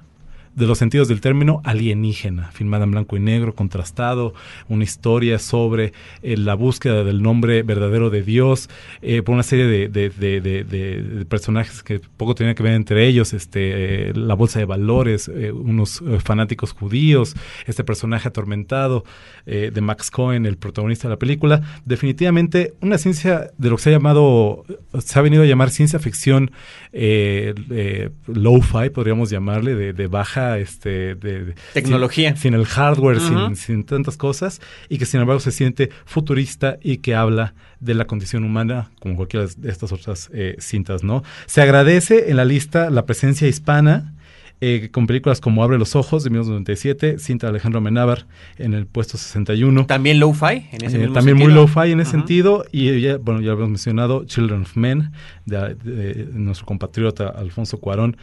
de 0.58 0.66
los 0.66 0.80
sentidos 0.80 1.08
del 1.08 1.22
término 1.22 1.62
alienígena, 1.64 2.50
filmada 2.52 2.86
en 2.86 2.92
blanco 2.92 3.16
y 3.16 3.20
negro, 3.20 3.54
contrastado, 3.54 4.34
una 4.68 4.84
historia 4.84 5.38
sobre 5.38 5.94
eh, 6.24 6.36
la 6.36 6.56
búsqueda 6.56 7.04
del 7.04 7.22
nombre 7.22 7.62
verdadero 7.62 8.10
de 8.10 8.24
Dios, 8.24 8.68
eh, 9.04 9.22
por 9.22 9.36
una 9.36 9.44
serie 9.44 9.66
de, 9.66 9.88
de, 9.88 10.10
de, 10.10 11.26
personajes 11.26 11.84
que 11.84 12.00
poco 12.00 12.34
tenían 12.34 12.56
que 12.56 12.64
ver 12.64 12.74
entre 12.74 13.06
ellos, 13.06 13.34
este, 13.34 14.10
eh, 14.10 14.14
la 14.16 14.34
bolsa 14.34 14.58
de 14.58 14.66
valores, 14.66 15.28
unos 15.28 16.02
fanáticos 16.24 16.72
judíos, 16.72 17.36
este 17.68 17.84
personaje 17.84 18.28
atormentado 18.28 19.04
de 19.46 19.82
Max 19.82 20.10
Cohen, 20.10 20.46
el 20.46 20.58
protagonista 20.58 21.08
de 21.08 21.14
la 21.14 21.20
película, 21.20 21.62
definitivamente 21.86 22.74
una 22.82 22.98
ciencia 22.98 23.52
de 23.58 23.70
lo 23.70 23.78
que 23.78 23.84
se 23.84 23.90
ha 23.90 23.94
llamado, 23.94 24.66
se 24.98 25.20
ha 25.20 25.22
venido 25.22 25.44
a 25.44 25.46
llamar 25.46 25.70
ciencia 25.70 26.00
ficción 26.00 26.52
low-fi, 26.92 28.90
podríamos 28.90 29.30
llamarle, 29.30 29.94
de 29.94 30.08
baja 30.08 30.47
este, 30.56 31.16
de, 31.16 31.56
tecnología. 31.74 32.36
Sin, 32.36 32.54
el 32.54 32.66
hardware, 32.66 33.20
sin, 33.56 33.84
tantas 33.84 34.18
cosas, 34.18 34.62
y 34.90 34.98
que 34.98 35.06
sin 35.06 35.20
embargo 35.20 35.40
se 35.40 35.52
siente 35.52 35.90
futurista 36.06 36.78
y 36.82 36.98
que 36.98 37.16
habla 37.16 37.54
de 37.80 37.94
la 37.94 38.06
condición 38.06 38.44
humana, 38.44 38.92
como 39.00 39.16
cualquiera 39.16 39.48
de 39.58 39.70
estas 39.70 39.92
otras 39.92 40.30
eh, 40.34 40.56
cintas, 40.60 41.04
¿no? 41.04 41.24
Se 41.46 41.62
agradece 41.62 42.30
en 42.30 42.38
la 42.38 42.46
lista 42.46 42.90
la 42.90 43.06
presencia 43.06 43.48
hispana. 43.48 44.14
Eh, 44.60 44.90
con 44.92 45.06
películas 45.06 45.40
como 45.40 45.64
Abre 45.64 45.78
los 45.78 45.96
Ojos 45.96 46.24
de 46.24 46.32
1997, 46.32 47.20
cinta 47.20 47.46
de 47.46 47.52
Alejandro 47.52 47.78
Amenábar 47.78 48.26
en 48.58 48.74
el 48.74 48.88
puesto 48.88 49.16
61. 49.16 49.86
También 49.86 50.20
low-fi 50.20 50.66
en 50.72 50.84
ese 50.84 51.04
eh, 51.04 51.10
También 51.14 51.38
muy 51.38 51.54
low-fi 51.54 51.92
en 51.92 52.00
ese 52.00 52.10
sentido. 52.10 52.66
Y 52.72 53.00
ya, 53.00 53.18
bueno, 53.18 53.40
ya 53.42 53.50
lo 53.50 53.58
hemos 53.58 53.70
mencionado, 53.70 54.26
Children 54.26 54.64
of 54.64 54.76
Men, 54.76 55.12
de 55.46 56.28
nuestro 56.34 56.66
compatriota 56.66 57.28
Alfonso 57.28 57.80
Cuarón 57.80 58.18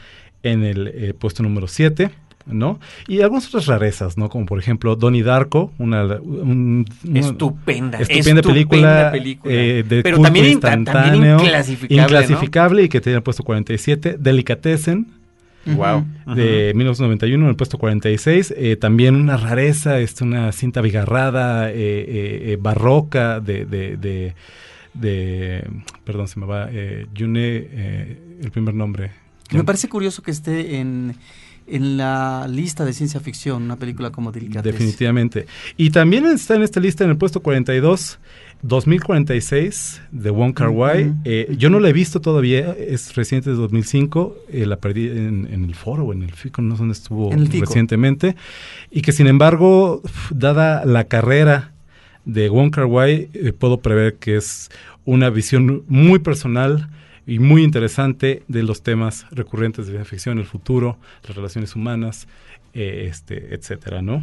en 0.44 0.62
el 0.62 0.87
eh, 0.88 1.14
puesto 1.18 1.42
número 1.42 1.66
7. 1.66 2.11
¿no? 2.46 2.78
Y 3.09 3.20
algunas 3.20 3.46
otras 3.48 3.66
rarezas, 3.66 4.18
¿no? 4.18 4.28
Como 4.28 4.46
por 4.46 4.59
ejemplo 4.59 4.96
Donnie 4.96 5.22
Darko, 5.22 5.72
una, 5.78 6.04
estupenda, 7.14 7.98
estupenda, 7.98 8.42
película, 8.42 9.12
eh, 9.44 9.85
de 9.87 10.02
pero 10.02 10.20
también, 10.20 10.46
instantáneo, 10.46 11.38
inclasificable, 11.40 12.02
inclasificable 12.02 12.83
y 12.83 12.88
que 12.88 13.00
tenía 13.00 13.18
el 13.18 13.22
puesto 13.22 13.42
47, 13.42 14.16
Delicatessen, 14.18 15.07
Wow. 15.66 16.04
De 16.37 16.72
1991 16.74 17.42
en 17.42 17.48
el 17.48 17.57
puesto 17.57 17.78
46. 17.78 18.52
Eh, 18.54 18.76
también 18.76 19.16
una 19.16 19.38
rareza, 19.38 19.98
es 19.98 20.20
una 20.20 20.52
cinta 20.52 20.83
bigarrada, 20.83 21.70
eh, 21.72 22.59
barroca 22.61 23.40
de, 23.40 23.64
de, 23.64 24.35
de, 24.92 25.66
Perdón, 26.04 26.28
se 26.28 26.38
me 26.38 26.44
va. 26.44 26.68
Yune, 27.14 28.18
el 28.42 28.50
primer 28.52 28.74
nombre. 28.74 29.23
Me 29.58 29.64
parece 29.64 29.88
curioso 29.88 30.22
que 30.22 30.30
esté 30.30 30.78
en, 30.78 31.16
en 31.66 31.96
la 31.96 32.46
lista 32.48 32.84
de 32.84 32.92
ciencia 32.92 33.20
ficción, 33.20 33.62
una 33.62 33.76
película 33.76 34.10
como 34.10 34.32
Delicatessen. 34.32 34.72
Definitivamente. 34.72 35.46
Y 35.76 35.90
también 35.90 36.26
está 36.26 36.54
en 36.54 36.62
esta 36.62 36.80
lista 36.80 37.04
en 37.04 37.10
el 37.10 37.16
puesto 37.16 37.40
42, 37.40 38.18
2046 38.62 40.02
de 40.10 40.30
Wong 40.30 40.54
Kar 40.54 40.68
Wai. 40.68 41.14
Eh, 41.24 41.54
yo 41.58 41.70
no 41.70 41.80
la 41.80 41.88
he 41.88 41.92
visto 41.92 42.20
todavía, 42.20 42.72
es 42.78 43.14
reciente 43.14 43.50
de 43.50 43.56
2005, 43.56 44.36
eh, 44.48 44.66
la 44.66 44.76
perdí 44.76 45.08
en, 45.08 45.46
el 45.50 45.74
foro 45.74 46.12
en 46.12 46.22
el 46.22 46.32
FICO, 46.32 46.62
no 46.62 46.74
sé 46.74 46.80
dónde 46.80 46.92
estuvo 46.92 47.30
recientemente. 47.30 48.36
Y 48.90 49.02
que 49.02 49.12
sin 49.12 49.26
embargo, 49.26 50.02
dada 50.30 50.84
la 50.84 51.04
carrera 51.04 51.72
de 52.24 52.48
Wong 52.48 52.70
Kar 52.70 52.86
Wai, 52.86 53.28
eh, 53.34 53.52
puedo 53.52 53.80
prever 53.80 54.16
que 54.16 54.36
es 54.36 54.70
una 55.04 55.30
visión 55.30 55.84
muy 55.88 56.18
personal 56.18 56.88
y 57.26 57.38
muy 57.38 57.62
interesante 57.62 58.42
de 58.48 58.62
los 58.62 58.82
temas 58.82 59.26
recurrentes 59.30 59.87
de 59.87 59.94
la 59.94 60.04
ficción, 60.04 60.38
el 60.38 60.44
futuro, 60.44 60.98
las 61.26 61.37
relaciones 61.37 61.74
humanas, 61.74 62.28
eh, 62.74 63.07
este, 63.09 63.55
etcétera, 63.55 64.03
¿no? 64.03 64.22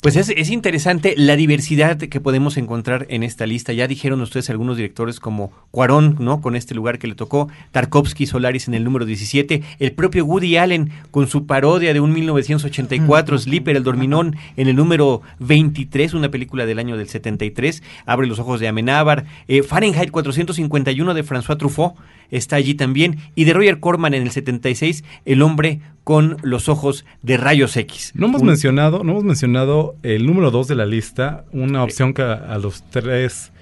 Pues 0.00 0.14
es, 0.14 0.28
es, 0.28 0.50
interesante 0.50 1.14
la 1.16 1.34
diversidad 1.34 1.98
que 1.98 2.20
podemos 2.20 2.56
encontrar 2.56 3.06
en 3.08 3.24
esta 3.24 3.46
lista. 3.46 3.72
Ya 3.72 3.88
dijeron 3.88 4.20
ustedes 4.20 4.48
algunos 4.48 4.76
directores 4.76 5.18
como 5.18 5.50
Cuarón, 5.72 6.14
¿no? 6.20 6.40
Con 6.40 6.54
este 6.54 6.76
lugar 6.76 7.00
que 7.00 7.08
le 7.08 7.16
tocó, 7.16 7.48
Tarkovsky 7.72 8.24
Solaris 8.26 8.68
en 8.68 8.74
el 8.74 8.84
número 8.84 9.06
17, 9.06 9.60
el 9.80 9.92
propio 9.92 10.24
Woody 10.24 10.56
Allen 10.56 10.92
con 11.10 11.26
su 11.26 11.46
parodia 11.46 11.92
de 11.92 11.98
un 11.98 12.12
1984, 12.12 13.38
Sleeper, 13.38 13.76
el 13.76 13.82
dorminón, 13.82 14.36
en 14.56 14.68
el 14.68 14.76
número 14.76 15.22
23, 15.40 16.14
una 16.14 16.28
película 16.28 16.64
del 16.64 16.78
año 16.78 16.96
del 16.96 17.08
73, 17.08 17.82
Abre 18.06 18.28
los 18.28 18.38
ojos 18.38 18.60
de 18.60 18.68
Amenábar, 18.68 19.24
eh, 19.48 19.64
Fahrenheit 19.64 20.12
451 20.12 21.12
de 21.12 21.24
François 21.24 21.58
Truffaut, 21.58 21.94
está 22.30 22.56
allí 22.56 22.74
también, 22.74 23.18
y 23.34 23.44
de 23.44 23.52
Roger 23.52 23.80
Corman 23.80 24.14
en 24.14 24.22
el 24.22 24.30
76, 24.30 25.04
El 25.24 25.42
hombre 25.42 25.80
con 26.04 26.38
los 26.42 26.68
ojos 26.70 27.04
de 27.22 27.36
rayos 27.36 27.76
X. 27.76 28.12
No 28.14 28.28
hemos 28.28 28.42
mencionado, 28.42 29.04
no 29.04 29.12
hemos 29.12 29.24
mencionado 29.24 29.94
el 30.02 30.26
número 30.26 30.50
2 30.50 30.68
de 30.68 30.74
la 30.74 30.86
lista, 30.86 31.44
una 31.52 31.84
opción 31.84 32.14
que 32.14 32.22
a, 32.22 32.56
los 32.58 32.82
tres 32.90 33.52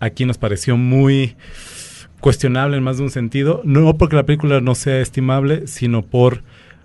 aquí 0.00 0.24
nos 0.24 0.38
pareció 0.38 0.78
muy 0.78 1.36
cuestionable 2.20 2.78
en 2.78 2.82
más 2.82 2.96
de 2.96 3.02
un 3.02 3.10
sentido, 3.10 3.60
no 3.64 3.98
porque 3.98 4.16
la 4.16 4.24
película 4.24 4.60
no 4.62 4.74
sea 4.74 5.00
estimable, 5.00 5.66
sino 5.66 6.02
por 6.02 6.42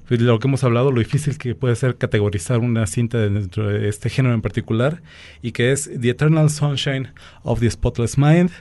pues, 0.07 0.19
lo 0.19 0.37
que 0.39 0.47
hemos 0.49 0.63
hablado, 0.63 0.91
lo 0.91 0.99
difícil 0.99 1.37
que 1.37 1.55
puede 1.55 1.77
ser 1.77 1.95
categorizar 1.95 2.59
una 2.59 2.85
cinta 2.85 3.17
dentro 3.17 3.69
de 3.69 3.87
este 3.87 4.09
género 4.09 4.35
en 4.35 4.41
particular, 4.41 5.01
y 5.41 5.53
que 5.53 5.71
es 5.71 5.89
The 5.97 6.09
Eternal 6.09 6.49
Sunshine 6.49 7.13
of 7.43 7.61
the 7.61 7.69
Spotless 7.71 8.17
Mind, 8.17 8.51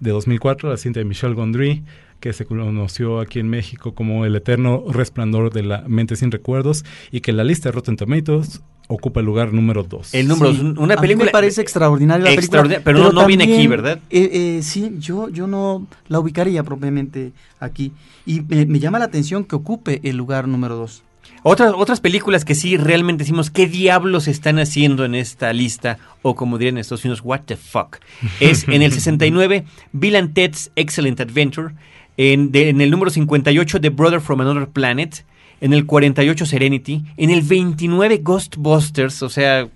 de 0.00 0.10
2004, 0.12 0.70
la 0.70 0.76
cinta 0.78 1.00
de 1.00 1.04
Michel 1.04 1.34
Gondry, 1.34 1.84
que 2.20 2.32
se 2.32 2.44
conoció 2.44 3.20
aquí 3.20 3.38
en 3.40 3.48
México 3.48 3.94
como 3.94 4.24
El 4.24 4.36
eterno 4.36 4.84
resplandor 4.88 5.52
de 5.52 5.62
la 5.62 5.82
mente 5.88 6.16
sin 6.16 6.30
recuerdos 6.30 6.84
y 7.10 7.20
que 7.20 7.30
en 7.30 7.38
la 7.38 7.44
lista 7.44 7.68
de 7.68 7.72
Rotten 7.72 7.96
Tomatoes 7.96 8.60
ocupa 8.88 9.20
el 9.20 9.26
lugar 9.26 9.52
número 9.52 9.84
2. 9.84 10.14
El 10.14 10.28
número 10.28 10.52
Sí. 10.52 10.60
una 10.76 10.94
A 10.94 10.96
mí 10.96 11.00
película 11.02 11.26
me 11.26 11.30
parece 11.30 11.60
extraordinaria 11.62 12.24
la 12.24 12.30
película, 12.30 12.40
extraordinaria, 12.44 12.84
pero, 12.84 12.98
no, 12.98 13.12
no 13.12 13.26
viene 13.26 13.44
aquí, 13.44 13.66
¿verdad? 13.68 14.00
eh, 14.10 14.30
eh, 14.58 14.62
sí, 14.62 14.96
yo, 14.98 15.28
yo 15.28 15.46
no 15.46 15.86
la 16.08 16.18
ubicaría 16.18 16.62
propiamente 16.64 17.32
aquí. 17.60 17.92
Y 18.26 18.40
me, 18.42 18.66
me 18.66 18.80
llama 18.80 18.98
la 18.98 19.04
atención 19.06 19.44
que 19.44 19.54
ocupe 19.56 20.00
el 20.02 20.16
lugar 20.16 20.48
número 20.48 20.74
2. 20.76 21.04
Otras, 21.42 21.72
otras 21.74 22.00
películas 22.00 22.44
que 22.44 22.54
sí 22.54 22.76
realmente 22.76 23.22
decimos, 23.22 23.48
¿qué 23.50 23.66
diablos 23.66 24.28
están 24.28 24.58
haciendo 24.58 25.04
en 25.06 25.14
esta 25.14 25.52
lista? 25.54 25.98
O 26.22 26.34
como 26.34 26.58
dirían 26.58 26.74
en 26.74 26.80
Estados 26.80 27.04
Unidos, 27.04 27.20
what 27.24 27.42
the 27.46 27.56
fuck. 27.56 27.96
Es 28.40 28.66
en 28.68 28.82
el 28.82 28.92
69, 29.00 29.64
Bill 29.92 30.16
and 30.16 30.34
Ted's 30.34 30.70
Excellent 30.76 31.20
Adventure. 31.20 31.74
En, 32.22 32.50
el 32.54 32.90
número 32.90 33.10
58, 33.10 33.80
The 33.80 33.88
Brother 33.88 34.20
from 34.20 34.42
Another 34.42 34.68
Planet. 34.68 35.24
En 35.62 35.72
el 35.72 35.86
48, 35.86 36.44
Serenity. 36.44 37.02
En 37.16 37.30
el 37.30 37.40
29, 37.40 38.18
Ghostbusters. 38.18 39.22
O 39.22 39.30
sea, 39.30 39.68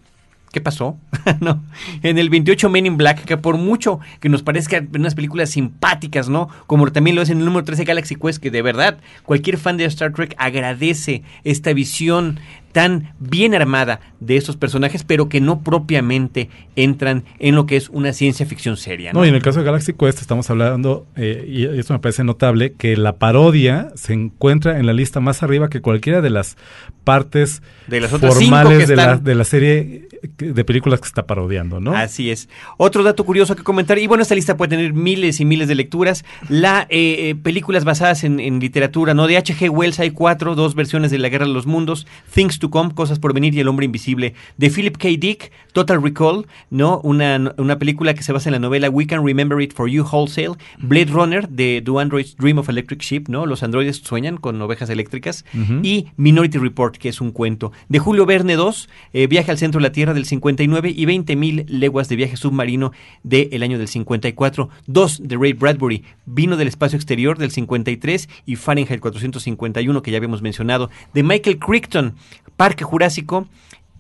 ¿qué 0.53 0.61
pasó? 0.61 0.99
no. 1.41 1.65
En 2.03 2.19
el 2.19 2.29
28, 2.29 2.69
Men 2.69 2.85
in 2.85 2.99
Black, 2.99 3.25
que 3.25 3.39
por 3.39 3.57
mucho 3.57 3.99
que 4.21 4.29
nos 4.29 4.43
parezcan 4.43 4.91
unas 4.95 5.15
películas 5.15 5.49
simpáticas, 5.49 6.29
¿no? 6.29 6.51
Como 6.67 6.93
también 6.93 7.17
lo 7.17 7.23
es 7.23 7.31
en 7.31 7.39
el 7.39 7.47
número 7.47 7.65
13, 7.65 7.85
Galaxy 7.85 8.15
Quest, 8.15 8.43
que 8.43 8.51
de 8.51 8.61
verdad 8.61 8.99
cualquier 9.23 9.57
fan 9.57 9.79
de 9.79 9.87
Star 9.87 10.13
Trek 10.13 10.35
agradece 10.37 11.23
esta 11.45 11.73
visión 11.73 12.41
tan 12.75 13.15
bien 13.21 13.55
armada 13.55 14.01
de 14.19 14.37
estos 14.37 14.57
personajes, 14.57 15.05
pero 15.05 15.29
que 15.29 15.41
no 15.41 15.61
propiamente 15.61 16.51
entran 16.75 17.23
en 17.39 17.55
lo 17.55 17.67
que 17.67 17.77
es 17.77 17.89
una 17.89 18.13
ciencia 18.13 18.45
ficción 18.47 18.77
seria. 18.77 19.13
¿no? 19.13 19.21
No, 19.21 19.25
y 19.25 19.29
en 19.29 19.37
el 19.37 19.43
caso 19.43 19.61
de 19.61 19.65
Galaxy 19.65 19.93
Quest 19.93 20.21
estamos 20.21 20.51
hablando, 20.51 21.07
eh, 21.15 21.45
y 21.49 21.67
esto 21.67 21.93
me 21.93 22.01
parece 22.01 22.25
notable, 22.25 22.73
que 22.73 22.97
la 22.97 23.17
parodia 23.17 23.93
se 23.95 24.13
encuentra 24.13 24.81
en 24.81 24.87
la 24.87 24.93
lista 24.93 25.21
más 25.21 25.45
arriba 25.45 25.71
que 25.71 25.81
cualquiera 25.81 26.21
de 26.21 26.31
las 26.31 26.57
partes 27.05 27.63
De 27.87 28.01
las 28.01 28.13
otras 28.13 28.35
cinco 28.39 28.57
formales 28.57 28.79
que 28.79 28.87
de, 28.87 28.97
la, 28.97 29.19
de 29.19 29.35
la 29.37 29.45
serie 29.45 30.09
de 30.37 30.65
películas 30.65 31.01
que 31.01 31.07
está 31.07 31.27
parodiando, 31.27 31.81
¿no? 31.81 31.95
Así 31.95 32.31
es. 32.31 32.49
Otro 32.77 33.03
dato 33.03 33.25
curioso 33.25 33.57
que 33.57 33.63
comentar, 33.63 33.99
y 33.99 34.07
bueno, 34.07 34.23
esta 34.23 34.35
lista 34.35 34.57
puede 34.57 34.71
tener 34.71 34.93
miles 34.93 35.41
y 35.41 35.45
miles 35.45 35.69
de 35.69 35.75
lecturas. 35.75 36.25
La 36.49 36.87
eh, 36.91 37.31
eh, 37.31 37.35
películas 37.35 37.85
basadas 37.85 38.25
en, 38.25 38.41
en 38.41 38.61
literatura, 38.61 39.15
¿no? 39.15 39.27
De 39.27 39.37
H.G. 39.37 39.71
Wells 39.71 40.01
hay 40.01 40.11
cuatro, 40.11 40.55
dos 40.55 40.75
versiones 40.75 41.11
de 41.11 41.19
La 41.19 41.29
Guerra 41.29 41.47
de 41.47 41.53
los 41.53 41.67
Mundos, 41.67 42.07
Things 42.33 42.59
to 42.59 42.71
Come, 42.71 42.95
Cosas 42.95 43.19
por 43.19 43.35
Venir 43.35 43.55
y 43.55 43.61
El 43.61 43.69
Hombre 43.69 43.87
Invisible. 43.87 44.35
De 44.57 44.71
Philip 44.71 44.97
K. 44.97 45.09
Dick, 45.19 45.53
Total 45.73 46.03
Recall, 46.03 46.47
¿no? 46.71 47.01
Una, 47.01 47.55
una 47.59 47.79
película 47.79 48.15
que 48.15 48.23
se 48.23 48.33
basa 48.33 48.49
en 48.49 48.55
la 48.55 48.59
novela 48.59 48.89
We 48.91 49.07
Can 49.07 49.25
Remember 49.25 49.61
It 49.61 49.75
for 49.75 49.89
You 49.89 50.05
Wholesale. 50.05 50.55
Blade 50.79 51.11
Runner, 51.11 51.49
de 51.49 51.81
Do 51.83 51.99
Androids 51.99 52.37
Dream 52.37 52.59
of 52.59 52.69
Electric 52.69 53.03
Sheep, 53.03 53.29
¿no? 53.29 53.47
Los 53.47 53.63
androides 53.63 53.99
sueñan 53.99 54.37
con 54.37 54.61
ovejas 54.63 54.91
eléctricas. 54.91 55.45
Y 55.83 56.07
Minority 56.17 56.59
Report, 56.59 56.97
que 56.97 57.09
es 57.09 57.21
un 57.21 57.31
cuento. 57.31 57.73
De 57.89 57.99
Julio 57.99 58.27
Verne 58.27 58.55
2, 58.57 58.89
eh, 59.13 59.27
Viaje 59.27 59.51
al 59.51 59.59
centro 59.59 59.81
de 59.81 59.83
la 59.83 59.93
Tierra 59.93 60.14
del 60.15 60.25
59 60.25 60.91
y 60.91 61.05
20.000 61.05 61.67
leguas 61.69 62.09
de 62.09 62.17
viaje 62.17 62.37
submarino 62.37 62.93
del 63.23 63.63
año 63.63 63.79
del 63.79 63.89
54. 63.89 64.69
Dos 64.87 65.21
de 65.23 65.37
Ray 65.37 65.53
Bradbury, 65.53 66.05
Vino 66.27 66.57
del 66.57 66.69
espacio 66.69 66.97
exterior 66.97 67.37
del 67.39 67.51
53 67.51 68.29
y 68.47 68.57
Fahrenheit 68.57 69.01
451, 69.01 70.03
que 70.03 70.11
ya 70.11 70.17
habíamos 70.17 70.43
mencionado. 70.43 70.91
De 71.13 71.23
Michael 71.23 71.59
Crichton, 71.59 72.15
Parque 72.57 72.85
Jurásico. 72.85 73.47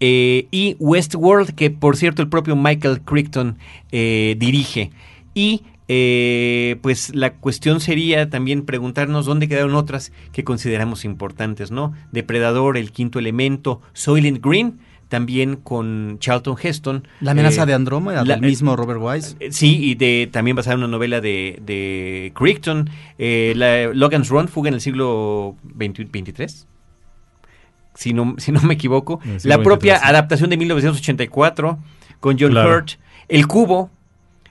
eh, 0.00 0.48
y 0.50 0.76
Westworld, 0.80 1.54
que 1.54 1.70
por 1.70 1.96
cierto 1.96 2.20
el 2.20 2.28
propio 2.28 2.56
Michael 2.56 3.02
Crichton 3.02 3.58
eh, 3.92 4.34
dirige. 4.38 4.90
Y 5.34 5.62
eh, 5.86 6.76
pues 6.80 7.14
la 7.14 7.34
cuestión 7.34 7.80
sería 7.80 8.30
también 8.30 8.64
preguntarnos 8.64 9.26
dónde 9.26 9.48
quedaron 9.48 9.74
otras 9.74 10.12
que 10.32 10.42
consideramos 10.42 11.04
importantes, 11.04 11.70
¿no? 11.70 11.92
Depredador, 12.10 12.78
El 12.78 12.90
Quinto 12.90 13.18
Elemento, 13.18 13.82
Soylent 13.92 14.42
Green, 14.42 14.78
también 15.08 15.56
con 15.56 16.16
Charlton 16.20 16.56
Heston. 16.60 17.08
La 17.20 17.32
amenaza 17.32 17.62
eh, 17.62 17.66
de 17.66 17.74
Andrómeda, 17.74 18.24
del 18.24 18.40
mismo 18.40 18.76
Robert 18.76 19.00
Wise. 19.02 19.36
eh, 19.40 19.52
Sí, 19.52 19.78
y 19.90 19.94
de 19.94 20.28
también 20.32 20.56
basada 20.56 20.74
en 20.74 20.80
una 20.80 20.88
novela 20.88 21.20
de, 21.20 21.58
de 21.62 22.32
Crichton, 22.34 22.90
eh, 23.18 23.52
la, 23.56 23.92
Logan's 23.94 24.28
Run, 24.28 24.48
Fuga 24.48 24.68
en 24.68 24.74
el 24.74 24.80
siglo 24.80 25.56
20 25.62 26.04
23. 26.04 26.66
Si 27.94 28.12
no, 28.12 28.34
si 28.38 28.50
no 28.50 28.60
me 28.62 28.74
equivoco. 28.74 29.20
La 29.44 29.62
propia 29.62 29.92
23, 29.94 30.00
sí. 30.00 30.08
adaptación 30.08 30.50
de 30.50 30.56
1984 30.56 31.78
con 32.20 32.36
John 32.38 32.50
Claro. 32.50 32.76
Hurt. 32.78 32.90
El 33.28 33.46
Cubo. 33.46 33.90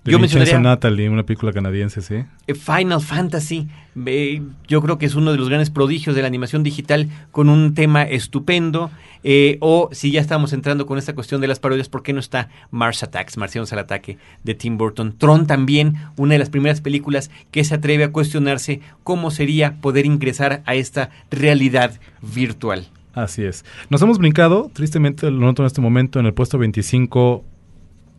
De 0.03 0.11
Yo 0.11 0.17
Vincenzo 0.17 0.39
mencionaría 0.39 0.69
Natalie, 0.69 1.09
una 1.09 1.23
película 1.23 1.53
canadiense, 1.53 2.01
sí. 2.01 2.25
eh, 2.47 2.53
Final 2.55 2.99
Fantasy. 2.99 3.69
eh, 4.05 4.41
yo 4.67 4.81
creo 4.81 4.97
que 4.97 5.05
es 5.05 5.15
uno 5.15 5.31
de 5.31 5.37
los 5.37 5.47
grandes 5.47 5.69
prodigios 5.69 6.13
de 6.13 6.21
la 6.21 6.27
animación 6.27 6.61
digital 6.61 7.07
con 7.31 7.47
un 7.47 7.73
tema 7.73 8.03
estupendo. 8.03 8.91
eh, 9.23 9.57
o 9.61 9.87
si 9.93 10.11
ya 10.11 10.19
estamos 10.19 10.51
entrando 10.51 10.85
con 10.85 10.97
esta 10.97 11.15
cuestión 11.15 11.39
de 11.39 11.47
las 11.47 11.59
parodias, 11.59 11.87
¿por 11.87 12.03
qué 12.03 12.11
no 12.11 12.19
está 12.19 12.49
Mars 12.69 13.01
Attacks, 13.03 13.37
Marcianos 13.37 13.71
al 13.71 13.79
ataque 13.79 14.17
de 14.43 14.53
Tim 14.55 14.77
Burton? 14.77 15.15
Tron 15.17 15.47
también, 15.47 15.95
una 16.17 16.33
de 16.33 16.39
las 16.39 16.49
primeras 16.49 16.81
películas 16.81 17.31
que 17.51 17.63
se 17.63 17.75
atreve 17.75 18.03
a 18.03 18.11
cuestionarse 18.11 18.81
cómo 19.03 19.31
sería 19.31 19.79
poder 19.79 20.05
ingresar 20.05 20.63
a 20.65 20.75
esta 20.75 21.11
realidad 21.31 21.97
virtual. 22.21 22.87
Así 23.13 23.43
es. 23.43 23.63
Nos 23.89 24.01
hemos 24.01 24.17
brincado, 24.17 24.69
tristemente 24.73 25.31
lo 25.31 25.39
noto 25.39 25.61
en 25.61 25.67
este 25.67 25.79
momento, 25.81 26.19
en 26.19 26.25
el 26.25 26.33
puesto 26.33 26.57
25, 26.57 27.45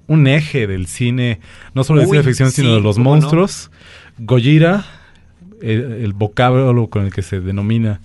un 0.06 0.26
eje 0.26 0.66
del 0.66 0.86
cine, 0.86 1.40
no 1.74 1.84
solo 1.84 2.00
de 2.00 2.06
Uy, 2.06 2.12
ciencia 2.12 2.30
ficción, 2.30 2.50
sino 2.50 2.74
de 2.74 2.80
los 2.80 2.96
cómo 2.96 3.10
no. 3.14 3.20
monstruos. 3.20 3.70
Gojira, 4.18 4.84
el, 5.62 5.80
el 6.04 6.12
vocablo 6.12 6.88
con 6.88 7.04
el 7.06 7.12
que 7.12 7.22
se 7.22 7.40
denomina 7.40 8.00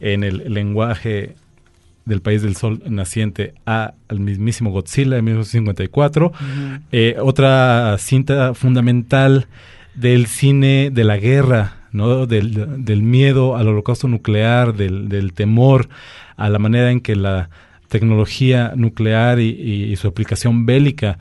en 0.00 0.24
el 0.24 0.52
lenguaje 0.52 1.34
del 2.04 2.20
país 2.22 2.40
del 2.42 2.56
sol 2.56 2.82
naciente 2.86 3.54
a, 3.66 3.94
al 4.08 4.20
mismísimo 4.20 4.70
Godzilla 4.70 5.16
de 5.16 5.22
1954. 5.22 6.32
Eh, 6.92 7.16
otra 7.20 7.96
cinta 7.98 8.54
fundamental 8.54 9.46
del 9.94 10.26
cine 10.26 10.90
de 10.92 11.04
la 11.04 11.16
guerra, 11.18 11.76
¿no? 11.92 12.26
del, 12.26 12.84
del 12.84 13.02
miedo 13.02 13.56
al 13.56 13.68
holocausto 13.68 14.06
nuclear, 14.08 14.74
del, 14.74 15.08
del 15.08 15.32
temor 15.32 15.88
a 16.36 16.48
la 16.48 16.58
manera 16.58 16.90
en 16.92 17.00
que 17.00 17.16
la 17.16 17.50
tecnología 17.88 18.72
nuclear 18.76 19.40
y, 19.40 19.48
y- 19.50 19.84
y 19.92 19.96
su 19.96 20.06
aplicación 20.08 20.66
bélica 20.66 21.18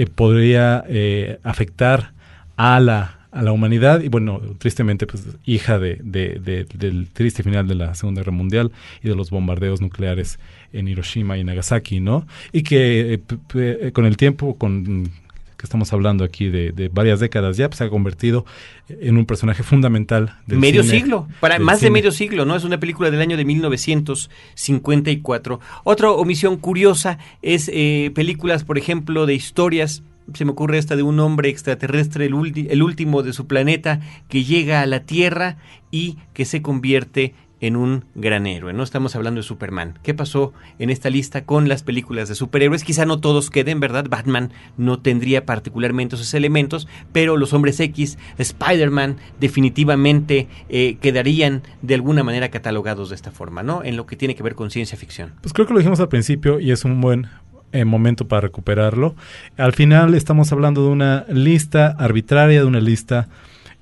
eh, 0.00 0.06
podría 0.06 0.84
eh, 0.88 1.38
afectar 1.42 2.12
a 2.56 2.78
la, 2.80 3.28
a 3.30 3.42
la 3.42 3.52
humanidad 3.52 4.00
y 4.00 4.08
bueno, 4.08 4.40
tristemente 4.58 5.06
pues 5.06 5.24
hija 5.44 5.78
de, 5.78 5.98
de- 6.02 6.38
de- 6.38 6.66
del 6.74 7.08
triste 7.08 7.42
final 7.42 7.66
de 7.68 7.74
la 7.74 7.94
Segunda 7.94 8.20
Guerra 8.20 8.32
Mundial 8.32 8.70
y 9.02 9.08
de 9.08 9.14
los 9.14 9.30
bombardeos 9.30 9.80
nucleares 9.80 10.38
en 10.72 10.88
Hiroshima 10.88 11.36
y 11.38 11.44
Nagasaki, 11.44 12.00
¿no? 12.00 12.26
Y 12.52 12.62
que 12.62 13.14
eh, 13.14 13.18
p- 13.18 13.92
con 13.92 14.06
el 14.06 14.16
tiempo, 14.16 14.56
con 14.56 15.10
que 15.58 15.66
estamos 15.66 15.92
hablando 15.92 16.22
aquí 16.24 16.48
de, 16.48 16.70
de 16.72 16.88
varias 16.88 17.18
décadas 17.20 17.56
ya, 17.56 17.68
pues 17.68 17.78
se 17.78 17.84
ha 17.84 17.90
convertido 17.90 18.44
en 18.88 19.16
un 19.18 19.26
personaje 19.26 19.62
fundamental 19.64 20.36
del 20.46 20.58
medio 20.60 20.82
cine- 20.84 21.00
siglo, 21.00 21.26
para 21.40 21.58
más 21.58 21.80
de 21.80 21.90
medio 21.90 22.12
siglo, 22.12 22.44
¿no? 22.44 22.54
Es 22.56 22.62
una 22.64 22.78
película 22.78 23.10
del 23.10 23.20
año 23.20 23.36
de 23.36 23.44
1954. 23.44 25.60
Otra 25.84 26.10
omisión 26.12 26.56
curiosa 26.56 27.18
es 27.42 27.70
eh, 27.72 28.10
películas, 28.14 28.64
por 28.64 28.78
ejemplo, 28.78 29.26
de 29.26 29.34
historias. 29.34 30.02
Se 30.34 30.44
me 30.44 30.50
ocurre 30.52 30.78
esta 30.78 30.94
de 30.94 31.02
un 31.02 31.18
hombre 31.20 31.48
extraterrestre, 31.48 32.26
el, 32.26 32.34
ulti- 32.34 32.66
el 32.70 32.82
último 32.82 33.22
de 33.22 33.32
su 33.32 33.46
planeta, 33.46 34.00
que 34.28 34.44
llega 34.44 34.82
a 34.82 34.86
la 34.86 35.00
Tierra 35.04 35.56
y 35.90 36.18
que 36.34 36.44
se 36.44 36.60
convierte 36.62 37.34
en 37.60 37.76
un 37.76 38.04
gran 38.14 38.46
héroe. 38.46 38.72
No 38.72 38.82
estamos 38.82 39.16
hablando 39.16 39.40
de 39.40 39.46
Superman. 39.46 39.98
¿Qué 40.02 40.14
pasó 40.14 40.52
en 40.78 40.90
esta 40.90 41.10
lista 41.10 41.44
con 41.44 41.68
las 41.68 41.82
películas 41.82 42.28
de 42.28 42.34
superhéroes? 42.34 42.84
Quizá 42.84 43.06
no 43.06 43.20
todos 43.20 43.50
queden, 43.50 43.80
¿verdad? 43.80 44.06
Batman 44.08 44.52
no 44.76 45.00
tendría 45.00 45.44
particularmente 45.44 46.16
esos 46.16 46.34
elementos, 46.34 46.88
pero 47.12 47.36
los 47.36 47.52
hombres 47.52 47.80
X, 47.80 48.18
Spider-Man, 48.38 49.16
definitivamente 49.40 50.48
eh, 50.68 50.96
quedarían 51.00 51.62
de 51.82 51.94
alguna 51.94 52.22
manera 52.22 52.50
catalogados 52.50 53.08
de 53.08 53.14
esta 53.14 53.30
forma, 53.30 53.62
¿no? 53.62 53.82
En 53.82 53.96
lo 53.96 54.06
que 54.06 54.16
tiene 54.16 54.34
que 54.34 54.42
ver 54.42 54.54
con 54.54 54.70
ciencia 54.70 54.96
ficción. 54.96 55.32
Pues 55.40 55.52
creo 55.52 55.66
que 55.66 55.72
lo 55.72 55.78
dijimos 55.78 56.00
al 56.00 56.08
principio 56.08 56.60
y 56.60 56.70
es 56.70 56.84
un 56.84 57.00
buen 57.00 57.26
eh, 57.72 57.84
momento 57.84 58.26
para 58.26 58.42
recuperarlo. 58.42 59.14
Al 59.56 59.72
final 59.72 60.14
estamos 60.14 60.52
hablando 60.52 60.84
de 60.84 60.90
una 60.90 61.26
lista 61.28 61.88
arbitraria, 61.98 62.60
de 62.60 62.66
una 62.66 62.80
lista 62.80 63.28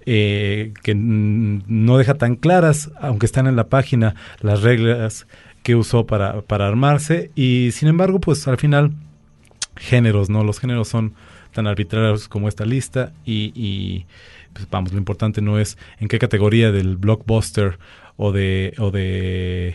eh, 0.07 0.73
que 0.83 0.95
no 0.95 1.99
deja 1.99 2.15
tan 2.15 2.37
claras, 2.37 2.91
aunque 3.01 3.27
están 3.27 3.47
en 3.47 3.57
la 3.57 3.69
página, 3.69 4.15
las 4.41 4.63
reglas 4.63 5.27
que 5.63 5.75
usó 5.75 6.07
para, 6.07 6.43
para 6.43 6.69
armarse. 6.69 7.33
Y 7.35 7.71
sin 7.73 7.89
embargo, 7.89 8.21
pues 8.21 8.47
al 8.47 8.57
final, 8.57 8.93
géneros, 9.77 10.31
¿no? 10.31 10.45
Los 10.45 10.61
géneros 10.61 10.89
son 10.89 11.15
tan 11.53 11.67
arbitrarios 11.67 12.29
como 12.29 12.49
esta 12.49 12.65
lista 12.65 13.13
y, 13.25 14.07
pues, 14.53 14.69
vamos, 14.71 14.93
lo 14.93 14.99
importante 14.99 15.41
no 15.41 15.59
es 15.59 15.77
en 15.99 16.09
qué 16.09 16.19
categoría 16.19 16.71
del 16.71 16.97
blockbuster 16.97 17.79
o 18.17 18.31
de, 18.31 18.75
o 18.79 18.91
de 18.91 19.75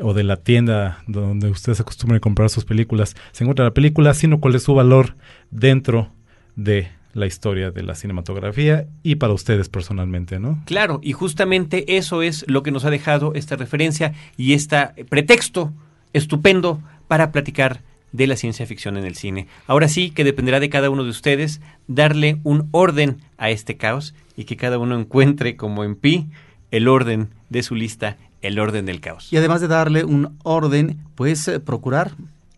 o 0.00 0.14
de 0.14 0.24
la 0.24 0.38
tienda 0.38 1.04
donde 1.06 1.50
ustedes 1.50 1.78
acostumbran 1.78 2.16
a 2.16 2.20
comprar 2.20 2.48
sus 2.48 2.64
películas 2.64 3.14
se 3.32 3.44
encuentra 3.44 3.66
la 3.66 3.74
película, 3.74 4.14
sino 4.14 4.40
cuál 4.40 4.54
es 4.54 4.62
su 4.62 4.74
valor 4.74 5.16
dentro 5.50 6.10
de 6.56 6.88
la 7.14 7.26
historia 7.26 7.70
de 7.70 7.82
la 7.82 7.94
cinematografía 7.94 8.86
y 9.02 9.16
para 9.16 9.32
ustedes 9.32 9.68
personalmente, 9.68 10.38
¿no? 10.38 10.62
Claro, 10.66 11.00
y 11.02 11.12
justamente 11.12 11.96
eso 11.96 12.22
es 12.22 12.44
lo 12.48 12.62
que 12.62 12.70
nos 12.70 12.84
ha 12.84 12.90
dejado 12.90 13.34
esta 13.34 13.56
referencia 13.56 14.12
y 14.36 14.54
este 14.54 15.04
pretexto 15.08 15.72
estupendo 16.12 16.80
para 17.08 17.32
platicar 17.32 17.80
de 18.12 18.26
la 18.26 18.36
ciencia 18.36 18.66
ficción 18.66 18.96
en 18.96 19.04
el 19.04 19.16
cine. 19.16 19.48
Ahora 19.66 19.88
sí 19.88 20.10
que 20.10 20.24
dependerá 20.24 20.60
de 20.60 20.70
cada 20.70 20.90
uno 20.90 21.04
de 21.04 21.10
ustedes 21.10 21.60
darle 21.88 22.38
un 22.44 22.68
orden 22.72 23.18
a 23.38 23.50
este 23.50 23.76
caos 23.76 24.14
y 24.36 24.44
que 24.44 24.56
cada 24.56 24.78
uno 24.78 24.98
encuentre 24.98 25.56
como 25.56 25.84
en 25.84 25.96
pi 25.96 26.28
el 26.70 26.88
orden 26.88 27.30
de 27.48 27.62
su 27.62 27.74
lista, 27.74 28.16
el 28.40 28.58
orden 28.58 28.86
del 28.86 29.00
caos. 29.00 29.32
Y 29.32 29.36
además 29.36 29.60
de 29.60 29.68
darle 29.68 30.04
un 30.04 30.38
orden, 30.42 30.98
pues 31.14 31.46
eh, 31.48 31.60
procurar 31.60 32.12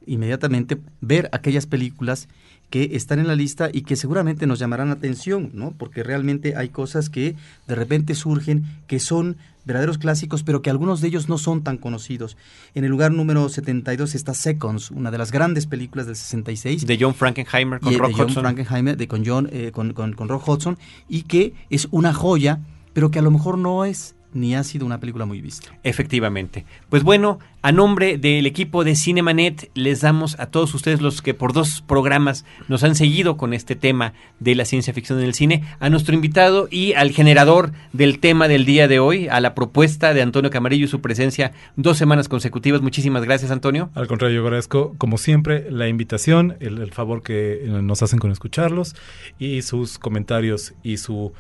inmediatamente 0.07 0.79
ver 1.01 1.29
aquellas 1.33 1.67
películas 1.67 2.29
que 2.75 2.97
están 2.97 3.21
en 3.21 3.29
la 3.29 3.37
lista 3.37 3.71
y 3.73 3.83
que 3.83 3.95
seguramente 3.95 4.49
nos 4.49 4.59
llamarán 4.59 4.89
la 4.89 4.95
atención, 4.95 5.51
¿no? 5.53 5.71
Porque 5.79 6.03
realmente 6.03 6.57
hay 6.57 6.71
cosas 6.71 7.09
que 7.09 7.37
de 7.69 7.75
repente 7.77 8.17
surgen 8.17 8.65
que 8.89 8.99
son 8.99 9.37
verdaderos 9.65 9.97
clásicos, 9.97 10.43
pero 10.43 10.61
que 10.61 10.71
algunos 10.71 11.01
de 11.01 11.07
ellos 11.07 11.29
no 11.29 11.39
son 11.39 11.63
tan 11.63 11.77
conocidos. 11.77 12.37
En 12.75 12.83
el 12.83 12.91
lugar 12.91 13.13
número 13.13 13.49
72 13.49 14.17
está 14.17 14.35
Seconds, 14.35 14.91
una 14.91 15.13
de 15.13 15.19
las 15.19 15.31
grandes 15.31 15.69
películas 15.69 16.07
del 16.07 16.17
66. 16.17 16.85
De 16.85 16.99
John 17.01 17.15
Frankenheimer 17.15 17.79
con 17.79 17.97
Rock 17.97 18.09
de 18.09 18.15
John 18.15 18.27
Hudson. 18.27 18.43
Frankenheimer, 18.43 18.97
de, 18.97 19.07
con, 19.07 19.25
John, 19.25 19.49
eh, 19.53 19.71
con, 19.71 19.93
con, 19.93 20.13
con 20.15 20.29
Rock 20.29 20.49
Hudson, 20.49 20.77
y 21.09 21.23
que 21.23 21.55
es 21.71 21.87
una 21.93 22.13
joya, 22.13 22.59
pero 22.93 23.13
que 23.13 23.21
a 23.21 23.23
lo 23.23 23.31
mejor 23.31 23.57
no 23.57 23.85
es 23.85 24.17
ni 24.35 24.55
ha 24.55 24.63
sido 24.65 24.85
una 24.85 25.01
película 25.01 25.25
muy 25.25 25.41
vista. 25.41 25.71
Efectivamente. 25.83 26.67
Pues 26.91 27.03
bueno, 27.03 27.39
a 27.63 27.73
nombre 27.73 28.19
del 28.19 28.45
equipo 28.45 28.85
de 28.85 28.95
Cinemanet 28.95 29.71
les 29.75 30.03
damos 30.03 30.39
a 30.39 30.47
todos 30.47 30.75
ustedes 30.75 31.01
los 31.01 31.23
que 31.23 31.33
por 31.33 31.53
dos 31.55 31.83
programas 31.87 32.45
nos 32.69 32.85
han 32.85 32.95
seguido 32.95 33.37
con 33.39 33.55
este 33.55 33.75
tema 33.75 34.13
de 34.41 34.55
la 34.55 34.67
ciencia 34.67 34.93
ficción 34.93 35.19
en 35.21 35.25
el 35.25 35.35
cine, 35.35 35.65
a 35.81 35.89
nuestro 35.89 36.15
invitado 36.15 36.69
y 36.71 36.93
al 36.93 37.13
generador 37.13 37.73
del 37.93 38.19
tema 38.19 38.49
del 38.49 38.67
día 38.67 38.89
de 38.89 38.99
hoy, 38.99 39.29
a 39.29 39.41
la 39.41 39.55
propuesta 39.55 40.13
de 40.13 40.21
Antonio 40.21 40.51
Camarillo 40.51 40.85
y 40.85 40.89
su 40.89 41.01
presencia 41.01 41.53
dos 41.77 41.97
semanas 41.97 42.29
consecutivas. 42.29 42.83
Muchísimas 42.83 43.25
gracias, 43.25 43.51
Antonio. 43.51 43.91
Al 43.95 44.09
contrario, 44.09 44.37
yo 44.37 44.43
agradezco, 44.43 44.95
como 44.99 45.17
siempre, 45.17 45.71
la 45.71 45.89
invitación, 45.89 46.57
el, 46.61 46.79
el 46.79 46.93
favor 46.93 47.23
que 47.23 47.63
nos 47.67 48.03
hacen 48.03 48.19
con 48.19 48.31
escucharlos 48.31 48.95
y 49.39 49.63
sus 49.63 49.99
comentarios 49.99 50.75
y 50.83 50.99
su 50.99 51.33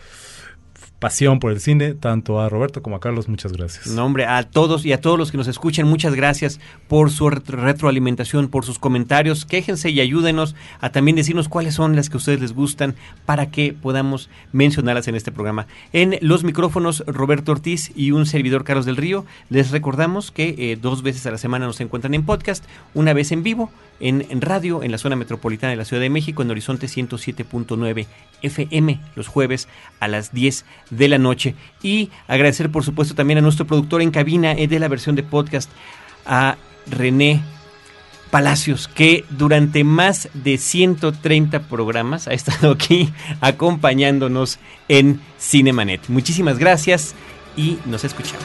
pasión 0.98 1.38
por 1.38 1.52
el 1.52 1.60
cine, 1.60 1.92
tanto 1.94 2.40
a 2.40 2.48
Roberto 2.48 2.82
como 2.82 2.96
a 2.96 3.00
Carlos, 3.00 3.28
muchas 3.28 3.52
gracias. 3.52 3.88
No, 3.88 4.04
hombre, 4.06 4.24
a 4.26 4.42
todos 4.44 4.86
y 4.86 4.92
a 4.92 5.00
todos 5.00 5.18
los 5.18 5.30
que 5.30 5.36
nos 5.36 5.48
escuchan, 5.48 5.86
muchas 5.86 6.14
gracias 6.14 6.60
por 6.88 7.10
su 7.10 7.28
retro- 7.28 7.60
retroalimentación, 7.60 8.48
por 8.48 8.64
sus 8.64 8.78
comentarios. 8.78 9.44
Quéjense 9.44 9.90
y 9.90 10.00
ayúdenos 10.00 10.54
a 10.80 10.90
también 10.90 11.16
decirnos 11.16 11.48
cuáles 11.48 11.74
son 11.74 11.94
las 11.94 12.08
que 12.08 12.14
a 12.14 12.18
ustedes 12.18 12.40
les 12.40 12.54
gustan 12.54 12.94
para 13.26 13.50
que 13.50 13.72
podamos 13.74 14.30
mencionarlas 14.52 15.06
en 15.08 15.14
este 15.14 15.30
programa. 15.32 15.66
En 15.92 16.16
los 16.22 16.42
micrófonos, 16.44 17.04
Roberto 17.06 17.52
Ortiz 17.52 17.92
y 17.94 18.12
un 18.12 18.24
servidor 18.24 18.64
Carlos 18.64 18.86
del 18.86 18.96
Río, 18.96 19.26
les 19.50 19.70
recordamos 19.72 20.30
que 20.30 20.54
eh, 20.72 20.78
dos 20.80 21.02
veces 21.02 21.26
a 21.26 21.30
la 21.30 21.38
semana 21.38 21.66
nos 21.66 21.80
encuentran 21.80 22.14
en 22.14 22.24
podcast, 22.24 22.64
una 22.94 23.12
vez 23.12 23.30
en 23.32 23.42
vivo, 23.42 23.70
en, 24.00 24.26
en 24.30 24.40
radio, 24.40 24.82
en 24.82 24.90
la 24.90 24.98
zona 24.98 25.16
metropolitana 25.16 25.70
de 25.72 25.76
la 25.76 25.84
Ciudad 25.84 26.00
de 26.02 26.10
México, 26.10 26.42
en 26.42 26.50
Horizonte 26.50 26.86
107.9 26.86 28.06
FM, 28.42 29.00
los 29.16 29.28
jueves 29.28 29.68
a 30.00 30.08
las 30.08 30.32
10 30.32 30.64
de 30.96 31.08
la 31.08 31.18
noche. 31.18 31.54
Y 31.82 32.10
agradecer, 32.26 32.70
por 32.70 32.84
supuesto, 32.84 33.14
también 33.14 33.38
a 33.38 33.42
nuestro 33.42 33.66
productor 33.66 34.02
en 34.02 34.10
cabina 34.10 34.52
eh, 34.52 34.68
de 34.68 34.78
la 34.78 34.88
versión 34.88 35.16
de 35.16 35.22
podcast, 35.22 35.70
a 36.26 36.56
René 36.86 37.42
Palacios, 38.30 38.88
que 38.88 39.24
durante 39.30 39.84
más 39.84 40.28
de 40.34 40.58
130 40.58 41.60
programas 41.68 42.26
ha 42.26 42.32
estado 42.32 42.72
aquí 42.72 43.10
acompañándonos 43.40 44.58
en 44.88 45.20
Cinemanet. 45.38 46.08
Muchísimas 46.08 46.58
gracias 46.58 47.14
y 47.56 47.78
nos 47.86 48.04
escuchamos. 48.04 48.44